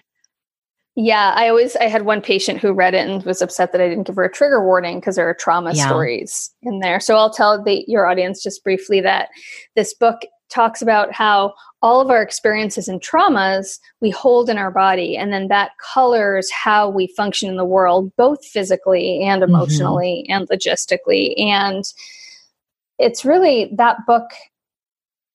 Yeah, 0.96 1.32
I 1.36 1.48
always 1.48 1.78
I 1.78 1.86
had 1.86 2.02
one 2.02 2.22
patient 2.22 2.60
who 2.60 2.74
read 2.74 2.94
it 2.94 3.08
and 3.08 3.24
was 3.24 3.42
upset 3.42 3.72
that 3.72 3.80
I 3.80 3.88
didn't 3.88 4.08
give 4.08 4.18
her 4.18 4.26
a 4.26 4.32
trigger 4.32 4.64
warning 4.66 5.00
because 5.00 5.16
there 5.16 5.30
are 5.30 5.34
trauma 5.34 5.72
Yeah. 5.74 5.86
stories 5.88 6.52
in 6.64 6.80
there. 6.80 7.00
So 7.00 7.16
I'll 7.16 7.30
tell 7.34 7.64
the 7.64 7.86
your 7.88 8.08
audience 8.08 8.44
just 8.44 8.62
briefly 8.64 9.00
that 9.02 9.30
this 9.78 9.94
book 9.94 10.22
talks 10.50 10.82
about 10.82 11.14
how 11.14 11.54
all 11.82 12.02
of 12.02 12.10
our 12.10 12.22
experiences 12.22 12.90
and 12.90 13.00
traumas 13.02 13.80
we 14.02 14.10
hold 14.10 14.50
in 14.50 14.58
our 14.58 14.70
body 14.70 15.16
and 15.16 15.32
then 15.32 15.48
that 15.48 15.72
colors 15.94 16.52
how 16.52 16.90
we 16.90 17.08
function 17.16 17.50
in 17.50 17.56
the 17.56 17.64
world 17.64 18.12
both 18.18 18.46
physically 18.46 19.24
and 19.24 19.42
Mm-hmm. 19.42 19.54
emotionally 19.56 20.26
and 20.28 20.50
logistically 20.50 21.40
and 21.40 21.86
it's 23.02 23.26
really 23.26 23.72
that 23.78 23.98
book 24.06 24.30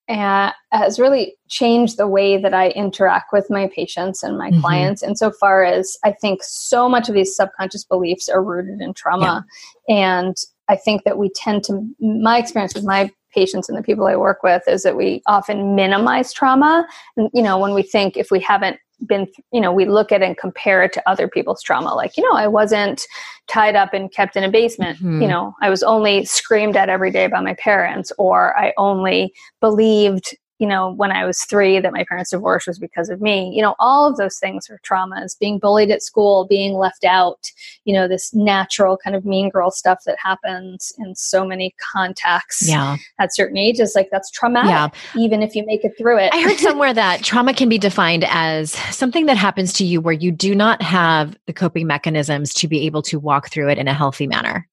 uh, 0.08 0.52
has 0.70 1.00
really 1.00 1.34
changed 1.48 1.96
the 1.96 2.06
way 2.06 2.36
that 2.36 2.54
I 2.54 2.68
interact 2.70 3.32
with 3.32 3.50
my 3.50 3.68
patients 3.74 4.22
and 4.22 4.38
my 4.38 4.52
Mhm. 4.52 4.60
clients 4.60 5.02
insofar 5.02 5.64
as 5.64 5.96
I 6.04 6.12
think 6.12 6.44
so 6.44 6.88
much 6.88 7.08
of 7.08 7.14
these 7.16 7.34
subconscious 7.34 7.84
beliefs 7.84 8.28
are 8.28 8.42
rooted 8.42 8.80
in 8.80 8.94
trauma. 8.94 9.44
And 9.88 10.36
I 10.68 10.76
think 10.76 11.02
that 11.04 11.18
we 11.18 11.28
tend 11.30 11.64
to, 11.64 11.84
my 12.00 12.38
experience 12.38 12.74
with 12.74 12.84
my 12.84 13.10
patients 13.34 13.68
and 13.68 13.76
the 13.76 13.82
people 13.82 14.06
I 14.06 14.16
work 14.16 14.44
with 14.44 14.62
is 14.68 14.84
that 14.84 14.96
we 14.96 15.22
often 15.26 15.74
minimize 15.74 16.32
trauma. 16.32 16.86
And, 17.16 17.28
you 17.34 17.42
know, 17.42 17.58
when 17.58 17.74
we 17.74 17.82
think 17.82 18.16
if 18.16 18.30
we 18.30 18.40
haven't 18.40 18.78
been, 19.06 19.28
you 19.52 19.60
know, 19.60 19.72
we 19.72 19.84
look 19.84 20.12
at 20.12 20.22
and 20.22 20.36
compare 20.36 20.82
it 20.82 20.92
to 20.94 21.08
other 21.08 21.28
people's 21.28 21.62
trauma. 21.62 21.94
Like, 21.94 22.16
you 22.16 22.22
know, 22.22 22.36
I 22.36 22.46
wasn't 22.46 23.06
tied 23.46 23.76
up 23.76 23.92
and 23.92 24.10
kept 24.10 24.36
in 24.36 24.44
a 24.44 24.50
basement. 24.50 24.98
Mhm. 24.98 25.22
You 25.22 25.28
know, 25.28 25.54
I 25.60 25.70
was 25.70 25.82
only 25.82 26.24
screamed 26.24 26.76
at 26.76 26.88
every 26.88 27.10
day 27.10 27.26
by 27.26 27.40
my 27.40 27.54
parents, 27.54 28.12
or 28.18 28.58
I 28.58 28.72
only 28.78 29.34
believed 29.60 30.36
you 30.58 30.66
know, 30.66 30.92
when 30.92 31.12
I 31.12 31.24
was 31.26 31.40
three 31.42 31.80
that 31.80 31.92
my 31.92 32.04
parents 32.04 32.30
divorced 32.30 32.66
was 32.66 32.78
because 32.78 33.10
of 33.10 33.20
me. 33.20 33.52
You 33.54 33.60
know, 33.62 33.74
all 33.78 34.08
of 34.08 34.16
those 34.16 34.38
things 34.38 34.70
are 34.70 34.80
traumas. 34.88 35.38
Being 35.38 35.58
bullied 35.58 35.90
at 35.90 36.02
school, 36.02 36.46
being 36.46 36.74
left 36.74 37.04
out, 37.04 37.50
you 37.84 37.92
know, 37.92 38.08
this 38.08 38.34
natural 38.34 38.96
kind 38.96 39.14
of 39.14 39.24
mean 39.24 39.50
girl 39.50 39.70
stuff 39.70 40.04
that 40.06 40.16
happens 40.22 40.92
in 40.98 41.14
so 41.14 41.44
many 41.46 41.74
contacts 41.92 42.66
Yeah. 42.68 42.96
at 43.18 43.34
certain 43.34 43.58
ages. 43.58 43.92
Like 43.94 44.08
that's 44.10 44.30
traumatic, 44.30 44.70
Yeah. 44.70 45.20
even 45.20 45.42
if 45.42 45.54
you 45.54 45.64
make 45.66 45.84
it 45.84 45.92
through 45.98 46.18
it. 46.18 46.32
I 46.32 46.40
heard 46.40 46.56
somewhere 46.58 46.94
that 46.94 47.22
trauma 47.22 47.52
can 47.52 47.68
be 47.68 47.78
defined 47.78 48.24
as 48.28 48.72
something 48.96 49.26
that 49.26 49.36
happens 49.36 49.72
to 49.74 49.84
you 49.84 50.00
where 50.00 50.14
you 50.14 50.32
do 50.32 50.54
not 50.54 50.80
have 50.80 51.36
the 51.46 51.52
coping 51.52 51.86
mechanisms 51.86 52.54
to 52.54 52.68
be 52.68 52.86
able 52.86 53.02
to 53.02 53.18
walk 53.18 53.50
through 53.50 53.68
it 53.68 53.78
in 53.78 53.88
a 53.88 53.94
healthy 53.94 54.26
manner. 54.26 54.66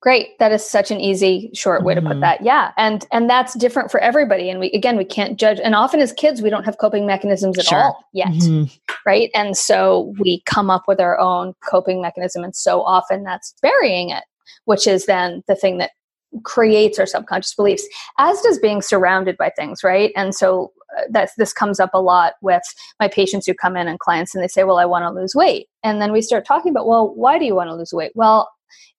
Great. 0.00 0.38
That 0.38 0.50
is 0.50 0.66
such 0.66 0.90
an 0.90 0.98
easy, 0.98 1.50
short 1.52 1.84
way 1.84 1.94
to 1.94 2.00
Mhm. 2.00 2.08
put 2.08 2.20
that. 2.20 2.40
Yeah. 2.40 2.72
And 2.78 3.06
and 3.12 3.28
that's 3.28 3.52
different 3.54 3.90
for 3.90 4.00
everybody. 4.00 4.48
And 4.48 4.58
we 4.58 4.70
again 4.70 4.96
we 4.96 5.04
can't 5.04 5.38
judge. 5.38 5.60
And 5.62 5.74
often 5.74 6.00
as 6.00 6.12
kids, 6.14 6.40
we 6.40 6.48
don't 6.48 6.64
have 6.64 6.78
coping 6.78 7.04
mechanisms 7.06 7.58
at 7.58 7.66
Sure. 7.66 7.78
all 7.78 8.04
yet. 8.12 8.28
Mhm. 8.28 8.78
right? 9.06 9.30
And 9.34 9.56
so 9.56 10.12
we 10.18 10.42
come 10.46 10.68
up 10.70 10.82
with 10.88 11.00
our 11.00 11.18
own 11.18 11.54
coping 11.68 12.00
mechanism, 12.02 12.42
and 12.44 12.54
so 12.56 12.82
often 12.82 13.22
that's 13.24 13.54
burying 13.62 14.10
it, 14.10 14.24
which 14.64 14.86
is 14.86 15.06
then 15.06 15.42
the 15.48 15.54
thing 15.54 15.78
that 15.78 15.90
creates 16.44 16.98
our 16.98 17.06
subconscious 17.06 17.54
beliefs, 17.54 17.86
as 18.18 18.40
does 18.42 18.58
being 18.58 18.80
surrounded 18.82 19.36
by 19.36 19.50
things, 19.50 19.82
right? 19.82 20.12
And 20.16 20.34
so 20.34 20.72
uh, 20.98 21.02
that's 21.10 21.34
this 21.36 21.52
comes 21.52 21.78
up 21.80 21.90
a 21.94 22.00
lot 22.00 22.34
with 22.42 22.62
my 23.00 23.08
patients 23.08 23.46
who 23.46 23.54
come 23.54 23.76
in 23.76 23.86
and 23.88 23.98
clients, 24.00 24.34
and 24.34 24.42
they 24.42 24.48
say, 24.48 24.64
"Well, 24.64 24.78
I 24.78 24.84
want 24.86 25.04
to 25.04 25.10
lose 25.10 25.34
weight," 25.34 25.68
and 25.82 26.00
then 26.00 26.10
we 26.12 26.20
start 26.22 26.44
talking 26.46 26.70
about, 26.70 26.86
"Well, 26.86 27.12
why 27.14 27.38
do 27.38 27.44
you 27.44 27.54
want 27.54 27.68
to 27.68 27.74
lose 27.74 27.92
weight?" 27.92 28.12
Well. 28.14 28.48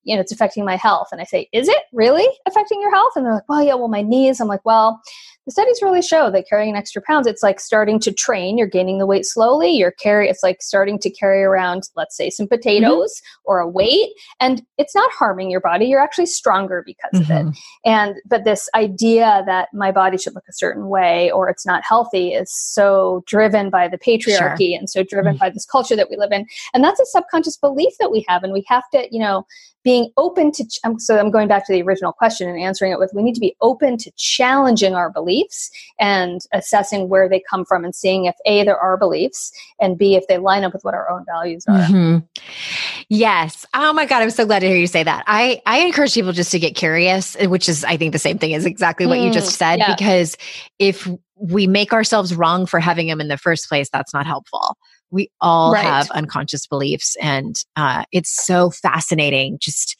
You 0.04 0.16
know, 0.16 0.22
it's 0.22 0.32
affecting 0.32 0.66
my 0.66 0.76
health. 0.76 1.10
And 1.12 1.22
I 1.22 1.26
say, 1.26 1.48
Is 1.54 1.68
it 1.68 1.84
really 1.94 2.28
affecting 2.48 2.82
your 2.82 2.92
health? 2.92 3.14
And 3.16 3.26
they're 3.26 3.34
like, 3.36 3.50
Well, 3.50 3.64
yeah, 3.64 3.76
well, 3.76 3.88
my 3.88 4.02
knees. 4.02 4.40
I'm 4.40 4.48
like, 4.48 4.66
Well, 4.66 5.02
the 5.46 5.52
studies 5.52 5.80
really 5.82 6.02
show 6.04 6.30
that 6.30 6.48
carrying 6.48 6.70
an 6.70 6.76
extra 6.76 7.02
pounds 7.02 7.26
it's 7.26 7.42
like 7.42 7.60
starting 7.60 8.00
to 8.00 8.12
train 8.12 8.60
you're 8.60 8.68
gaining 8.68 9.00
the 9.00 9.08
weight 9.08 9.26
slowly 9.26 9.72
you're 9.72 9.90
carry 9.92 10.30
it's 10.30 10.44
like 10.44 10.62
starting 10.62 11.00
to 11.00 11.10
carry 11.10 11.42
around 11.42 11.90
let's 11.96 12.16
say 12.16 12.30
some 12.30 12.48
potatoes 12.48 13.22
or 13.44 13.58
a 13.60 13.68
weight 13.68 14.12
and 14.40 14.62
it's 14.78 14.94
not 14.94 15.12
harming 15.12 15.50
your 15.50 15.60
body 15.60 15.86
you're 15.86 16.00
actually 16.00 16.28
stronger 16.28 16.84
because 16.86 17.20
of 17.20 17.30
it 17.32 17.46
Mhm. 17.48 17.58
and 17.86 18.16
but 18.28 18.44
this 18.44 18.70
idea 18.76 19.42
that 19.48 19.70
my 19.74 19.92
body 19.92 20.16
should 20.18 20.36
look 20.36 20.48
a 20.48 20.54
certain 20.54 20.90
way 20.90 21.32
or 21.32 21.50
it's 21.50 21.66
not 21.66 21.84
healthy 21.84 22.34
is 22.34 22.54
so 22.54 23.24
driven 23.26 23.72
by 23.72 23.88
the 23.88 23.98
patriarchy 23.98 24.78
and 24.78 24.92
so 24.92 25.02
driven 25.04 25.36
Mm. 25.36 25.40
by 25.40 25.50
this 25.50 25.66
culture 25.66 25.96
that 25.96 26.10
we 26.12 26.18
live 26.18 26.32
in 26.32 26.46
and 26.76 26.84
that's 26.84 27.00
a 27.00 27.06
subconscious 27.06 27.58
belief 27.58 27.94
that 28.00 28.12
we 28.12 28.24
have 28.28 28.44
and 28.44 28.54
we 28.54 28.64
have 28.68 28.88
to 28.92 29.08
you 29.12 29.20
know 29.20 29.44
be 29.84 29.91
being 29.92 30.10
open 30.16 30.54
to 30.54 30.66
ch- 30.66 30.80
so 31.00 31.20
i'm 31.20 31.30
going 31.30 31.50
back 31.50 31.66
to 31.66 31.74
the 31.74 31.82
original 31.82 32.14
question 32.14 32.48
and 32.48 32.58
answering 32.58 32.94
it 32.94 32.98
with 32.98 33.12
we 33.14 33.22
need 33.22 33.34
to 33.34 33.42
be 33.42 33.54
open 33.60 33.98
to 33.98 34.10
challenging 34.16 34.96
our 34.96 35.10
beliefs 35.10 35.70
and 36.00 36.40
assessing 36.54 37.10
where 37.10 37.28
they 37.28 37.44
come 37.50 37.66
from 37.66 37.84
and 37.84 37.94
seeing 37.94 38.24
if 38.24 38.36
a 38.46 38.64
there 38.64 38.78
are 38.78 38.96
beliefs 38.96 39.52
and 39.82 39.98
b 39.98 40.16
if 40.16 40.26
they 40.28 40.38
line 40.38 40.64
up 40.64 40.72
with 40.72 40.82
what 40.86 40.94
our 40.94 41.10
own 41.10 41.26
values 41.26 41.66
are 41.68 41.80
mm-hmm. 41.80 42.20
yes 43.10 43.66
oh 43.74 43.92
my 43.92 44.06
god 44.06 44.22
i'm 44.22 44.30
so 44.30 44.46
glad 44.46 44.60
to 44.60 44.68
hear 44.68 44.78
you 44.78 44.88
say 44.88 45.04
that 45.04 45.26
i 45.28 45.62
i 45.66 45.80
encourage 45.80 46.14
people 46.14 46.32
just 46.32 46.52
to 46.52 46.60
get 46.60 46.74
curious 46.74 47.36
which 47.48 47.68
is 47.68 47.84
i 47.84 47.98
think 47.98 48.14
the 48.14 48.20
same 48.20 48.38
thing 48.38 48.54
as 48.54 48.66
exactly 48.66 49.06
what 49.06 49.20
mm, 49.20 49.26
you 49.26 49.32
just 49.32 49.58
said 49.58 49.80
yeah. 49.80 49.94
because 49.94 50.38
if 50.80 51.06
we 51.36 51.68
make 51.68 51.92
ourselves 51.92 52.34
wrong 52.34 52.66
for 52.66 52.80
having 52.80 53.08
them 53.08 53.20
in 53.20 53.28
the 53.28 53.38
first 53.38 53.68
place 53.68 53.90
that's 53.92 54.14
not 54.14 54.26
helpful 54.26 54.78
we 55.12 55.30
all 55.42 55.74
right. 55.74 55.84
have 55.84 56.10
unconscious 56.12 56.66
beliefs 56.66 57.16
and 57.22 57.64
uh, 57.76 58.04
it's 58.12 58.32
so 58.46 58.70
fascinating 58.70 59.58
just 59.60 59.98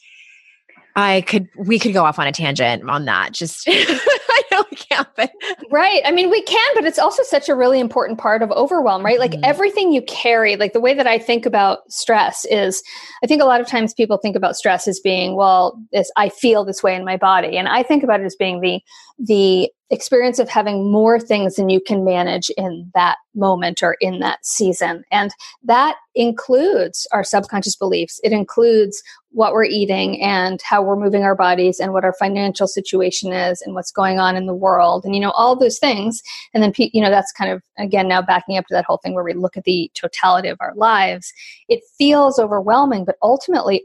i 0.96 1.22
could 1.22 1.48
we 1.56 1.78
could 1.78 1.92
go 1.92 2.04
off 2.04 2.18
on 2.18 2.26
a 2.26 2.32
tangent 2.32 2.88
on 2.88 3.06
that 3.06 3.32
just 3.32 3.64
i 3.68 4.42
know 4.50 4.62
we 4.70 4.76
can't 4.76 5.08
but 5.16 5.30
right 5.70 6.02
i 6.04 6.10
mean 6.10 6.28
we 6.28 6.42
can 6.42 6.74
but 6.74 6.84
it's 6.84 6.98
also 6.98 7.22
such 7.22 7.48
a 7.48 7.54
really 7.54 7.80
important 7.80 8.18
part 8.18 8.42
of 8.42 8.50
overwhelm 8.50 9.02
right 9.02 9.18
like 9.18 9.30
mm-hmm. 9.30 9.44
everything 9.44 9.90
you 9.90 10.02
carry 10.02 10.56
like 10.56 10.74
the 10.74 10.80
way 10.80 10.92
that 10.92 11.06
i 11.06 11.18
think 11.18 11.46
about 11.46 11.90
stress 11.90 12.44
is 12.50 12.82
i 13.24 13.26
think 13.26 13.40
a 13.40 13.46
lot 13.46 13.58
of 13.58 13.66
times 13.66 13.94
people 13.94 14.18
think 14.18 14.36
about 14.36 14.54
stress 14.54 14.86
as 14.86 15.00
being 15.00 15.34
well 15.34 15.80
this 15.92 16.10
i 16.16 16.28
feel 16.28 16.62
this 16.62 16.82
way 16.82 16.94
in 16.94 17.06
my 17.06 17.16
body 17.16 17.56
and 17.56 17.68
i 17.68 17.82
think 17.82 18.02
about 18.02 18.20
it 18.20 18.24
as 18.24 18.36
being 18.36 18.60
the 18.60 18.80
the 19.18 19.70
experience 19.92 20.38
of 20.38 20.48
having 20.48 20.90
more 20.90 21.20
things 21.20 21.56
than 21.56 21.68
you 21.68 21.78
can 21.78 22.02
manage 22.02 22.50
in 22.56 22.90
that 22.94 23.18
moment 23.34 23.82
or 23.82 23.96
in 24.00 24.20
that 24.20 24.44
season. 24.44 25.04
And 25.12 25.30
that 25.64 25.96
includes 26.14 27.06
our 27.12 27.22
subconscious 27.22 27.76
beliefs. 27.76 28.18
It 28.24 28.32
includes 28.32 29.02
what 29.32 29.52
we're 29.52 29.64
eating 29.64 30.20
and 30.22 30.60
how 30.62 30.82
we're 30.82 30.96
moving 30.96 31.24
our 31.24 31.34
bodies 31.34 31.78
and 31.78 31.92
what 31.92 32.04
our 32.04 32.14
financial 32.14 32.66
situation 32.66 33.32
is 33.32 33.60
and 33.60 33.74
what's 33.74 33.92
going 33.92 34.18
on 34.18 34.34
in 34.36 34.46
the 34.46 34.54
world 34.54 35.04
and 35.04 35.14
you 35.14 35.20
know 35.20 35.30
all 35.30 35.56
those 35.56 35.78
things 35.78 36.22
and 36.52 36.62
then 36.62 36.70
you 36.76 37.02
know 37.02 37.08
that's 37.08 37.32
kind 37.32 37.50
of 37.50 37.62
again 37.78 38.06
now 38.06 38.20
backing 38.20 38.58
up 38.58 38.66
to 38.66 38.74
that 38.74 38.84
whole 38.84 38.98
thing 38.98 39.14
where 39.14 39.24
we 39.24 39.32
look 39.32 39.56
at 39.56 39.64
the 39.64 39.90
totality 39.94 40.48
of 40.48 40.58
our 40.60 40.74
lives 40.74 41.32
it 41.68 41.80
feels 41.96 42.38
overwhelming 42.38 43.06
but 43.06 43.16
ultimately 43.22 43.82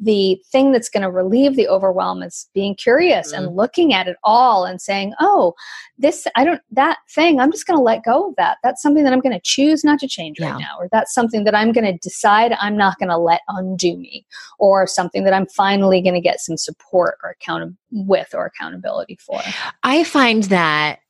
the 0.00 0.40
thing 0.52 0.70
that's 0.70 0.88
going 0.88 1.02
to 1.02 1.10
relieve 1.10 1.56
the 1.56 1.68
overwhelm 1.68 2.22
is 2.22 2.48
being 2.54 2.74
curious 2.74 3.32
mm-hmm. 3.32 3.44
and 3.44 3.56
looking 3.56 3.92
at 3.92 4.06
it 4.06 4.16
all 4.22 4.64
and 4.64 4.80
saying, 4.80 5.12
oh, 5.20 5.54
this, 5.98 6.26
I 6.36 6.44
don't, 6.44 6.60
that 6.70 6.98
thing, 7.10 7.40
I'm 7.40 7.50
just 7.50 7.66
going 7.66 7.78
to 7.78 7.82
let 7.82 8.04
go 8.04 8.28
of 8.28 8.36
that. 8.36 8.58
That's 8.62 8.80
something 8.80 9.02
that 9.04 9.12
I'm 9.12 9.20
going 9.20 9.34
to 9.34 9.40
choose 9.42 9.82
not 9.82 9.98
to 10.00 10.08
change 10.08 10.38
yeah. 10.38 10.52
right 10.52 10.60
now. 10.60 10.76
Or 10.78 10.88
that's 10.92 11.12
something 11.12 11.44
that 11.44 11.54
I'm 11.54 11.72
going 11.72 11.84
to 11.84 11.98
decide 11.98 12.52
I'm 12.60 12.76
not 12.76 12.98
going 12.98 13.08
to 13.08 13.18
let 13.18 13.40
undo 13.48 13.96
me. 13.96 14.24
Or 14.58 14.86
something 14.86 15.24
that 15.24 15.32
I'm 15.32 15.46
finally 15.46 16.00
going 16.00 16.14
to 16.14 16.20
get 16.20 16.40
some 16.40 16.56
support 16.56 17.18
or 17.24 17.30
account 17.30 17.74
with 17.90 18.34
or 18.34 18.46
accountability 18.46 19.18
for. 19.20 19.40
I 19.82 20.04
find 20.04 20.44
that 20.44 21.00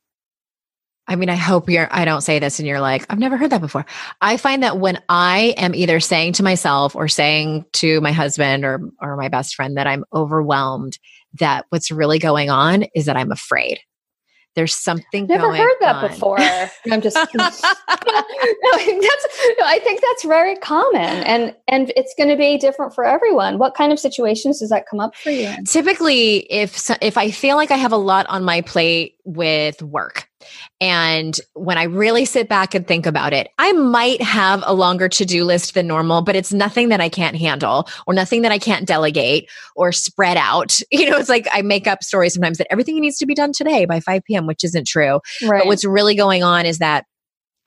I 1.09 1.15
mean, 1.15 1.29
I 1.29 1.35
hope 1.35 1.69
you're, 1.71 1.87
I 1.89 2.05
don't 2.05 2.21
say 2.21 2.37
this 2.37 2.59
and 2.59 2.67
you're 2.67 2.79
like, 2.79 3.03
I've 3.09 3.17
never 3.17 3.35
heard 3.35 3.49
that 3.49 3.61
before. 3.61 3.83
I 4.21 4.37
find 4.37 4.61
that 4.61 4.77
when 4.77 5.01
I 5.09 5.55
am 5.57 5.73
either 5.73 5.99
saying 5.99 6.33
to 6.33 6.43
myself 6.43 6.95
or 6.95 7.07
saying 7.07 7.65
to 7.73 7.99
my 7.99 8.11
husband 8.11 8.63
or, 8.63 8.79
or 9.01 9.17
my 9.17 9.27
best 9.27 9.55
friend 9.55 9.75
that 9.77 9.87
I'm 9.87 10.05
overwhelmed, 10.13 10.99
that 11.39 11.65
what's 11.69 11.89
really 11.89 12.19
going 12.19 12.51
on 12.51 12.83
is 12.93 13.05
that 13.05 13.17
I'm 13.17 13.31
afraid. 13.31 13.79
There's 14.53 14.75
something 14.75 15.23
I've 15.23 15.29
Never 15.29 15.55
heard 15.55 15.75
that 15.79 15.95
on. 15.95 16.09
before. 16.09 16.37
I'm 16.39 17.01
just 17.01 17.15
no, 17.35 17.45
that's 17.45 17.63
no, 18.67 19.65
I 19.65 19.79
think 19.83 20.01
that's 20.01 20.23
very 20.23 20.55
common 20.57 21.01
and 21.01 21.55
and 21.67 21.93
it's 21.95 22.13
going 22.17 22.29
to 22.29 22.35
be 22.35 22.57
different 22.57 22.93
for 22.93 23.05
everyone. 23.05 23.57
What 23.57 23.73
kind 23.75 23.91
of 23.91 23.99
situations 23.99 24.59
does 24.59 24.69
that 24.69 24.85
come 24.89 24.99
up 24.99 25.15
for 25.15 25.29
you? 25.29 25.53
Typically 25.65 26.51
if 26.51 26.89
if 27.01 27.17
I 27.17 27.31
feel 27.31 27.55
like 27.55 27.71
I 27.71 27.77
have 27.77 27.91
a 27.91 27.97
lot 27.97 28.25
on 28.27 28.43
my 28.43 28.61
plate 28.61 29.15
with 29.23 29.81
work 29.81 30.28
and 30.81 31.39
when 31.53 31.77
I 31.77 31.83
really 31.83 32.25
sit 32.25 32.47
back 32.47 32.73
and 32.73 32.87
think 32.87 33.05
about 33.05 33.33
it, 33.33 33.49
I 33.57 33.73
might 33.73 34.21
have 34.21 34.63
a 34.65 34.73
longer 34.73 35.09
to 35.09 35.25
do 35.25 35.43
list 35.43 35.73
than 35.73 35.87
normal, 35.87 36.21
but 36.21 36.35
it's 36.35 36.53
nothing 36.53 36.89
that 36.89 37.01
I 37.01 37.09
can't 37.09 37.35
handle 37.35 37.87
or 38.07 38.13
nothing 38.13 38.43
that 38.43 38.51
I 38.51 38.59
can't 38.59 38.87
delegate 38.87 39.49
or 39.75 39.91
spread 39.91 40.37
out. 40.37 40.79
You 40.91 41.09
know, 41.09 41.17
it's 41.17 41.29
like 41.29 41.47
I 41.53 41.61
make 41.61 41.87
up 41.87 42.03
stories 42.03 42.33
sometimes 42.33 42.57
that 42.57 42.67
everything 42.69 42.99
needs 42.99 43.17
to 43.19 43.25
be 43.25 43.33
done 43.33 43.53
today 43.53 43.85
by 43.85 44.01
5 44.01 44.23
p.m., 44.25 44.47
which 44.47 44.65
isn't 44.65 44.85
true. 44.85 45.21
Right. 45.41 45.59
But 45.59 45.67
what's 45.67 45.85
really 45.85 46.13
going 46.13 46.43
on 46.43 46.65
is 46.65 46.79
that 46.79 47.05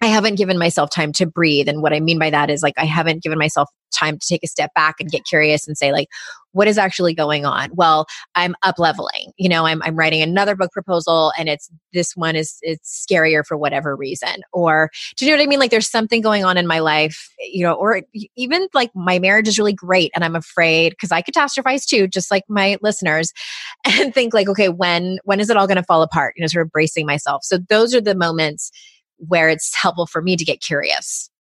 I 0.02 0.06
haven't 0.06 0.34
given 0.34 0.58
myself 0.58 0.90
time 0.90 1.12
to 1.12 1.26
breathe. 1.26 1.68
And 1.68 1.80
what 1.80 1.94
I 1.94 2.00
mean 2.00 2.18
by 2.18 2.28
that 2.30 2.50
is 2.50 2.62
like 2.62 2.74
I 2.76 2.84
haven't 2.84 3.22
given 3.22 3.38
myself 3.38 3.70
time 3.92 4.18
to 4.18 4.26
take 4.26 4.42
a 4.42 4.48
step 4.48 4.74
back 4.74 4.96
and 4.98 5.10
get 5.10 5.24
curious 5.24 5.68
and 5.68 5.78
say, 5.78 5.92
like, 5.92 6.08
what 6.52 6.68
is 6.68 6.78
actually 6.78 7.14
going 7.14 7.44
on? 7.44 7.70
Well, 7.74 8.06
I'm 8.34 8.54
up 8.62 8.78
leveling. 8.78 9.32
You 9.36 9.48
know, 9.48 9.66
I'm 9.66 9.82
I'm 9.82 9.96
writing 9.96 10.22
another 10.22 10.54
book 10.54 10.70
proposal 10.72 11.32
and 11.38 11.48
it's 11.48 11.70
this 11.92 12.16
one 12.16 12.36
is 12.36 12.58
it's 12.62 13.06
scarier 13.08 13.44
for 13.44 13.56
whatever 13.56 13.96
reason. 13.96 14.42
Or 14.52 14.90
do 15.16 15.24
you 15.24 15.30
know 15.30 15.38
what 15.38 15.44
I 15.44 15.46
mean? 15.46 15.58
Like 15.58 15.70
there's 15.70 15.90
something 15.90 16.20
going 16.20 16.44
on 16.44 16.56
in 16.56 16.66
my 16.66 16.78
life, 16.78 17.28
you 17.40 17.64
know, 17.64 17.74
or 17.74 18.02
even 18.36 18.68
like 18.74 18.90
my 18.94 19.18
marriage 19.18 19.48
is 19.48 19.58
really 19.58 19.72
great 19.72 20.10
and 20.14 20.24
I'm 20.24 20.36
afraid 20.36 20.90
because 20.90 21.12
I 21.12 21.22
catastrophize 21.22 21.86
too, 21.86 22.06
just 22.06 22.30
like 22.30 22.44
my 22.48 22.76
listeners, 22.82 23.32
and 23.84 24.14
think 24.14 24.34
like, 24.34 24.48
okay, 24.48 24.68
when 24.68 25.18
when 25.24 25.40
is 25.40 25.50
it 25.50 25.56
all 25.56 25.66
gonna 25.66 25.82
fall 25.82 26.02
apart? 26.02 26.34
You 26.36 26.42
know, 26.42 26.46
sort 26.46 26.66
of 26.66 26.72
bracing 26.72 27.06
myself. 27.06 27.44
So 27.44 27.58
those 27.58 27.94
are 27.94 28.00
the 28.00 28.14
moments 28.14 28.70
where 29.18 29.48
it's 29.48 29.74
helpful 29.74 30.06
for 30.06 30.20
me 30.20 30.36
to 30.36 30.44
get 30.44 30.60
curious. 30.60 31.30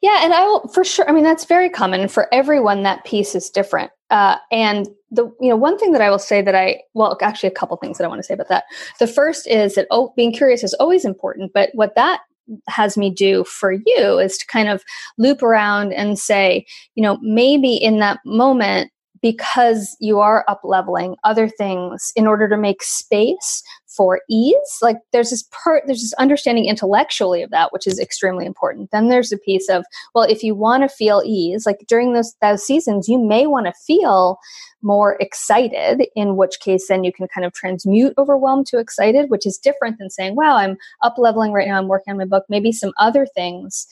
Yeah, 0.00 0.20
and 0.24 0.32
I 0.32 0.44
will 0.44 0.66
for 0.68 0.84
sure. 0.84 1.08
I 1.08 1.12
mean, 1.12 1.24
that's 1.24 1.44
very 1.44 1.70
common 1.70 2.08
for 2.08 2.32
everyone. 2.32 2.82
That 2.82 3.04
piece 3.04 3.34
is 3.34 3.50
different. 3.50 3.90
Uh, 4.10 4.36
and 4.50 4.88
the 5.10 5.24
you 5.40 5.48
know 5.48 5.56
one 5.56 5.78
thing 5.78 5.92
that 5.92 6.00
I 6.00 6.10
will 6.10 6.18
say 6.18 6.42
that 6.42 6.54
I 6.54 6.80
well 6.94 7.16
actually 7.22 7.48
a 7.48 7.52
couple 7.52 7.76
things 7.76 7.98
that 7.98 8.04
I 8.04 8.08
want 8.08 8.18
to 8.18 8.26
say 8.26 8.34
about 8.34 8.48
that. 8.48 8.64
The 8.98 9.06
first 9.06 9.46
is 9.46 9.74
that 9.74 9.86
oh, 9.90 10.12
being 10.16 10.32
curious 10.32 10.62
is 10.64 10.74
always 10.74 11.04
important, 11.04 11.52
but 11.52 11.70
what 11.74 11.94
that 11.94 12.20
has 12.68 12.96
me 12.96 13.10
do 13.10 13.44
for 13.44 13.72
you 13.72 14.18
is 14.18 14.36
to 14.38 14.46
kind 14.46 14.68
of 14.68 14.82
loop 15.18 15.42
around 15.42 15.92
and 15.92 16.18
say, 16.18 16.66
you 16.94 17.02
know, 17.02 17.18
maybe 17.22 17.76
in 17.76 17.98
that 18.00 18.18
moment 18.24 18.90
because 19.22 19.96
you 20.00 20.18
are 20.18 20.44
up 20.48 20.60
leveling 20.64 21.14
other 21.24 21.48
things 21.48 22.12
in 22.16 22.26
order 22.26 22.48
to 22.48 22.56
make 22.56 22.82
space 22.82 23.62
for 24.00 24.22
ease. 24.30 24.78
Like 24.80 24.96
there's 25.12 25.28
this 25.28 25.42
part 25.50 25.82
there's 25.84 26.00
this 26.00 26.14
understanding 26.14 26.64
intellectually 26.64 27.42
of 27.42 27.50
that 27.50 27.70
which 27.70 27.86
is 27.86 28.00
extremely 28.00 28.46
important. 28.46 28.90
Then 28.92 29.08
there's 29.08 29.30
a 29.30 29.36
piece 29.36 29.68
of 29.68 29.84
well 30.14 30.24
if 30.24 30.42
you 30.42 30.54
want 30.54 30.84
to 30.84 30.88
feel 30.88 31.20
ease 31.22 31.66
like 31.66 31.84
during 31.86 32.14
those 32.14 32.34
those 32.40 32.64
seasons 32.64 33.08
you 33.08 33.18
may 33.18 33.46
want 33.46 33.66
to 33.66 33.74
feel 33.86 34.38
more 34.80 35.18
excited 35.20 36.06
in 36.16 36.36
which 36.36 36.60
case 36.60 36.88
then 36.88 37.04
you 37.04 37.12
can 37.12 37.28
kind 37.28 37.44
of 37.44 37.52
transmute 37.52 38.14
overwhelmed 38.16 38.66
to 38.68 38.78
excited 38.78 39.28
which 39.28 39.44
is 39.44 39.58
different 39.58 39.98
than 39.98 40.08
saying 40.08 40.34
wow 40.34 40.56
i'm 40.56 40.78
up 41.02 41.16
leveling 41.18 41.52
right 41.52 41.68
now 41.68 41.76
i'm 41.76 41.86
working 41.86 42.10
on 42.10 42.16
my 42.16 42.24
book. 42.24 42.44
Maybe 42.48 42.72
some 42.72 42.92
other 42.98 43.26
things 43.26 43.86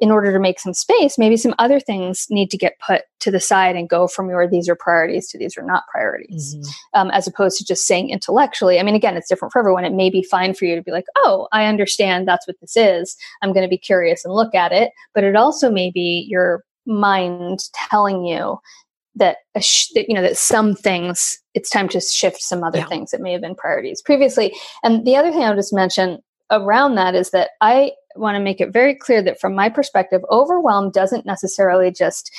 in 0.00 0.10
order 0.10 0.32
to 0.32 0.38
make 0.38 0.60
some 0.60 0.74
space, 0.74 1.18
maybe 1.18 1.36
some 1.36 1.54
other 1.58 1.80
things 1.80 2.26
need 2.30 2.50
to 2.50 2.56
get 2.56 2.78
put 2.78 3.02
to 3.20 3.30
the 3.30 3.40
side 3.40 3.74
and 3.74 3.88
go 3.88 4.06
from 4.06 4.28
your 4.28 4.48
these 4.48 4.68
are 4.68 4.76
priorities 4.76 5.28
to 5.28 5.38
these 5.38 5.56
are 5.58 5.62
not 5.62 5.82
priorities, 5.92 6.54
mm-hmm. 6.54 7.00
um, 7.00 7.10
as 7.10 7.26
opposed 7.26 7.58
to 7.58 7.64
just 7.64 7.86
saying 7.86 8.10
intellectually. 8.10 8.78
I 8.78 8.82
mean, 8.84 8.94
again, 8.94 9.16
it's 9.16 9.28
different 9.28 9.52
for 9.52 9.58
everyone. 9.58 9.84
It 9.84 9.92
may 9.92 10.10
be 10.10 10.22
fine 10.22 10.54
for 10.54 10.66
you 10.66 10.76
to 10.76 10.82
be 10.82 10.92
like, 10.92 11.06
oh, 11.16 11.48
I 11.52 11.66
understand 11.66 12.28
that's 12.28 12.46
what 12.46 12.60
this 12.60 12.76
is. 12.76 13.16
I'm 13.42 13.52
going 13.52 13.64
to 13.64 13.70
be 13.70 13.78
curious 13.78 14.24
and 14.24 14.32
look 14.34 14.54
at 14.54 14.72
it. 14.72 14.92
But 15.14 15.24
it 15.24 15.34
also 15.34 15.70
may 15.70 15.90
be 15.90 16.26
your 16.28 16.62
mind 16.86 17.60
telling 17.90 18.24
you 18.24 18.58
that, 19.16 19.38
sh- 19.60 19.88
that 19.94 20.08
you 20.08 20.14
know 20.14 20.22
that 20.22 20.36
some 20.36 20.74
things 20.74 21.38
it's 21.54 21.70
time 21.70 21.88
to 21.88 22.00
shift 22.00 22.40
some 22.40 22.62
other 22.62 22.78
yeah. 22.78 22.86
things 22.86 23.10
that 23.10 23.20
may 23.20 23.32
have 23.32 23.40
been 23.40 23.56
priorities 23.56 24.00
previously. 24.00 24.54
And 24.84 25.04
the 25.04 25.16
other 25.16 25.32
thing 25.32 25.42
I'll 25.42 25.56
just 25.56 25.74
mention 25.74 26.20
around 26.52 26.94
that 26.94 27.16
is 27.16 27.30
that 27.30 27.50
I 27.60 27.92
want 28.18 28.36
to 28.36 28.40
make 28.40 28.60
it 28.60 28.72
very 28.72 28.94
clear 28.94 29.22
that 29.22 29.40
from 29.40 29.54
my 29.54 29.68
perspective, 29.68 30.22
overwhelm 30.30 30.90
doesn't 30.90 31.26
necessarily 31.26 31.90
just 31.90 32.34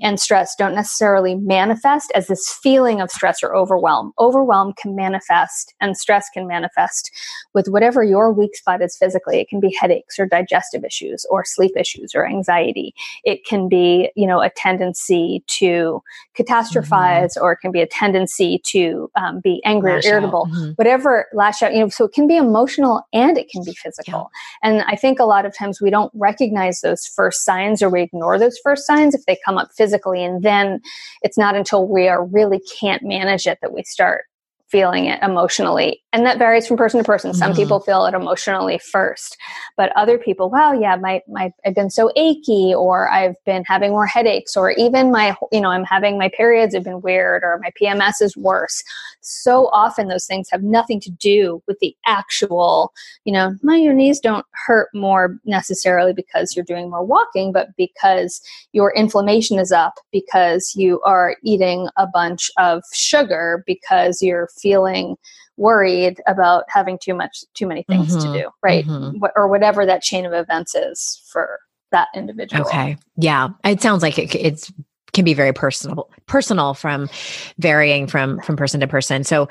and 0.00 0.18
stress 0.18 0.54
don't 0.56 0.74
necessarily 0.74 1.34
manifest 1.34 2.10
as 2.14 2.26
this 2.26 2.58
feeling 2.62 3.00
of 3.00 3.10
stress 3.10 3.42
or 3.42 3.54
overwhelm. 3.54 4.12
Overwhelm 4.18 4.72
can 4.80 4.96
manifest 4.96 5.74
and 5.80 5.96
stress 5.96 6.28
can 6.32 6.46
manifest 6.46 7.10
with 7.52 7.68
whatever 7.68 8.02
your 8.02 8.32
weak 8.32 8.56
spot 8.56 8.82
is 8.82 8.96
physically. 8.96 9.40
It 9.40 9.48
can 9.48 9.60
be 9.60 9.76
headaches 9.78 10.18
or 10.18 10.26
digestive 10.26 10.84
issues 10.84 11.26
or 11.28 11.44
sleep 11.44 11.72
issues 11.76 12.14
or 12.14 12.26
anxiety. 12.26 12.94
It 13.24 13.44
can 13.44 13.68
be, 13.68 14.10
you 14.16 14.26
know, 14.26 14.40
a 14.40 14.48
tendency 14.50 15.44
to 15.48 16.02
catastrophize 16.36 17.34
mm-hmm. 17.34 17.44
or 17.44 17.52
it 17.52 17.58
can 17.58 17.70
be 17.70 17.82
a 17.82 17.86
tendency 17.86 18.60
to 18.64 19.10
um, 19.16 19.40
be 19.40 19.62
angry 19.64 19.92
lash 19.92 20.06
or 20.06 20.08
irritable, 20.08 20.46
mm-hmm. 20.50 20.70
whatever 20.72 21.26
lash 21.34 21.62
out, 21.62 21.74
you 21.74 21.80
know, 21.80 21.88
so 21.90 22.06
it 22.06 22.12
can 22.12 22.26
be 22.26 22.36
emotional 22.36 23.02
and 23.12 23.36
it 23.36 23.50
can 23.50 23.62
be 23.62 23.74
physical. 23.74 24.30
Yeah. 24.62 24.70
And 24.70 24.82
I 24.88 24.96
think 24.96 25.18
a 25.18 25.24
lot 25.24 25.44
of 25.44 25.54
times 25.54 25.80
we 25.80 25.90
don't 25.90 26.12
recognize 26.14 26.80
those 26.80 27.06
first 27.06 27.44
signs 27.44 27.82
or 27.82 27.90
we 27.90 28.00
ignore 28.00 28.38
those 28.38 28.58
first 28.62 28.86
signs 28.86 29.14
if 29.14 29.26
they 29.26 29.36
come 29.44 29.58
up 29.58 29.63
physically. 29.72 30.24
And 30.24 30.42
then 30.42 30.80
it's 31.22 31.38
not 31.38 31.54
until 31.54 31.86
we 31.86 32.08
are 32.08 32.24
really 32.24 32.60
can't 32.80 33.02
manage 33.02 33.46
it 33.46 33.58
that 33.62 33.72
we 33.72 33.82
start 33.84 34.24
feeling 34.74 35.04
it 35.04 35.22
emotionally. 35.22 36.02
And 36.12 36.26
that 36.26 36.36
varies 36.36 36.66
from 36.66 36.76
person 36.76 36.98
to 36.98 37.04
person. 37.04 37.32
Some 37.32 37.52
mm-hmm. 37.52 37.60
people 37.60 37.78
feel 37.78 38.06
it 38.06 38.14
emotionally 38.14 38.78
first, 38.78 39.36
but 39.76 39.92
other 39.94 40.18
people, 40.18 40.50
wow, 40.50 40.72
yeah, 40.72 40.96
my, 40.96 41.20
my, 41.28 41.52
I've 41.64 41.76
been 41.76 41.90
so 41.90 42.10
achy, 42.16 42.74
or 42.74 43.08
I've 43.08 43.36
been 43.46 43.62
having 43.68 43.92
more 43.92 44.06
headaches, 44.06 44.56
or 44.56 44.72
even 44.72 45.12
my, 45.12 45.36
you 45.52 45.60
know, 45.60 45.70
I'm 45.70 45.84
having 45.84 46.18
my 46.18 46.28
periods 46.28 46.74
have 46.74 46.82
been 46.82 47.02
weird, 47.02 47.44
or 47.44 47.60
my 47.62 47.70
PMS 47.80 48.14
is 48.20 48.36
worse. 48.36 48.82
So 49.20 49.68
often 49.68 50.08
those 50.08 50.26
things 50.26 50.48
have 50.50 50.64
nothing 50.64 51.00
to 51.02 51.10
do 51.10 51.62
with 51.68 51.78
the 51.78 51.96
actual, 52.04 52.92
you 53.24 53.32
know, 53.32 53.54
my 53.62 53.76
your 53.76 53.94
knees 53.94 54.18
don't 54.18 54.44
hurt 54.66 54.88
more 54.92 55.38
necessarily 55.44 56.12
because 56.12 56.56
you're 56.56 56.64
doing 56.64 56.90
more 56.90 57.04
walking, 57.04 57.52
but 57.52 57.68
because 57.76 58.40
your 58.72 58.92
inflammation 58.94 59.60
is 59.60 59.70
up 59.70 59.94
because 60.10 60.72
you 60.74 61.00
are 61.02 61.36
eating 61.44 61.88
a 61.96 62.08
bunch 62.08 62.50
of 62.58 62.82
sugar 62.92 63.62
because 63.66 64.20
you're 64.20 64.48
feeling 64.64 65.16
worried 65.58 66.20
about 66.26 66.64
having 66.68 66.98
too 66.98 67.14
much 67.14 67.44
too 67.52 67.66
many 67.66 67.82
things 67.84 68.16
mm-hmm. 68.16 68.32
to 68.32 68.42
do 68.42 68.50
right 68.62 68.86
mm-hmm. 68.86 69.18
Wh- 69.18 69.36
or 69.36 69.46
whatever 69.46 69.84
that 69.84 70.02
chain 70.02 70.24
of 70.24 70.32
events 70.32 70.74
is 70.74 71.22
for 71.30 71.60
that 71.92 72.08
individual 72.14 72.64
okay 72.64 72.96
yeah 73.16 73.50
it 73.62 73.82
sounds 73.82 74.02
like 74.02 74.18
it, 74.18 74.34
it's 74.34 74.72
can 75.12 75.24
be 75.24 75.34
very 75.34 75.52
personal 75.52 76.10
personal 76.26 76.74
from 76.74 77.08
varying 77.58 78.06
from 78.08 78.40
from 78.40 78.56
person 78.56 78.80
to 78.80 78.88
person 78.88 79.22
so 79.22 79.48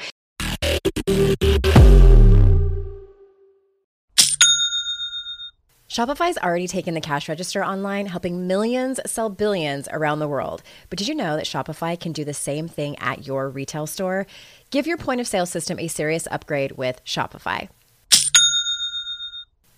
Shopify's 5.93 6.39
already 6.39 6.67
taken 6.67 6.95
the 6.95 7.01
cash 7.01 7.29
register 7.29 7.63
online, 7.63 8.07
helping 8.07 8.47
millions 8.47 8.99
sell 9.05 9.29
billions 9.29 9.87
around 9.91 10.17
the 10.17 10.27
world. 10.27 10.63
But 10.89 10.97
did 10.97 11.07
you 11.07 11.13
know 11.13 11.35
that 11.35 11.45
Shopify 11.45 11.99
can 11.99 12.13
do 12.13 12.25
the 12.25 12.33
same 12.33 12.67
thing 12.67 12.97
at 12.97 13.27
your 13.27 13.47
retail 13.47 13.85
store? 13.85 14.25
Give 14.73 14.87
your 14.87 14.97
point 14.97 15.21
of 15.21 15.27
sale 15.27 15.45
system 15.45 15.77
a 15.77 15.87
serious 15.87 16.27
upgrade 16.31 16.71
with 16.71 17.05
Shopify. 17.05 17.69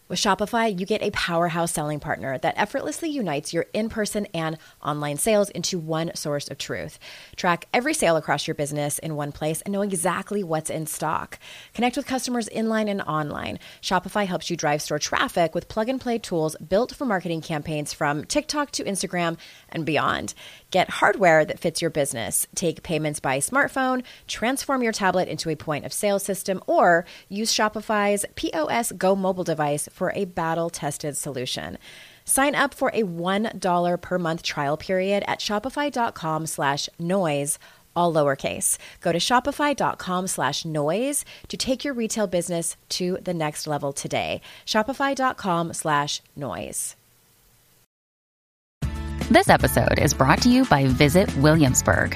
With 0.08 0.20
Shopify, 0.20 0.80
you 0.80 0.86
get 0.86 1.02
a 1.02 1.10
powerhouse 1.10 1.72
selling 1.72 2.00
partner 2.00 2.38
that 2.38 2.54
effortlessly 2.60 3.10
unites 3.10 3.54
your 3.54 3.66
in 3.74 3.90
person 3.90 4.28
and 4.36 4.60
online 4.84 5.18
sales 5.18 5.50
into 5.50 5.80
one 5.80 6.12
source 6.14 6.48
of 6.48 6.60
truth. 6.60 7.00
Track 7.36 7.68
every 7.74 7.96
sale 7.96 8.16
across 8.16 8.46
your 8.46 8.54
business 8.54 9.00
in 9.00 9.16
one 9.16 9.32
place 9.32 9.62
and 9.62 9.74
know 9.74 9.82
exactly 9.82 10.44
what's 10.44 10.70
in 10.70 10.86
stock. 10.86 11.40
Connect 11.74 11.98
with 11.98 12.06
customers 12.06 12.48
inline 12.50 12.88
and 12.88 13.02
online. 13.02 13.58
Shopify 13.82 14.28
helps 14.28 14.52
you 14.52 14.56
drive 14.56 14.84
store 14.84 15.00
traffic 15.00 15.56
with 15.56 15.70
plug 15.70 15.90
and 15.90 16.00
play 16.00 16.20
tools 16.20 16.56
built 16.58 16.94
for 16.94 17.06
marketing 17.06 17.42
campaigns 17.42 17.92
from 17.92 18.26
TikTok 18.26 18.70
to 18.74 18.84
Instagram 18.84 19.38
and 19.70 19.88
beyond. 19.88 20.36
Get 20.70 20.88
hardware 20.92 21.46
that 21.46 21.60
fits 21.60 21.82
your 21.82 21.90
business. 21.90 22.46
Take 22.54 22.84
payments 22.84 23.20
by 23.20 23.40
smartphone, 23.40 24.04
transform 24.28 24.84
your 24.84 24.92
tablet 24.92 25.28
into 25.28 25.50
a 25.50 25.56
point 25.56 25.84
of 25.84 25.92
sale 25.92 26.20
system, 26.20 26.62
or 26.68 27.06
use 27.28 27.52
Shopify's 27.52 28.24
POS 28.36 28.92
Go 28.92 29.16
mobile 29.16 29.44
device 29.44 29.90
for 29.96 30.12
a 30.14 30.26
battle 30.26 30.70
tested 30.70 31.16
solution. 31.16 31.78
Sign 32.26 32.54
up 32.56 32.74
for 32.74 32.90
a 32.90 33.04
$1 33.04 34.02
per 34.02 34.20
month 34.20 34.44
trial 34.44 34.78
period 34.78 35.24
at 35.28 35.40
shopify.com 35.40 36.48
slash 36.48 36.90
noise, 37.00 37.58
all 37.96 38.12
lowercase. 38.12 38.78
Go 39.00 39.12
to 39.12 39.20
shopify.com 39.20 40.28
slash 40.28 40.66
noise 40.66 41.24
to 41.48 41.56
take 41.56 41.86
your 41.86 41.94
retail 41.94 42.28
business 42.28 42.76
to 42.90 43.18
the 43.24 43.34
next 43.34 43.68
level 43.68 43.94
today. 43.94 44.42
Shopify.com 44.66 45.74
slash 45.74 46.22
noise. 46.36 46.96
This 49.32 49.50
episode 49.50 49.98
is 49.98 50.14
brought 50.14 50.42
to 50.44 50.50
you 50.50 50.66
by 50.66 50.86
Visit 50.86 51.36
Williamsburg. 51.38 52.16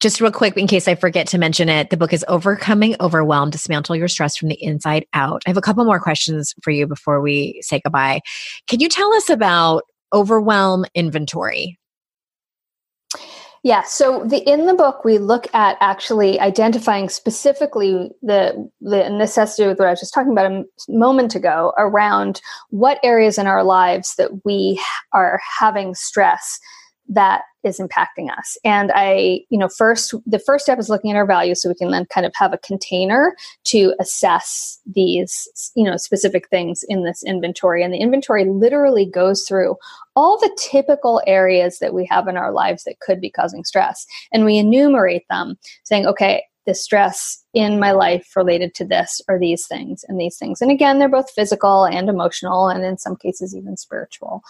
Just 0.00 0.20
real 0.20 0.32
quick, 0.32 0.56
in 0.56 0.66
case 0.66 0.88
I 0.88 0.94
forget 0.94 1.26
to 1.28 1.38
mention 1.38 1.68
it, 1.68 1.90
the 1.90 1.96
book 1.96 2.12
is 2.12 2.24
Overcoming 2.28 2.96
Overwhelm 3.00 3.50
Dismantle 3.50 3.96
Your 3.96 4.08
Stress 4.08 4.36
from 4.36 4.48
the 4.48 4.62
Inside 4.62 5.06
Out. 5.12 5.42
I 5.46 5.50
have 5.50 5.56
a 5.56 5.62
couple 5.62 5.84
more 5.84 6.00
questions 6.00 6.54
for 6.62 6.70
you 6.70 6.86
before 6.86 7.20
we 7.20 7.60
say 7.62 7.80
goodbye. 7.80 8.20
Can 8.66 8.80
you 8.80 8.88
tell 8.88 9.12
us 9.14 9.28
about 9.30 9.82
overwhelm 10.12 10.84
inventory? 10.94 11.78
Yeah, 13.62 13.82
so 13.82 14.24
the 14.24 14.38
in 14.38 14.64
the 14.64 14.74
book 14.74 15.04
we 15.04 15.18
look 15.18 15.46
at 15.54 15.76
actually 15.80 16.40
identifying 16.40 17.10
specifically 17.10 18.10
the 18.22 18.70
the 18.80 19.10
necessity 19.10 19.68
with 19.68 19.78
what 19.78 19.88
I 19.88 19.90
was 19.90 20.00
just 20.00 20.14
talking 20.14 20.32
about 20.32 20.50
a 20.50 20.64
moment 20.88 21.34
ago 21.34 21.74
around 21.76 22.40
what 22.70 22.98
areas 23.02 23.36
in 23.36 23.46
our 23.46 23.62
lives 23.62 24.14
that 24.16 24.46
we 24.46 24.80
are 25.12 25.40
having 25.58 25.94
stress 25.94 26.58
that 27.10 27.42
is 27.62 27.78
impacting 27.78 28.30
us. 28.36 28.56
And 28.64 28.90
I, 28.94 29.40
you 29.50 29.58
know, 29.58 29.68
first, 29.68 30.14
the 30.26 30.38
first 30.38 30.64
step 30.64 30.78
is 30.78 30.88
looking 30.88 31.10
at 31.10 31.16
our 31.16 31.26
values 31.26 31.60
so 31.60 31.68
we 31.68 31.74
can 31.74 31.90
then 31.90 32.06
kind 32.06 32.26
of 32.26 32.32
have 32.36 32.52
a 32.52 32.58
container 32.58 33.36
to 33.64 33.94
assess 34.00 34.80
these, 34.86 35.72
you 35.74 35.84
know, 35.84 35.96
specific 35.96 36.48
things 36.48 36.84
in 36.88 37.04
this 37.04 37.22
inventory. 37.22 37.82
And 37.82 37.92
the 37.92 37.98
inventory 37.98 38.44
literally 38.44 39.04
goes 39.06 39.44
through 39.46 39.76
all 40.16 40.38
the 40.38 40.56
typical 40.58 41.22
areas 41.26 41.78
that 41.80 41.94
we 41.94 42.06
have 42.06 42.28
in 42.28 42.36
our 42.36 42.52
lives 42.52 42.84
that 42.84 43.00
could 43.00 43.20
be 43.20 43.30
causing 43.30 43.64
stress. 43.64 44.06
And 44.32 44.44
we 44.44 44.58
enumerate 44.58 45.24
them 45.28 45.56
saying, 45.84 46.06
okay, 46.06 46.44
the 46.66 46.74
stress 46.74 47.42
in 47.54 47.80
my 47.80 47.92
life 47.92 48.36
related 48.36 48.74
to 48.74 48.84
this 48.84 49.20
or 49.28 49.38
these 49.38 49.66
things 49.66 50.04
and 50.08 50.20
these 50.20 50.38
things. 50.38 50.60
And 50.60 50.70
again, 50.70 50.98
they're 50.98 51.08
both 51.08 51.30
physical 51.30 51.84
and 51.84 52.08
emotional, 52.08 52.68
and 52.68 52.84
in 52.84 52.98
some 52.98 53.16
cases, 53.16 53.56
even 53.56 53.76
spiritual. 53.76 54.42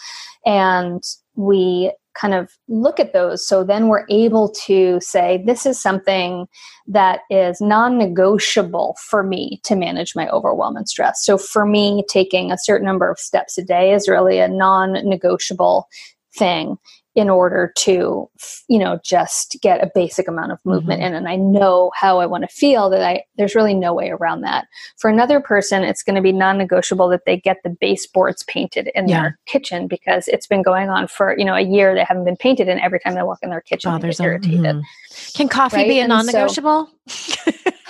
And 0.44 1.02
we 1.36 1.92
kind 2.20 2.34
of 2.34 2.50
look 2.68 3.00
at 3.00 3.12
those. 3.12 3.46
So 3.46 3.64
then 3.64 3.88
we're 3.88 4.06
able 4.10 4.50
to 4.66 4.98
say, 5.00 5.42
this 5.46 5.64
is 5.64 5.80
something 5.80 6.46
that 6.86 7.20
is 7.30 7.60
non 7.60 7.96
negotiable 7.96 8.96
for 9.08 9.22
me 9.22 9.60
to 9.64 9.76
manage 9.76 10.14
my 10.14 10.28
overwhelm 10.30 10.76
and 10.76 10.88
stress. 10.88 11.24
So 11.24 11.38
for 11.38 11.64
me, 11.64 12.04
taking 12.08 12.50
a 12.50 12.58
certain 12.58 12.86
number 12.86 13.10
of 13.10 13.18
steps 13.18 13.56
a 13.58 13.64
day 13.64 13.92
is 13.92 14.08
really 14.08 14.38
a 14.38 14.48
non 14.48 14.92
negotiable 15.08 15.88
thing 16.36 16.76
in 17.14 17.28
order 17.28 17.72
to 17.76 18.30
you 18.68 18.78
know 18.78 18.98
just 19.04 19.56
get 19.60 19.82
a 19.82 19.90
basic 19.94 20.28
amount 20.28 20.52
of 20.52 20.58
movement 20.64 21.00
mm-hmm. 21.00 21.08
in 21.08 21.14
and 21.14 21.28
i 21.28 21.34
know 21.34 21.90
how 21.94 22.20
i 22.20 22.26
want 22.26 22.42
to 22.42 22.48
feel 22.48 22.88
that 22.88 23.02
i 23.02 23.22
there's 23.36 23.54
really 23.54 23.74
no 23.74 23.92
way 23.92 24.10
around 24.10 24.42
that 24.42 24.66
for 24.96 25.10
another 25.10 25.40
person 25.40 25.82
it's 25.82 26.02
going 26.02 26.14
to 26.14 26.22
be 26.22 26.32
non-negotiable 26.32 27.08
that 27.08 27.22
they 27.26 27.36
get 27.36 27.56
the 27.64 27.76
baseboards 27.80 28.44
painted 28.44 28.90
in 28.94 29.08
yeah. 29.08 29.22
their 29.22 29.38
kitchen 29.46 29.88
because 29.88 30.28
it's 30.28 30.46
been 30.46 30.62
going 30.62 30.88
on 30.88 31.08
for 31.08 31.36
you 31.36 31.44
know 31.44 31.54
a 31.54 31.62
year 31.62 31.94
they 31.94 32.04
haven't 32.04 32.24
been 32.24 32.36
painted 32.36 32.68
and 32.68 32.80
every 32.80 33.00
time 33.00 33.14
they 33.14 33.22
walk 33.22 33.38
in 33.42 33.50
their 33.50 33.60
kitchen 33.60 33.92
oh, 33.92 33.98
they 33.98 34.08
get 34.08 34.20
irritated 34.20 34.60
mm-hmm. 34.60 35.36
can 35.36 35.48
coffee 35.48 35.78
right? 35.78 35.88
be 35.88 35.98
a 35.98 36.06
non-negotiable 36.06 36.86
so, 36.86 36.92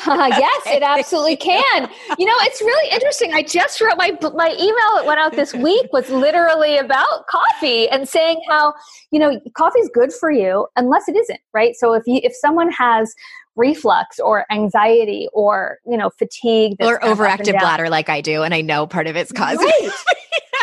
uh, 0.07 0.29
yes, 0.39 0.63
it 0.67 0.83
absolutely 0.83 1.37
can. 1.37 1.91
You 2.19 2.27
know, 2.27 2.35
it's 2.41 2.61
really 2.61 2.91
interesting. 2.91 3.33
I 3.35 3.43
just 3.43 3.81
wrote 3.81 3.97
my 3.97 4.17
my 4.35 4.51
email 4.53 4.97
that 4.97 5.05
went 5.07 5.21
out 5.21 5.33
this 5.33 5.55
week 5.55 5.93
was 5.93 6.09
literally 6.11 6.79
about 6.79 7.27
coffee 7.27 7.89
and 7.89 8.09
saying 8.09 8.41
how 8.49 8.75
you 9.11 9.19
know 9.19 9.41
coffee 9.55 9.81
is 9.81 9.91
good 9.93 10.13
for 10.13 10.31
you 10.31 10.67
unless 10.77 11.09
it 11.09 11.17
isn't 11.17 11.41
right. 11.53 11.75
So 11.77 11.95
if 11.95 12.05
you 12.07 12.21
if 12.23 12.35
someone 12.35 12.71
has 12.73 13.15
reflux 13.57 14.19
or 14.19 14.47
anxiety 14.51 15.29
or 15.33 15.79
you 15.87 15.97
know 15.97 16.11
fatigue 16.11 16.77
or 16.81 17.01
overactive 17.01 17.59
bladder 17.59 17.89
like 17.89 18.09
I 18.09 18.21
do, 18.21 18.43
and 18.43 18.55
I 18.55 18.61
know 18.61 18.87
part 18.87 19.07
of 19.07 19.17
it's 19.17 19.33
caused. 19.33 19.61
Right. 19.61 19.91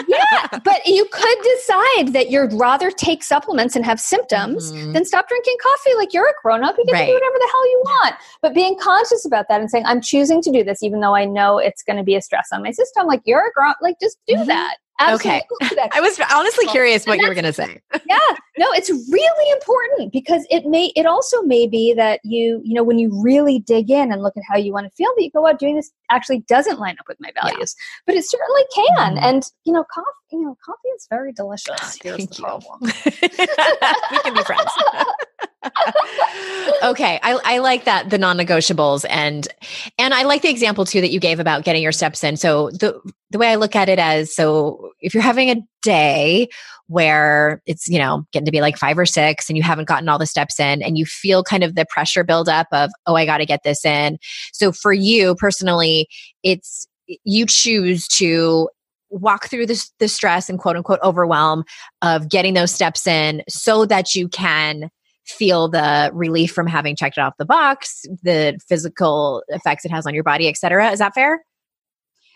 yeah, 0.07 0.59
but 0.63 0.85
you 0.85 1.05
could 1.11 1.37
decide 1.55 2.13
that 2.13 2.29
you'd 2.29 2.53
rather 2.53 2.91
take 2.91 3.23
supplements 3.23 3.75
and 3.75 3.85
have 3.85 3.99
symptoms 3.99 4.71
mm-hmm. 4.71 4.93
than 4.93 5.05
stop 5.05 5.27
drinking 5.27 5.55
coffee. 5.61 5.95
Like 5.97 6.13
you're 6.13 6.27
a 6.27 6.33
grown 6.41 6.63
up, 6.63 6.75
you 6.77 6.85
can 6.85 6.93
right. 6.93 7.07
do 7.07 7.13
whatever 7.13 7.35
the 7.37 7.49
hell 7.51 7.69
you 7.69 7.81
want. 7.85 8.15
But 8.41 8.53
being 8.53 8.77
conscious 8.79 9.25
about 9.25 9.47
that 9.49 9.61
and 9.61 9.69
saying, 9.69 9.85
I'm 9.85 10.01
choosing 10.01 10.41
to 10.43 10.51
do 10.51 10.63
this, 10.63 10.83
even 10.83 10.99
though 10.99 11.15
I 11.15 11.25
know 11.25 11.57
it's 11.57 11.83
going 11.83 11.97
to 11.97 12.03
be 12.03 12.15
a 12.15 12.21
stress 12.21 12.49
on 12.51 12.63
my 12.63 12.71
system. 12.71 13.07
Like 13.07 13.21
you're 13.25 13.47
a 13.47 13.51
grown, 13.53 13.73
like 13.81 13.95
just 14.01 14.17
do 14.27 14.35
mm-hmm. 14.35 14.47
that. 14.47 14.77
Absolutely. 14.99 15.43
Okay. 15.61 15.89
I 15.93 16.01
was 16.01 16.19
honestly 16.33 16.65
curious 16.67 17.05
what 17.05 17.19
you 17.19 17.27
were 17.27 17.33
going 17.33 17.45
to 17.45 17.53
say. 17.53 17.81
yeah. 18.09 18.17
No, 18.57 18.67
it's 18.71 18.89
really 18.89 19.51
important 19.51 20.11
because 20.11 20.45
it 20.49 20.65
may, 20.65 20.91
it 20.95 21.05
also 21.05 21.41
may 21.43 21.67
be 21.67 21.93
that 21.93 22.19
you, 22.23 22.61
you 22.63 22.73
know, 22.73 22.83
when 22.83 22.97
you 22.97 23.11
really 23.21 23.59
dig 23.59 23.91
in 23.91 24.11
and 24.11 24.23
look 24.23 24.35
at 24.35 24.43
how 24.47 24.57
you 24.57 24.73
want 24.73 24.85
to 24.85 24.91
feel, 24.95 25.09
that 25.15 25.23
you 25.23 25.31
go 25.31 25.47
out 25.47 25.59
doing 25.59 25.75
this 25.75 25.91
actually 26.09 26.39
doesn't 26.47 26.79
line 26.79 26.95
up 26.99 27.05
with 27.07 27.17
my 27.19 27.31
values, 27.41 27.75
yeah. 27.77 28.03
but 28.07 28.15
it 28.15 28.25
certainly 28.25 28.63
can. 28.73 29.15
Mm. 29.17 29.21
And, 29.21 29.43
you 29.65 29.73
know, 29.73 29.85
coffee, 29.93 30.07
you 30.31 30.43
know, 30.43 30.57
coffee 30.65 30.89
is 30.95 31.07
very 31.09 31.31
delicious. 31.33 31.99
Here's 32.01 32.17
Thank 32.17 32.35
the 32.35 32.41
problem. 32.41 32.79
we 33.05 34.19
can 34.19 34.33
be 34.33 34.43
friends. 34.43 34.71
Okay, 36.83 37.19
I, 37.23 37.39
I 37.43 37.57
like 37.59 37.85
that 37.85 38.09
the 38.09 38.17
non-negotiables 38.17 39.05
and 39.09 39.47
and 39.97 40.13
I 40.13 40.23
like 40.23 40.41
the 40.41 40.49
example 40.49 40.85
too 40.85 41.01
that 41.01 41.11
you 41.11 41.19
gave 41.19 41.39
about 41.39 41.63
getting 41.63 41.81
your 41.81 41.91
steps 41.91 42.23
in. 42.23 42.37
So 42.37 42.71
the 42.71 42.99
the 43.29 43.37
way 43.37 43.49
I 43.49 43.55
look 43.55 43.75
at 43.75 43.89
it 43.89 43.99
as 43.99 44.35
so 44.35 44.91
if 44.99 45.13
you're 45.13 45.23
having 45.23 45.49
a 45.49 45.57
day 45.81 46.47
where 46.87 47.61
it's 47.65 47.87
you 47.87 47.99
know 47.99 48.25
getting 48.31 48.45
to 48.45 48.51
be 48.51 48.61
like 48.61 48.77
five 48.77 48.97
or 48.97 49.05
six 49.05 49.49
and 49.49 49.57
you 49.57 49.63
haven't 49.63 49.87
gotten 49.87 50.09
all 50.09 50.19
the 50.19 50.25
steps 50.25 50.59
in 50.59 50.81
and 50.81 50.97
you 50.97 51.05
feel 51.05 51.43
kind 51.43 51.63
of 51.63 51.75
the 51.75 51.85
pressure 51.89 52.23
build 52.23 52.49
up 52.49 52.67
of 52.71 52.89
oh 53.05 53.15
I 53.15 53.25
got 53.25 53.37
to 53.37 53.45
get 53.45 53.63
this 53.63 53.85
in. 53.85 54.17
So 54.53 54.71
for 54.71 54.93
you 54.93 55.35
personally, 55.35 56.07
it's 56.43 56.87
you 57.23 57.45
choose 57.45 58.07
to 58.07 58.69
walk 59.09 59.47
through 59.49 59.65
the, 59.65 59.89
the 59.99 60.07
stress 60.07 60.49
and 60.49 60.59
quote 60.59 60.75
unquote 60.75 60.99
overwhelm 61.03 61.63
of 62.01 62.29
getting 62.29 62.53
those 62.53 62.73
steps 62.73 63.07
in 63.07 63.41
so 63.47 63.85
that 63.85 64.15
you 64.15 64.27
can 64.27 64.89
feel 65.27 65.67
the 65.67 66.09
relief 66.13 66.51
from 66.51 66.67
having 66.67 66.95
checked 66.95 67.17
it 67.17 67.21
off 67.21 67.33
the 67.37 67.45
box, 67.45 68.05
the 68.23 68.57
physical 68.67 69.43
effects 69.49 69.85
it 69.85 69.91
has 69.91 70.05
on 70.05 70.13
your 70.13 70.23
body, 70.23 70.47
et 70.47 70.57
cetera. 70.57 70.91
Is 70.91 70.99
that 70.99 71.13
fair? 71.13 71.43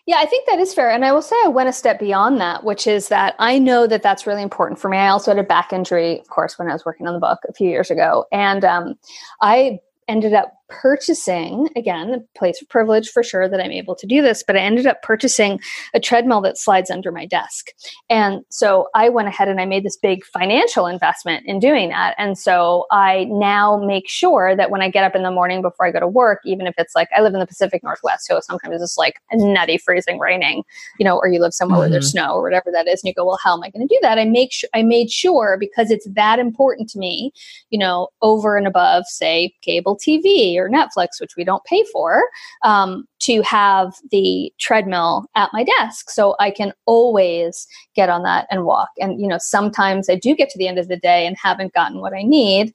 Yeah, 0.08 0.18
I 0.18 0.26
think 0.26 0.48
that 0.50 0.60
is 0.60 0.74
fair. 0.74 0.90
And 0.90 1.06
I 1.06 1.12
will 1.12 1.22
say 1.22 1.36
I 1.46 1.48
went 1.48 1.70
a 1.70 1.74
step 1.74 2.00
beyond 2.00 2.42
that, 2.42 2.64
which 2.64 2.88
is 2.88 3.10
that 3.10 3.36
I 3.38 3.60
know 3.60 3.86
that 3.86 4.02
that's 4.02 4.26
really 4.26 4.42
important 4.42 4.80
for 4.80 4.90
me. 4.90 4.98
I 4.98 5.10
also 5.10 5.32
had 5.32 5.38
a 5.38 5.48
back 5.48 5.72
injury, 5.72 6.20
of 6.20 6.28
course, 6.28 6.58
when 6.58 6.68
I 6.68 6.74
was 6.74 6.86
working 6.86 7.08
on 7.08 7.14
the 7.14 7.20
book 7.20 7.40
a 7.48 7.54
few 7.54 7.70
years 7.70 7.92
ago. 7.92 8.26
And 8.32 8.66
um, 8.66 8.96
I 9.42 9.80
ended 10.08 10.34
up 10.34 10.54
purchasing 10.72 11.68
again 11.76 12.14
a 12.14 12.40
place 12.40 12.62
of 12.62 12.70
privilege 12.70 13.10
for 13.10 13.22
sure 13.22 13.48
that 13.50 13.60
i'm 13.60 13.72
able 13.72 13.94
to 13.94 14.08
do 14.08 14.22
this 14.22 14.42
but 14.42 14.56
i 14.56 14.60
ended 14.60 14.88
up 14.88 15.02
purchasing 15.02 15.60
a 15.94 16.00
treadmill 16.00 16.40
that 16.40 16.58
slides 16.58 16.90
under 16.90 17.12
my 17.12 17.26
desk 17.26 17.68
and 18.10 18.44
so 18.50 18.88
i 18.96 19.10
went 19.10 19.28
ahead 19.28 19.50
and 19.50 19.60
i 19.60 19.66
made 19.66 19.84
this 19.84 19.98
big 19.98 20.24
financial 20.26 20.88
investment 20.88 21.46
in 21.46 21.60
doing 21.60 21.90
that 21.90 22.16
and 22.18 22.38
so 22.38 22.86
i 22.92 23.26
now 23.30 23.78
make 23.86 24.08
sure 24.08 24.56
that 24.56 24.72
when 24.72 24.82
i 24.82 24.90
get 24.90 25.04
up 25.04 25.16
in 25.16 25.24
the 25.24 25.32
morning 25.32 25.62
before 25.62 25.86
i 25.86 25.92
go 25.92 26.00
to 26.00 26.08
work 26.08 26.40
even 26.46 26.66
if 26.66 26.74
it's 26.78 26.96
like 26.96 27.10
i 27.16 27.22
live 27.22 27.34
in 27.34 27.40
the 27.42 27.48
pacific 27.48 27.84
northwest 27.84 28.26
so 28.26 28.40
sometimes 28.40 28.82
it's 28.82 28.98
like 28.98 29.16
nutty 29.34 29.78
freezing 29.78 30.20
raining 30.20 30.64
you 30.98 31.04
know 31.04 31.18
or 31.18 31.28
you 31.28 31.40
live 31.40 31.54
somewhere 31.54 31.76
mm-hmm. 31.76 31.82
where 31.82 31.90
there's 31.90 32.14
mm-hmm. 32.14 32.26
snow 32.26 32.36
or 32.36 32.44
whatever 32.44 32.72
that 32.72 32.88
is 32.88 33.04
and 33.04 33.10
you 33.10 33.14
go 33.14 33.26
well 33.26 33.40
how 33.44 33.54
am 33.54 33.64
i 33.64 33.70
going 33.70 33.86
to 33.86 33.94
do 33.94 34.00
that 34.02 34.18
i 34.18 34.24
make 34.24 34.54
sure 34.54 34.70
i 34.74 34.82
made 34.82 35.12
sure 35.12 35.58
because 35.60 35.92
it's 35.92 36.08
that 36.12 36.40
important 36.40 36.90
to 36.90 36.98
me 36.98 37.34
you 37.70 37.78
know 37.78 38.08
over 38.22 38.56
and 38.56 38.68
above 38.68 39.04
say 39.06 39.54
cable 39.62 39.98
tv 39.98 40.58
or 40.62 40.70
Netflix, 40.70 41.20
which 41.20 41.36
we 41.36 41.44
don't 41.44 41.64
pay 41.66 41.84
for, 41.92 42.24
um, 42.64 43.06
to 43.20 43.42
have 43.42 43.94
the 44.12 44.54
treadmill 44.60 45.26
at 45.36 45.50
my 45.54 45.64
desk 45.64 46.10
so 46.10 46.36
I 46.40 46.52
can 46.52 46.74
always 46.86 47.68
get 47.96 48.10
on 48.10 48.24
that 48.24 48.48
and 48.50 48.66
walk. 48.66 48.90
And, 49.00 49.20
you 49.20 49.28
know, 49.28 49.38
sometimes 49.40 50.10
I 50.10 50.16
do 50.16 50.36
get 50.36 50.50
to 50.50 50.58
the 50.58 50.68
end 50.68 50.80
of 50.80 50.88
the 50.88 50.98
day 50.98 51.26
and 51.26 51.36
haven't 51.42 51.74
gotten 51.74 52.00
what 52.00 52.14
I 52.14 52.24
need. 52.24 52.74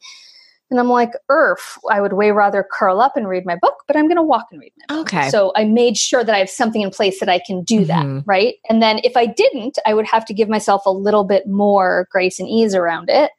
And 0.70 0.80
I'm 0.80 0.88
like, 0.88 1.12
Erf, 1.30 1.78
I 1.90 2.00
would 2.00 2.14
way 2.14 2.32
rather 2.32 2.66
curl 2.68 3.00
up 3.00 3.16
and 3.16 3.28
read 3.28 3.46
my 3.46 3.56
book, 3.56 3.84
but 3.86 3.96
I'm 3.96 4.06
going 4.06 4.16
to 4.16 4.22
walk 4.22 4.46
and 4.50 4.60
read 4.60 4.72
my 4.78 4.96
book. 4.96 5.12
Okay. 5.12 5.30
So 5.30 5.52
I 5.54 5.64
made 5.64 5.96
sure 5.96 6.24
that 6.24 6.34
I 6.34 6.38
have 6.38 6.50
something 6.50 6.82
in 6.82 6.90
place 6.90 7.20
that 7.20 7.28
I 7.28 7.38
can 7.38 7.62
do 7.62 7.84
mm-hmm. 7.84 8.16
that. 8.16 8.24
Right. 8.26 8.56
And 8.68 8.82
then 8.82 9.00
if 9.04 9.16
I 9.16 9.26
didn't, 9.26 9.78
I 9.86 9.94
would 9.94 10.06
have 10.06 10.24
to 10.26 10.34
give 10.34 10.48
myself 10.48 10.84
a 10.84 10.90
little 10.90 11.22
bit 11.22 11.46
more 11.46 12.08
grace 12.10 12.40
and 12.40 12.48
ease 12.48 12.74
around 12.74 13.08
it 13.08 13.30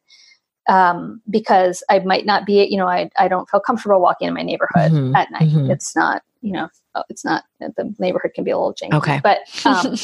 um, 0.68 1.22
because 1.30 1.84
I 1.89 1.99
might 1.99 2.26
not 2.26 2.45
be, 2.45 2.65
you 2.65 2.78
know, 2.78 2.88
I, 2.88 3.09
I 3.18 3.28
don't 3.28 3.49
feel 3.49 3.59
comfortable 3.59 4.01
walking 4.01 4.28
in 4.28 4.34
my 4.34 4.43
neighborhood 4.43 4.91
mm-hmm. 4.91 5.15
at 5.15 5.32
night. 5.32 5.49
Mm-hmm. 5.49 5.72
It's 5.72 5.95
not, 5.95 6.24
you 6.41 6.51
know, 6.53 6.70
oh, 6.95 7.03
it's 7.09 7.24
not, 7.24 7.43
the 7.59 7.95
neighborhood 7.99 8.32
can 8.34 8.43
be 8.43 8.51
a 8.51 8.57
little 8.57 8.74
janky. 8.74 8.97
Okay. 8.97 9.20
But, 9.24 9.39
um, 9.65 9.95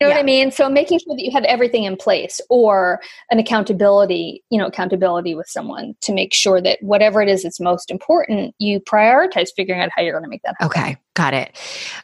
you 0.00 0.06
know 0.06 0.12
yeah. 0.12 0.16
what 0.16 0.20
I 0.20 0.24
mean? 0.24 0.50
So 0.50 0.70
making 0.70 0.98
sure 1.00 1.14
that 1.14 1.22
you 1.22 1.30
have 1.32 1.44
everything 1.44 1.84
in 1.84 1.94
place 1.94 2.40
or 2.48 3.02
an 3.30 3.38
accountability, 3.38 4.42
you 4.48 4.58
know, 4.58 4.66
accountability 4.66 5.34
with 5.34 5.46
someone 5.46 5.94
to 6.00 6.14
make 6.14 6.32
sure 6.32 6.62
that 6.62 6.78
whatever 6.80 7.20
it 7.20 7.28
is 7.28 7.42
that's 7.42 7.60
most 7.60 7.90
important, 7.90 8.54
you 8.58 8.80
prioritize 8.80 9.48
figuring 9.54 9.82
out 9.82 9.90
how 9.94 10.00
you're 10.00 10.14
going 10.14 10.24
to 10.24 10.30
make 10.30 10.42
that 10.44 10.54
happen. 10.58 10.80
Okay. 10.80 10.96
Got 11.14 11.34
it. 11.34 11.54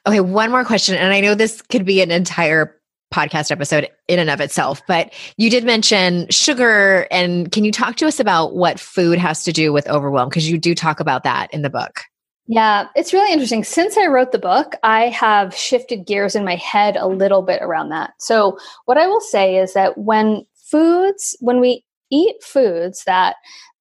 Okay. 0.06 0.20
One 0.20 0.50
more 0.50 0.62
question. 0.62 0.94
And 0.94 1.14
I 1.14 1.20
know 1.20 1.34
this 1.34 1.62
could 1.62 1.86
be 1.86 2.02
an 2.02 2.10
entire 2.10 2.78
podcast 3.16 3.50
episode 3.50 3.88
in 4.08 4.18
and 4.18 4.28
of 4.28 4.40
itself. 4.40 4.82
But 4.86 5.12
you 5.38 5.48
did 5.48 5.64
mention 5.64 6.28
sugar. 6.28 7.06
And 7.10 7.50
can 7.50 7.64
you 7.64 7.72
talk 7.72 7.96
to 7.96 8.06
us 8.06 8.20
about 8.20 8.54
what 8.54 8.78
food 8.78 9.18
has 9.18 9.42
to 9.44 9.52
do 9.52 9.72
with 9.72 9.88
overwhelm? 9.88 10.28
Because 10.28 10.50
you 10.50 10.58
do 10.58 10.74
talk 10.74 11.00
about 11.00 11.24
that 11.24 11.52
in 11.52 11.62
the 11.62 11.70
book. 11.70 12.02
Yeah, 12.48 12.86
it's 12.94 13.12
really 13.12 13.32
interesting. 13.32 13.64
Since 13.64 13.96
I 13.96 14.06
wrote 14.06 14.30
the 14.30 14.38
book, 14.38 14.74
I 14.84 15.08
have 15.08 15.54
shifted 15.54 16.06
gears 16.06 16.36
in 16.36 16.44
my 16.44 16.54
head 16.56 16.96
a 16.96 17.08
little 17.08 17.42
bit 17.42 17.60
around 17.60 17.88
that. 17.88 18.12
So, 18.18 18.56
what 18.84 18.98
I 18.98 19.08
will 19.08 19.20
say 19.20 19.56
is 19.56 19.74
that 19.74 19.98
when 19.98 20.46
foods, 20.54 21.36
when 21.40 21.60
we 21.60 21.84
eat 22.10 22.36
foods 22.44 23.02
that 23.06 23.36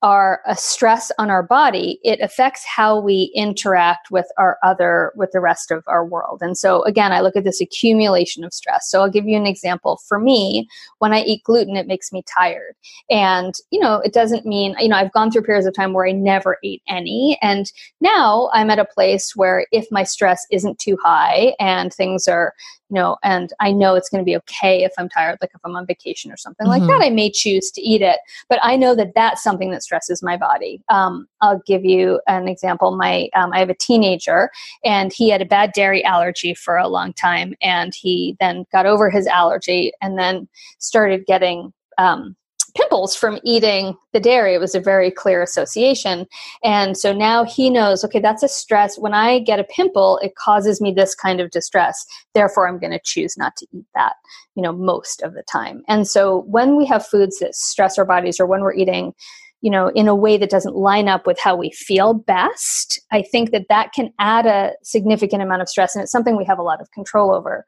are 0.05 0.39
a 0.45 0.55
stress 0.55 1.11
on 1.17 1.31
our 1.31 1.41
body, 1.41 1.99
it 2.03 2.19
affects 2.21 2.63
how 2.63 2.99
we 2.99 3.31
interact 3.33 4.11
with 4.11 4.27
our 4.37 4.59
other, 4.61 5.11
with 5.15 5.31
the 5.31 5.39
rest 5.39 5.71
of 5.71 5.83
our 5.87 6.05
world. 6.05 6.43
And 6.43 6.55
so, 6.55 6.83
again, 6.83 7.11
I 7.11 7.21
look 7.21 7.35
at 7.35 7.43
this 7.43 7.59
accumulation 7.59 8.43
of 8.43 8.53
stress. 8.53 8.87
So, 8.87 9.01
I'll 9.01 9.09
give 9.09 9.25
you 9.25 9.35
an 9.35 9.47
example. 9.47 9.99
For 10.07 10.19
me, 10.19 10.67
when 10.99 11.11
I 11.11 11.23
eat 11.23 11.43
gluten, 11.43 11.75
it 11.75 11.87
makes 11.87 12.13
me 12.13 12.23
tired. 12.31 12.75
And, 13.09 13.55
you 13.71 13.79
know, 13.79 13.95
it 13.95 14.13
doesn't 14.13 14.45
mean, 14.45 14.75
you 14.79 14.89
know, 14.89 14.95
I've 14.95 15.11
gone 15.11 15.31
through 15.31 15.41
periods 15.41 15.65
of 15.65 15.73
time 15.73 15.93
where 15.93 16.07
I 16.07 16.11
never 16.11 16.57
ate 16.63 16.83
any. 16.87 17.39
And 17.41 17.71
now 17.99 18.51
I'm 18.53 18.69
at 18.69 18.77
a 18.77 18.85
place 18.85 19.35
where 19.35 19.65
if 19.71 19.87
my 19.89 20.03
stress 20.03 20.45
isn't 20.51 20.77
too 20.77 20.99
high 21.03 21.55
and 21.59 21.91
things 21.91 22.27
are, 22.27 22.53
you 22.91 22.95
know, 22.95 23.17
and 23.23 23.51
I 23.59 23.71
know 23.71 23.95
it's 23.95 24.09
going 24.09 24.21
to 24.21 24.25
be 24.25 24.37
okay 24.37 24.83
if 24.83 24.91
I'm 24.99 25.09
tired, 25.09 25.39
like 25.41 25.49
if 25.55 25.61
I'm 25.65 25.75
on 25.75 25.87
vacation 25.87 26.31
or 26.31 26.37
something 26.37 26.67
mm-hmm. 26.67 26.85
like 26.85 26.99
that, 26.99 27.03
I 27.03 27.09
may 27.09 27.31
choose 27.31 27.71
to 27.71 27.81
eat 27.81 28.03
it. 28.03 28.19
But 28.47 28.59
I 28.61 28.75
know 28.75 28.93
that 28.93 29.15
that's 29.15 29.41
something 29.41 29.71
that 29.71 29.81
stresses 29.81 29.94
my 30.21 30.37
body. 30.37 30.81
Um, 30.89 31.27
I'll 31.41 31.61
give 31.65 31.85
you 31.85 32.21
an 32.27 32.47
example. 32.47 32.95
My, 32.95 33.29
um, 33.35 33.51
I 33.53 33.59
have 33.59 33.69
a 33.69 33.75
teenager, 33.75 34.49
and 34.83 35.13
he 35.13 35.29
had 35.29 35.41
a 35.41 35.45
bad 35.45 35.71
dairy 35.73 36.03
allergy 36.03 36.53
for 36.53 36.77
a 36.77 36.87
long 36.87 37.13
time, 37.13 37.53
and 37.61 37.93
he 37.95 38.35
then 38.39 38.65
got 38.71 38.85
over 38.85 39.09
his 39.09 39.27
allergy, 39.27 39.91
and 40.01 40.17
then 40.17 40.47
started 40.79 41.25
getting 41.25 41.73
um, 41.97 42.35
pimples 42.75 43.15
from 43.15 43.39
eating 43.43 43.95
the 44.11 44.19
dairy. 44.19 44.53
It 44.53 44.59
was 44.59 44.75
a 44.75 44.79
very 44.79 45.09
clear 45.09 45.41
association. 45.41 46.27
And 46.63 46.97
so 46.97 47.13
now 47.13 47.45
he 47.45 47.69
knows, 47.69 48.03
okay, 48.03 48.19
that's 48.19 48.43
a 48.43 48.47
stress. 48.47 48.99
When 48.99 49.13
I 49.13 49.39
get 49.39 49.59
a 49.59 49.63
pimple, 49.63 50.19
it 50.21 50.35
causes 50.35 50.81
me 50.81 50.91
this 50.91 51.15
kind 51.15 51.39
of 51.39 51.51
distress. 51.51 52.05
Therefore, 52.33 52.67
I'm 52.67 52.79
going 52.79 52.91
to 52.91 52.99
choose 53.01 53.37
not 53.37 53.55
to 53.57 53.67
eat 53.71 53.85
that, 53.95 54.15
you 54.55 54.61
know, 54.61 54.73
most 54.73 55.21
of 55.21 55.33
the 55.33 55.43
time. 55.43 55.83
And 55.87 56.07
so 56.07 56.43
when 56.47 56.75
we 56.75 56.85
have 56.85 57.07
foods 57.07 57.39
that 57.39 57.55
stress 57.55 57.97
our 57.97 58.05
bodies 58.05 58.39
or 58.39 58.45
when 58.45 58.61
we're 58.61 58.73
eating, 58.73 59.13
you 59.61 59.71
know, 59.71 59.89
in 59.89 60.07
a 60.07 60.15
way 60.15 60.37
that 60.37 60.49
doesn't 60.49 60.75
line 60.75 61.07
up 61.07 61.25
with 61.25 61.39
how 61.39 61.55
we 61.55 61.71
feel 61.71 62.13
best, 62.13 62.99
I 63.11 63.23
think 63.23 63.51
that 63.51 63.65
that 63.69 63.93
can 63.93 64.11
add 64.19 64.45
a 64.45 64.73
significant 64.83 65.41
amount 65.41 65.61
of 65.61 65.69
stress. 65.69 65.95
And 65.95 66.03
it's 66.03 66.11
something 66.11 66.37
we 66.37 66.45
have 66.45 66.59
a 66.59 66.63
lot 66.63 66.81
of 66.81 66.91
control 66.91 67.33
over. 67.33 67.65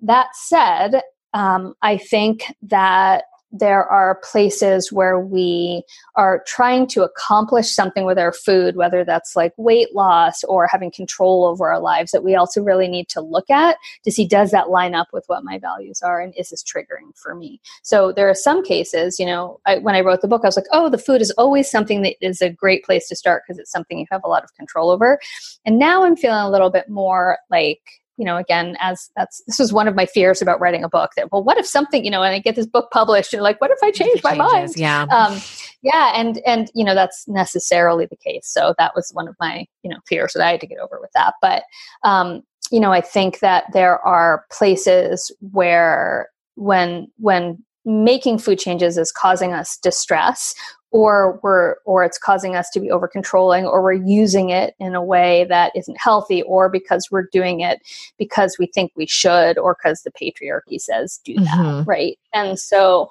That 0.00 0.28
said, 0.34 1.00
um, 1.32 1.74
I 1.82 1.96
think 1.96 2.44
that 2.62 3.24
there 3.54 3.86
are 3.86 4.16
places 4.16 4.92
where 4.92 5.20
we 5.20 5.84
are 6.16 6.42
trying 6.44 6.88
to 6.88 7.04
accomplish 7.04 7.70
something 7.70 8.04
with 8.04 8.18
our 8.18 8.32
food, 8.32 8.74
whether 8.74 9.04
that's 9.04 9.36
like 9.36 9.52
weight 9.56 9.94
loss 9.94 10.42
or 10.44 10.66
having 10.66 10.90
control 10.90 11.44
over 11.44 11.72
our 11.72 11.78
lives, 11.78 12.10
that 12.10 12.24
we 12.24 12.34
also 12.34 12.60
really 12.60 12.88
need 12.88 13.08
to 13.08 13.20
look 13.20 13.48
at 13.50 13.76
to 14.02 14.10
see 14.10 14.26
does 14.26 14.50
that 14.50 14.70
line 14.70 14.94
up 14.94 15.06
with 15.12 15.24
what 15.28 15.44
my 15.44 15.56
values 15.58 16.02
are 16.02 16.20
and 16.20 16.34
is 16.36 16.50
this 16.50 16.64
triggering 16.64 17.16
for 17.16 17.36
me? 17.36 17.60
So 17.84 18.10
there 18.10 18.28
are 18.28 18.34
some 18.34 18.64
cases, 18.64 19.20
you 19.20 19.26
know, 19.26 19.60
I, 19.66 19.78
when 19.78 19.94
I 19.94 20.00
wrote 20.00 20.20
the 20.20 20.28
book, 20.28 20.42
I 20.42 20.48
was 20.48 20.56
like, 20.56 20.66
oh, 20.72 20.90
the 20.90 20.98
food 20.98 21.22
is 21.22 21.30
always 21.32 21.70
something 21.70 22.02
that 22.02 22.16
is 22.20 22.42
a 22.42 22.50
great 22.50 22.84
place 22.84 23.08
to 23.08 23.16
start 23.16 23.44
because 23.46 23.60
it's 23.60 23.70
something 23.70 24.00
you 24.00 24.06
have 24.10 24.24
a 24.24 24.28
lot 24.28 24.42
of 24.42 24.52
control 24.54 24.90
over. 24.90 25.20
And 25.64 25.78
now 25.78 26.02
I'm 26.04 26.16
feeling 26.16 26.40
a 26.40 26.50
little 26.50 26.70
bit 26.70 26.88
more 26.88 27.38
like, 27.50 27.80
you 28.16 28.24
know, 28.24 28.36
again, 28.36 28.76
as 28.80 29.10
that's 29.16 29.42
this 29.46 29.58
was 29.58 29.72
one 29.72 29.88
of 29.88 29.94
my 29.94 30.06
fears 30.06 30.40
about 30.40 30.60
writing 30.60 30.84
a 30.84 30.88
book. 30.88 31.10
That 31.16 31.32
well, 31.32 31.42
what 31.42 31.58
if 31.58 31.66
something, 31.66 32.04
you 32.04 32.10
know, 32.10 32.22
and 32.22 32.34
I 32.34 32.38
get 32.38 32.54
this 32.54 32.66
book 32.66 32.90
published, 32.92 33.34
and 33.34 33.42
like, 33.42 33.60
what 33.60 33.70
if 33.70 33.78
I 33.82 33.90
change 33.90 34.22
my 34.22 34.34
mind? 34.34 34.74
Yeah, 34.76 35.06
um, 35.10 35.40
yeah, 35.82 36.12
and 36.14 36.40
and 36.46 36.70
you 36.74 36.84
know, 36.84 36.94
that's 36.94 37.26
necessarily 37.26 38.06
the 38.06 38.16
case. 38.16 38.46
So 38.46 38.74
that 38.78 38.92
was 38.94 39.10
one 39.12 39.28
of 39.28 39.34
my 39.40 39.66
you 39.82 39.90
know 39.90 39.98
fears 40.06 40.32
that 40.34 40.46
I 40.46 40.52
had 40.52 40.60
to 40.60 40.66
get 40.66 40.78
over 40.78 40.98
with 41.00 41.10
that. 41.14 41.34
But 41.42 41.64
um, 42.04 42.42
you 42.70 42.80
know, 42.80 42.92
I 42.92 43.00
think 43.00 43.40
that 43.40 43.64
there 43.72 43.98
are 44.06 44.44
places 44.50 45.30
where 45.40 46.28
when 46.56 47.08
when 47.18 47.64
making 47.84 48.38
food 48.38 48.58
changes 48.58 48.96
is 48.96 49.12
causing 49.12 49.52
us 49.52 49.76
distress 49.78 50.54
or 50.94 51.40
we're 51.42 51.74
or 51.84 52.04
it's 52.04 52.18
causing 52.18 52.54
us 52.54 52.70
to 52.70 52.78
be 52.78 52.88
over 52.88 53.08
controlling 53.08 53.66
or 53.66 53.82
we're 53.82 53.92
using 53.92 54.50
it 54.50 54.74
in 54.78 54.94
a 54.94 55.02
way 55.02 55.44
that 55.48 55.72
isn't 55.74 55.98
healthy 55.98 56.42
or 56.42 56.68
because 56.68 57.08
we're 57.10 57.26
doing 57.32 57.60
it 57.60 57.80
because 58.16 58.56
we 58.60 58.66
think 58.66 58.92
we 58.94 59.04
should 59.04 59.58
or 59.58 59.74
because 59.74 60.02
the 60.02 60.12
patriarchy 60.12 60.80
says 60.80 61.20
do 61.24 61.34
that 61.34 61.58
mm-hmm. 61.58 61.90
right 61.90 62.16
and 62.32 62.60
so 62.60 63.08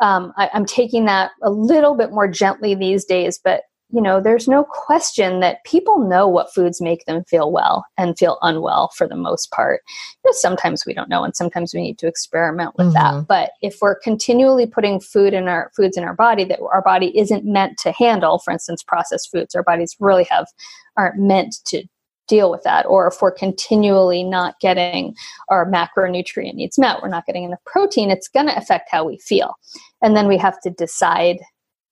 um, 0.00 0.32
I, 0.38 0.48
i'm 0.54 0.64
taking 0.64 1.04
that 1.04 1.32
a 1.42 1.50
little 1.50 1.94
bit 1.94 2.10
more 2.10 2.26
gently 2.26 2.74
these 2.74 3.04
days 3.04 3.38
but 3.38 3.64
you 3.90 4.02
know, 4.02 4.20
there's 4.20 4.48
no 4.48 4.64
question 4.64 5.38
that 5.40 5.62
people 5.64 5.98
know 5.98 6.26
what 6.26 6.52
foods 6.52 6.80
make 6.80 7.04
them 7.04 7.22
feel 7.24 7.52
well 7.52 7.86
and 7.96 8.18
feel 8.18 8.38
unwell 8.42 8.90
for 8.96 9.06
the 9.06 9.16
most 9.16 9.52
part. 9.52 9.82
You 10.24 10.30
know, 10.30 10.34
sometimes 10.34 10.84
we 10.84 10.92
don't 10.92 11.08
know, 11.08 11.22
and 11.22 11.36
sometimes 11.36 11.72
we 11.72 11.82
need 11.82 11.98
to 11.98 12.08
experiment 12.08 12.72
with 12.76 12.88
mm-hmm. 12.88 13.18
that. 13.18 13.26
But 13.28 13.50
if 13.62 13.78
we're 13.80 13.98
continually 13.98 14.66
putting 14.66 14.98
food 14.98 15.34
in 15.34 15.46
our 15.46 15.70
foods 15.76 15.96
in 15.96 16.02
our 16.02 16.14
body 16.14 16.44
that 16.46 16.58
our 16.72 16.82
body 16.82 17.16
isn't 17.16 17.44
meant 17.44 17.78
to 17.78 17.92
handle, 17.92 18.40
for 18.40 18.50
instance, 18.50 18.82
processed 18.82 19.30
foods, 19.30 19.54
our 19.54 19.62
bodies 19.62 19.94
really 20.00 20.24
have 20.30 20.46
aren't 20.96 21.18
meant 21.18 21.56
to 21.66 21.84
deal 22.28 22.50
with 22.50 22.64
that 22.64 22.84
or 22.86 23.06
if 23.06 23.22
we're 23.22 23.30
continually 23.30 24.24
not 24.24 24.58
getting 24.60 25.14
our 25.48 25.64
macronutrient 25.70 26.54
needs 26.54 26.76
met 26.76 27.00
we're 27.00 27.08
not 27.08 27.24
getting 27.24 27.44
enough 27.44 27.62
protein 27.64 28.10
it's 28.10 28.26
going 28.26 28.46
to 28.46 28.56
affect 28.56 28.88
how 28.90 29.04
we 29.04 29.16
feel 29.18 29.54
and 30.02 30.16
then 30.16 30.26
we 30.26 30.36
have 30.36 30.60
to 30.60 30.70
decide 30.70 31.38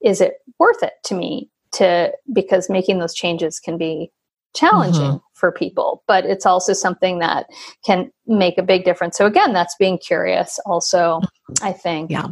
is 0.02 0.20
it 0.20 0.34
worth 0.58 0.82
it 0.82 0.94
to 1.04 1.14
me 1.14 1.48
to 1.74 2.12
because 2.32 2.70
making 2.70 2.98
those 2.98 3.14
changes 3.14 3.58
can 3.58 3.78
be 3.78 4.10
challenging 4.54 5.02
mm-hmm. 5.02 5.26
for 5.34 5.50
people 5.50 6.04
but 6.06 6.24
it's 6.24 6.46
also 6.46 6.72
something 6.72 7.18
that 7.18 7.46
can 7.84 8.10
make 8.26 8.56
a 8.56 8.62
big 8.62 8.84
difference. 8.84 9.16
So 9.16 9.26
again 9.26 9.52
that's 9.52 9.74
being 9.76 9.98
curious 9.98 10.58
also 10.66 11.20
i 11.62 11.72
think. 11.72 12.10
Yeah. 12.10 12.28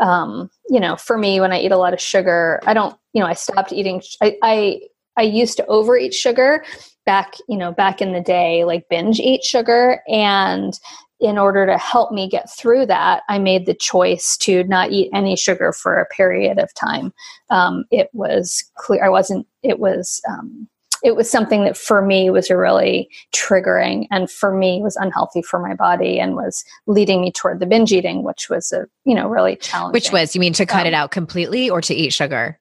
Um, 0.00 0.50
you 0.68 0.80
know 0.80 0.96
for 0.96 1.16
me 1.16 1.40
when 1.40 1.52
i 1.52 1.60
eat 1.60 1.70
a 1.70 1.76
lot 1.76 1.94
of 1.94 2.00
sugar 2.00 2.60
i 2.66 2.74
don't 2.74 2.96
you 3.12 3.20
know 3.20 3.28
i 3.28 3.34
stopped 3.34 3.72
eating 3.72 4.02
I, 4.20 4.36
I 4.42 4.80
i 5.16 5.22
used 5.22 5.56
to 5.58 5.66
overeat 5.66 6.12
sugar 6.12 6.64
back 7.04 7.34
you 7.48 7.56
know 7.56 7.72
back 7.72 8.00
in 8.00 8.12
the 8.12 8.20
day 8.20 8.64
like 8.64 8.88
binge 8.88 9.20
eat 9.20 9.44
sugar. 9.44 10.00
And 10.08 10.78
in 11.20 11.38
order 11.38 11.64
to 11.66 11.78
help 11.78 12.12
me 12.12 12.28
get 12.28 12.50
through 12.50 12.86
that, 12.86 13.22
I 13.28 13.38
made 13.38 13.66
the 13.66 13.74
choice 13.74 14.36
to 14.38 14.64
not 14.64 14.90
eat 14.90 15.10
any 15.14 15.36
sugar 15.36 15.72
for 15.72 15.98
a 15.98 16.06
period 16.06 16.58
of 16.58 16.74
time. 16.74 17.12
Um, 17.50 17.84
it 17.90 18.10
was 18.12 18.64
clear 18.76 19.04
I 19.04 19.08
wasn't. 19.08 19.46
It 19.62 19.78
was. 19.78 20.20
Um, 20.28 20.68
it 21.02 21.16
was 21.16 21.30
something 21.30 21.64
that 21.64 21.76
for 21.76 22.00
me 22.00 22.30
was 22.30 22.48
really 22.48 23.10
triggering 23.30 24.06
and 24.10 24.30
for 24.30 24.56
me 24.56 24.80
was 24.82 24.96
unhealthy 24.96 25.42
for 25.42 25.60
my 25.60 25.74
body 25.74 26.18
and 26.18 26.34
was 26.34 26.64
leading 26.86 27.20
me 27.20 27.30
toward 27.30 27.60
the 27.60 27.66
binge 27.66 27.92
eating 27.92 28.22
which 28.22 28.48
was 28.48 28.72
a 28.72 28.86
you 29.04 29.14
know 29.14 29.28
really 29.28 29.56
challenging 29.56 29.92
which 29.92 30.10
was 30.12 30.34
you 30.34 30.40
mean 30.40 30.54
to 30.54 30.64
cut 30.64 30.82
um, 30.82 30.86
it 30.86 30.94
out 30.94 31.10
completely 31.10 31.68
or 31.68 31.82
to 31.82 31.94
eat 31.94 32.12
sugar 32.12 32.58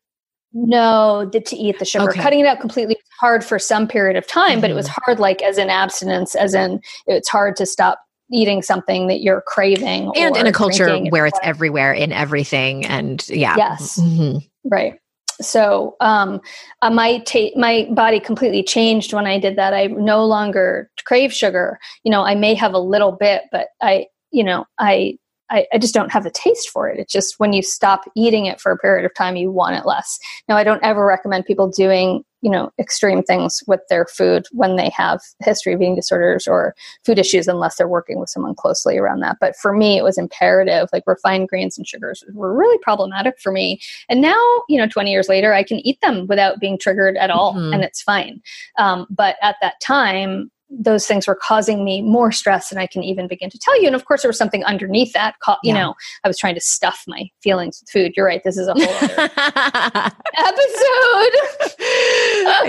no 0.52 1.26
the, 1.32 1.40
to 1.40 1.56
eat 1.56 1.80
the 1.80 1.86
sugar 1.86 2.10
okay. 2.10 2.22
cutting 2.22 2.42
it 2.42 2.46
out 2.46 2.60
completely 2.60 2.96
was 2.96 3.18
hard 3.20 3.46
for 3.46 3.58
some 3.58 3.88
period 3.88 4.18
of 4.18 4.28
time 4.28 4.54
mm-hmm. 4.54 4.62
but 4.62 4.70
it 4.70 4.76
was 4.76 4.88
mm-hmm. 4.88 5.02
hard 5.06 5.20
like 5.20 5.42
as 5.42 5.58
an 5.58 5.70
abstinence 5.70 6.36
as 6.36 6.54
in 6.54 6.82
it's 7.08 7.30
hard 7.30 7.56
to 7.56 7.66
stop 7.66 8.00
eating 8.34 8.62
something 8.62 9.08
that 9.08 9.22
you're 9.22 9.42
craving 9.48 10.12
and 10.16 10.36
in 10.36 10.48
a 10.48 10.52
culture 10.52 10.98
where 11.10 11.26
it's 11.26 11.40
everywhere 11.44 11.94
in 11.94 12.12
everything 12.12 12.86
and 12.86 13.28
yeah 13.30 13.56
yes 13.56 14.00
mm-hmm. 14.00 14.38
right 14.70 15.00
so 15.42 15.96
um, 16.00 16.42
uh, 16.82 16.90
my 16.90 17.20
ta- 17.20 17.56
my 17.56 17.88
body 17.92 18.20
completely 18.20 18.64
changed 18.64 19.14
when 19.14 19.26
I 19.26 19.40
did 19.40 19.56
that. 19.58 19.74
I 19.74 19.88
no 19.88 20.26
longer 20.26 20.90
crave 21.06 21.34
sugar. 21.34 21.80
You 22.04 22.12
know, 22.12 22.24
I 22.24 22.36
may 22.36 22.54
have 22.54 22.74
a 22.74 22.80
little 22.80 23.12
bit, 23.12 23.44
but 23.52 23.68
I, 23.82 24.08
you 24.32 24.44
know, 24.44 24.66
I 24.80 25.18
I, 25.50 25.66
I, 25.74 25.78
just 25.78 25.94
don't 25.94 26.12
have 26.12 26.24
the 26.24 26.32
taste 26.32 26.70
for 26.70 26.90
it. 26.90 27.00
It's 27.00 27.12
just 27.12 27.40
when 27.40 27.54
you 27.54 27.62
stop 27.62 28.06
eating 28.16 28.46
it 28.46 28.60
for 28.60 28.72
a 28.72 28.78
period 28.78 29.06
of 29.06 29.14
time, 29.14 29.36
you 29.36 29.52
want 29.52 29.76
it 29.76 29.86
less. 29.86 30.18
Now, 30.48 30.58
I 30.58 30.64
don't 30.64 30.84
ever 30.84 31.06
recommend 31.06 31.46
people 31.46 31.70
doing, 31.70 32.24
you 32.42 32.50
know, 32.50 32.72
extreme 32.80 33.24
things 33.24 33.62
with 33.68 33.82
their 33.90 34.06
food 34.06 34.46
when 34.52 34.78
they 34.78 34.90
have 34.90 35.22
history 35.42 35.74
of 35.74 35.82
eating 35.82 35.96
disorders 35.96 36.48
or 36.48 36.74
food 37.06 37.20
issues, 37.20 37.48
unless 37.48 37.76
they're 37.76 37.88
working 37.88 38.20
with 38.20 38.30
someone 38.30 38.56
closely 38.56 38.98
around 38.98 39.20
that. 39.20 39.38
But 39.40 39.56
for 39.56 39.74
me, 39.74 39.98
it 39.98 40.04
was 40.04 40.18
imperative. 40.18 40.90
Like 40.94 41.04
refined 41.06 41.50
grains 41.50 41.78
and 41.78 41.88
sugars 41.88 42.24
were 42.34 42.56
really 42.56 42.78
problematic 42.80 43.40
for 43.40 43.52
me. 43.52 43.80
And 44.10 44.22
now, 44.22 44.42
you 44.70 44.78
know, 44.78 44.88
20 44.88 45.12
years 45.12 45.30
later, 45.30 45.54
I 45.54 45.64
can 45.64 45.80
eat 45.80 46.00
them 46.02 46.26
without 46.28 46.60
being 46.60 46.78
triggered 46.78 47.18
at 47.18 47.30
all, 47.30 47.54
mm-hmm. 47.54 47.74
and 47.74 47.84
it's 47.84 48.02
fine. 48.02 48.42
Um, 48.78 49.08
but 49.10 49.36
at 49.42 49.58
that 49.62 49.80
time, 49.82 50.50
those 50.80 51.06
things 51.06 51.28
were 51.28 51.36
causing 51.36 51.84
me 51.86 52.02
more 52.02 52.32
stress 52.32 52.70
than 52.70 52.80
I 52.80 52.88
can 52.88 53.04
even 53.04 53.28
begin 53.28 53.50
to 53.50 53.60
tell 53.60 53.80
you. 53.80 53.88
And 53.88 53.96
of 53.96 54.06
course, 54.06 54.22
there 54.22 54.30
was 54.30 54.38
something 54.38 54.64
underneath 54.66 55.14
that. 55.14 55.36
You 55.48 55.58
yeah. 55.64 55.74
know, 55.74 55.96
I 56.24 56.28
was 56.28 56.38
trying 56.38 56.56
to 56.56 56.62
stuff 56.62 57.04
my 57.08 57.30
feelings 57.42 57.82
with 57.82 57.90
food. 57.90 58.14
You're 58.16 58.26
right. 58.26 58.42
This 58.44 58.58
is 58.58 58.68
a 58.68 58.74
whole 58.74 58.84
other 58.84 59.32
episode. 60.38 61.34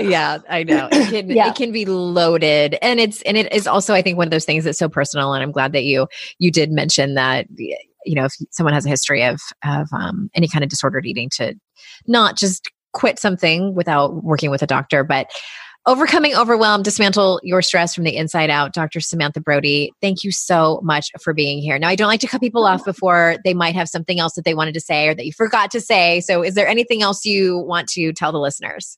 yeah, 0.09 0.37
I 0.49 0.63
know. 0.67 0.89
It 0.91 1.09
can, 1.09 1.29
yeah. 1.29 1.49
it 1.49 1.55
can 1.55 1.71
be 1.71 1.85
loaded, 1.85 2.77
and 2.81 2.99
it's 2.99 3.21
and 3.23 3.37
it 3.37 3.51
is 3.53 3.67
also, 3.67 3.93
I 3.93 4.01
think, 4.01 4.17
one 4.17 4.27
of 4.27 4.31
those 4.31 4.45
things 4.45 4.63
that's 4.63 4.79
so 4.79 4.89
personal. 4.89 5.33
And 5.33 5.43
I'm 5.43 5.51
glad 5.51 5.73
that 5.73 5.83
you 5.83 6.07
you 6.39 6.51
did 6.51 6.71
mention 6.71 7.15
that. 7.15 7.47
You 7.57 8.13
know, 8.13 8.25
if 8.25 8.33
someone 8.51 8.73
has 8.73 8.85
a 8.85 8.89
history 8.89 9.23
of 9.23 9.41
of 9.63 9.87
um, 9.91 10.29
any 10.35 10.47
kind 10.47 10.63
of 10.63 10.69
disordered 10.69 11.05
eating, 11.05 11.29
to 11.37 11.55
not 12.07 12.37
just 12.37 12.69
quit 12.93 13.19
something 13.19 13.75
without 13.75 14.23
working 14.23 14.49
with 14.49 14.61
a 14.61 14.67
doctor, 14.67 15.03
but 15.03 15.27
Overcoming 15.87 16.35
overwhelm, 16.35 16.81
dismantle 16.81 17.39
your 17.43 17.61
stress 17.61 17.93
from 17.93 18.05
the 18.05 18.17
inside 18.17 18.49
out. 18.49 18.73
Dr. 18.73 18.99
Samantha 18.99 19.39
Brody, 19.39 19.91
thank 20.01 20.23
you 20.23 20.31
so 20.31 20.79
much 20.81 21.11
for 21.21 21.31
being 21.31 21.61
here. 21.61 21.77
Now, 21.77 21.89
I 21.89 21.95
don't 21.95 22.07
like 22.07 22.21
to 22.21 22.27
cut 22.27 22.41
people 22.41 22.65
off 22.65 22.83
before 22.83 23.35
they 23.43 23.53
might 23.53 23.75
have 23.75 23.87
something 23.87 24.19
else 24.19 24.33
that 24.33 24.45
they 24.45 24.55
wanted 24.55 24.73
to 24.73 24.79
say 24.79 25.07
or 25.07 25.13
that 25.13 25.27
you 25.27 25.31
forgot 25.31 25.69
to 25.71 25.79
say. 25.79 26.21
So, 26.21 26.41
is 26.41 26.55
there 26.55 26.67
anything 26.67 27.03
else 27.03 27.23
you 27.23 27.59
want 27.59 27.87
to 27.89 28.13
tell 28.13 28.31
the 28.31 28.39
listeners? 28.39 28.97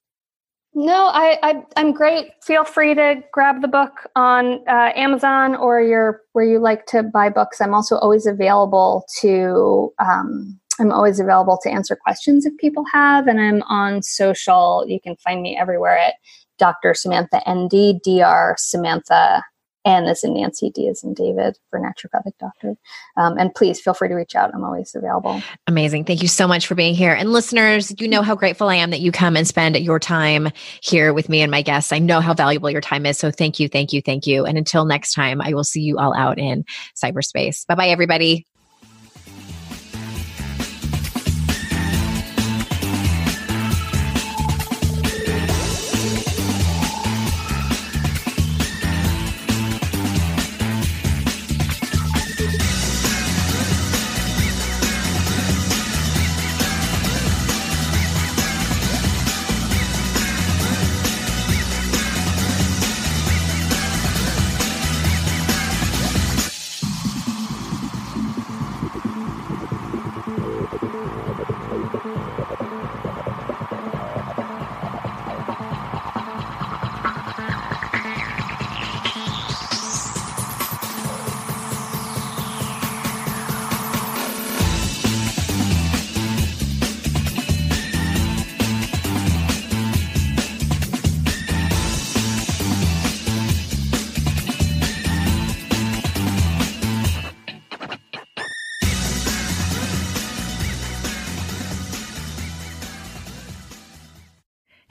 No, 0.73 1.07
I, 1.07 1.39
I 1.43 1.63
am 1.75 1.91
great. 1.91 2.31
Feel 2.41 2.63
free 2.63 2.95
to 2.95 3.21
grab 3.33 3.61
the 3.61 3.67
book 3.67 4.07
on 4.15 4.61
uh, 4.69 4.93
Amazon 4.95 5.55
or 5.55 5.81
your 5.81 6.21
where 6.31 6.45
you 6.45 6.59
like 6.59 6.85
to 6.85 7.03
buy 7.03 7.27
books. 7.27 7.59
I'm 7.59 7.73
also 7.73 7.97
always 7.97 8.25
available 8.25 9.05
to 9.19 9.91
um, 9.99 10.57
I'm 10.79 10.91
always 10.91 11.19
available 11.19 11.59
to 11.63 11.69
answer 11.69 11.97
questions 11.97 12.45
if 12.45 12.55
people 12.57 12.85
have, 12.93 13.27
and 13.27 13.41
I'm 13.41 13.61
on 13.63 14.03
social. 14.03 14.85
You 14.87 15.01
can 15.01 15.17
find 15.17 15.41
me 15.41 15.57
everywhere 15.59 15.97
at 15.97 16.13
Dr. 16.57 16.93
Samantha 16.93 17.41
ND, 17.49 18.01
DR 18.03 18.55
Samantha 18.57 19.43
N 19.87 20.05
as 20.05 20.23
in 20.23 20.33
Nancy, 20.33 20.69
D 20.69 20.89
as 20.89 21.01
in 21.03 21.13
David 21.13 21.57
for 21.69 21.79
naturopathic 21.79 22.33
doctor. 22.39 22.75
Um, 23.15 23.37
and 23.37 23.55
please 23.55 23.79
feel 23.79 23.93
free 23.93 24.09
to 24.09 24.15
reach 24.15 24.35
out. 24.35 24.53
I'm 24.53 24.63
always 24.63 24.93
available. 24.93 25.41
Amazing. 25.65 26.03
Thank 26.03 26.21
you 26.21 26.27
so 26.27 26.45
much 26.45 26.67
for 26.67 26.75
being 26.75 26.93
here. 26.93 27.13
And 27.13 27.31
listeners, 27.31 27.93
you 27.97 28.07
know 28.07 28.21
how 28.21 28.35
grateful 28.35 28.67
I 28.67 28.75
am 28.75 28.89
that 28.89 28.99
you 28.99 29.13
come 29.13 29.37
and 29.37 29.47
spend 29.47 29.77
your 29.77 29.99
time 29.99 30.49
here 30.83 31.13
with 31.13 31.29
me 31.29 31.41
and 31.41 31.49
my 31.49 31.61
guests. 31.61 31.93
I 31.93 31.99
know 31.99 32.19
how 32.19 32.33
valuable 32.33 32.69
your 32.69 32.81
time 32.81 33.05
is. 33.05 33.17
So 33.17 33.31
thank 33.31 33.61
you, 33.61 33.69
thank 33.69 33.93
you, 33.93 34.01
thank 34.01 34.27
you. 34.27 34.45
And 34.45 34.57
until 34.57 34.83
next 34.83 35.13
time, 35.13 35.41
I 35.41 35.53
will 35.53 35.63
see 35.63 35.81
you 35.81 35.97
all 35.97 36.13
out 36.13 36.37
in 36.37 36.65
cyberspace. 37.01 37.65
Bye 37.65 37.75
bye, 37.75 37.87
everybody. 37.87 38.45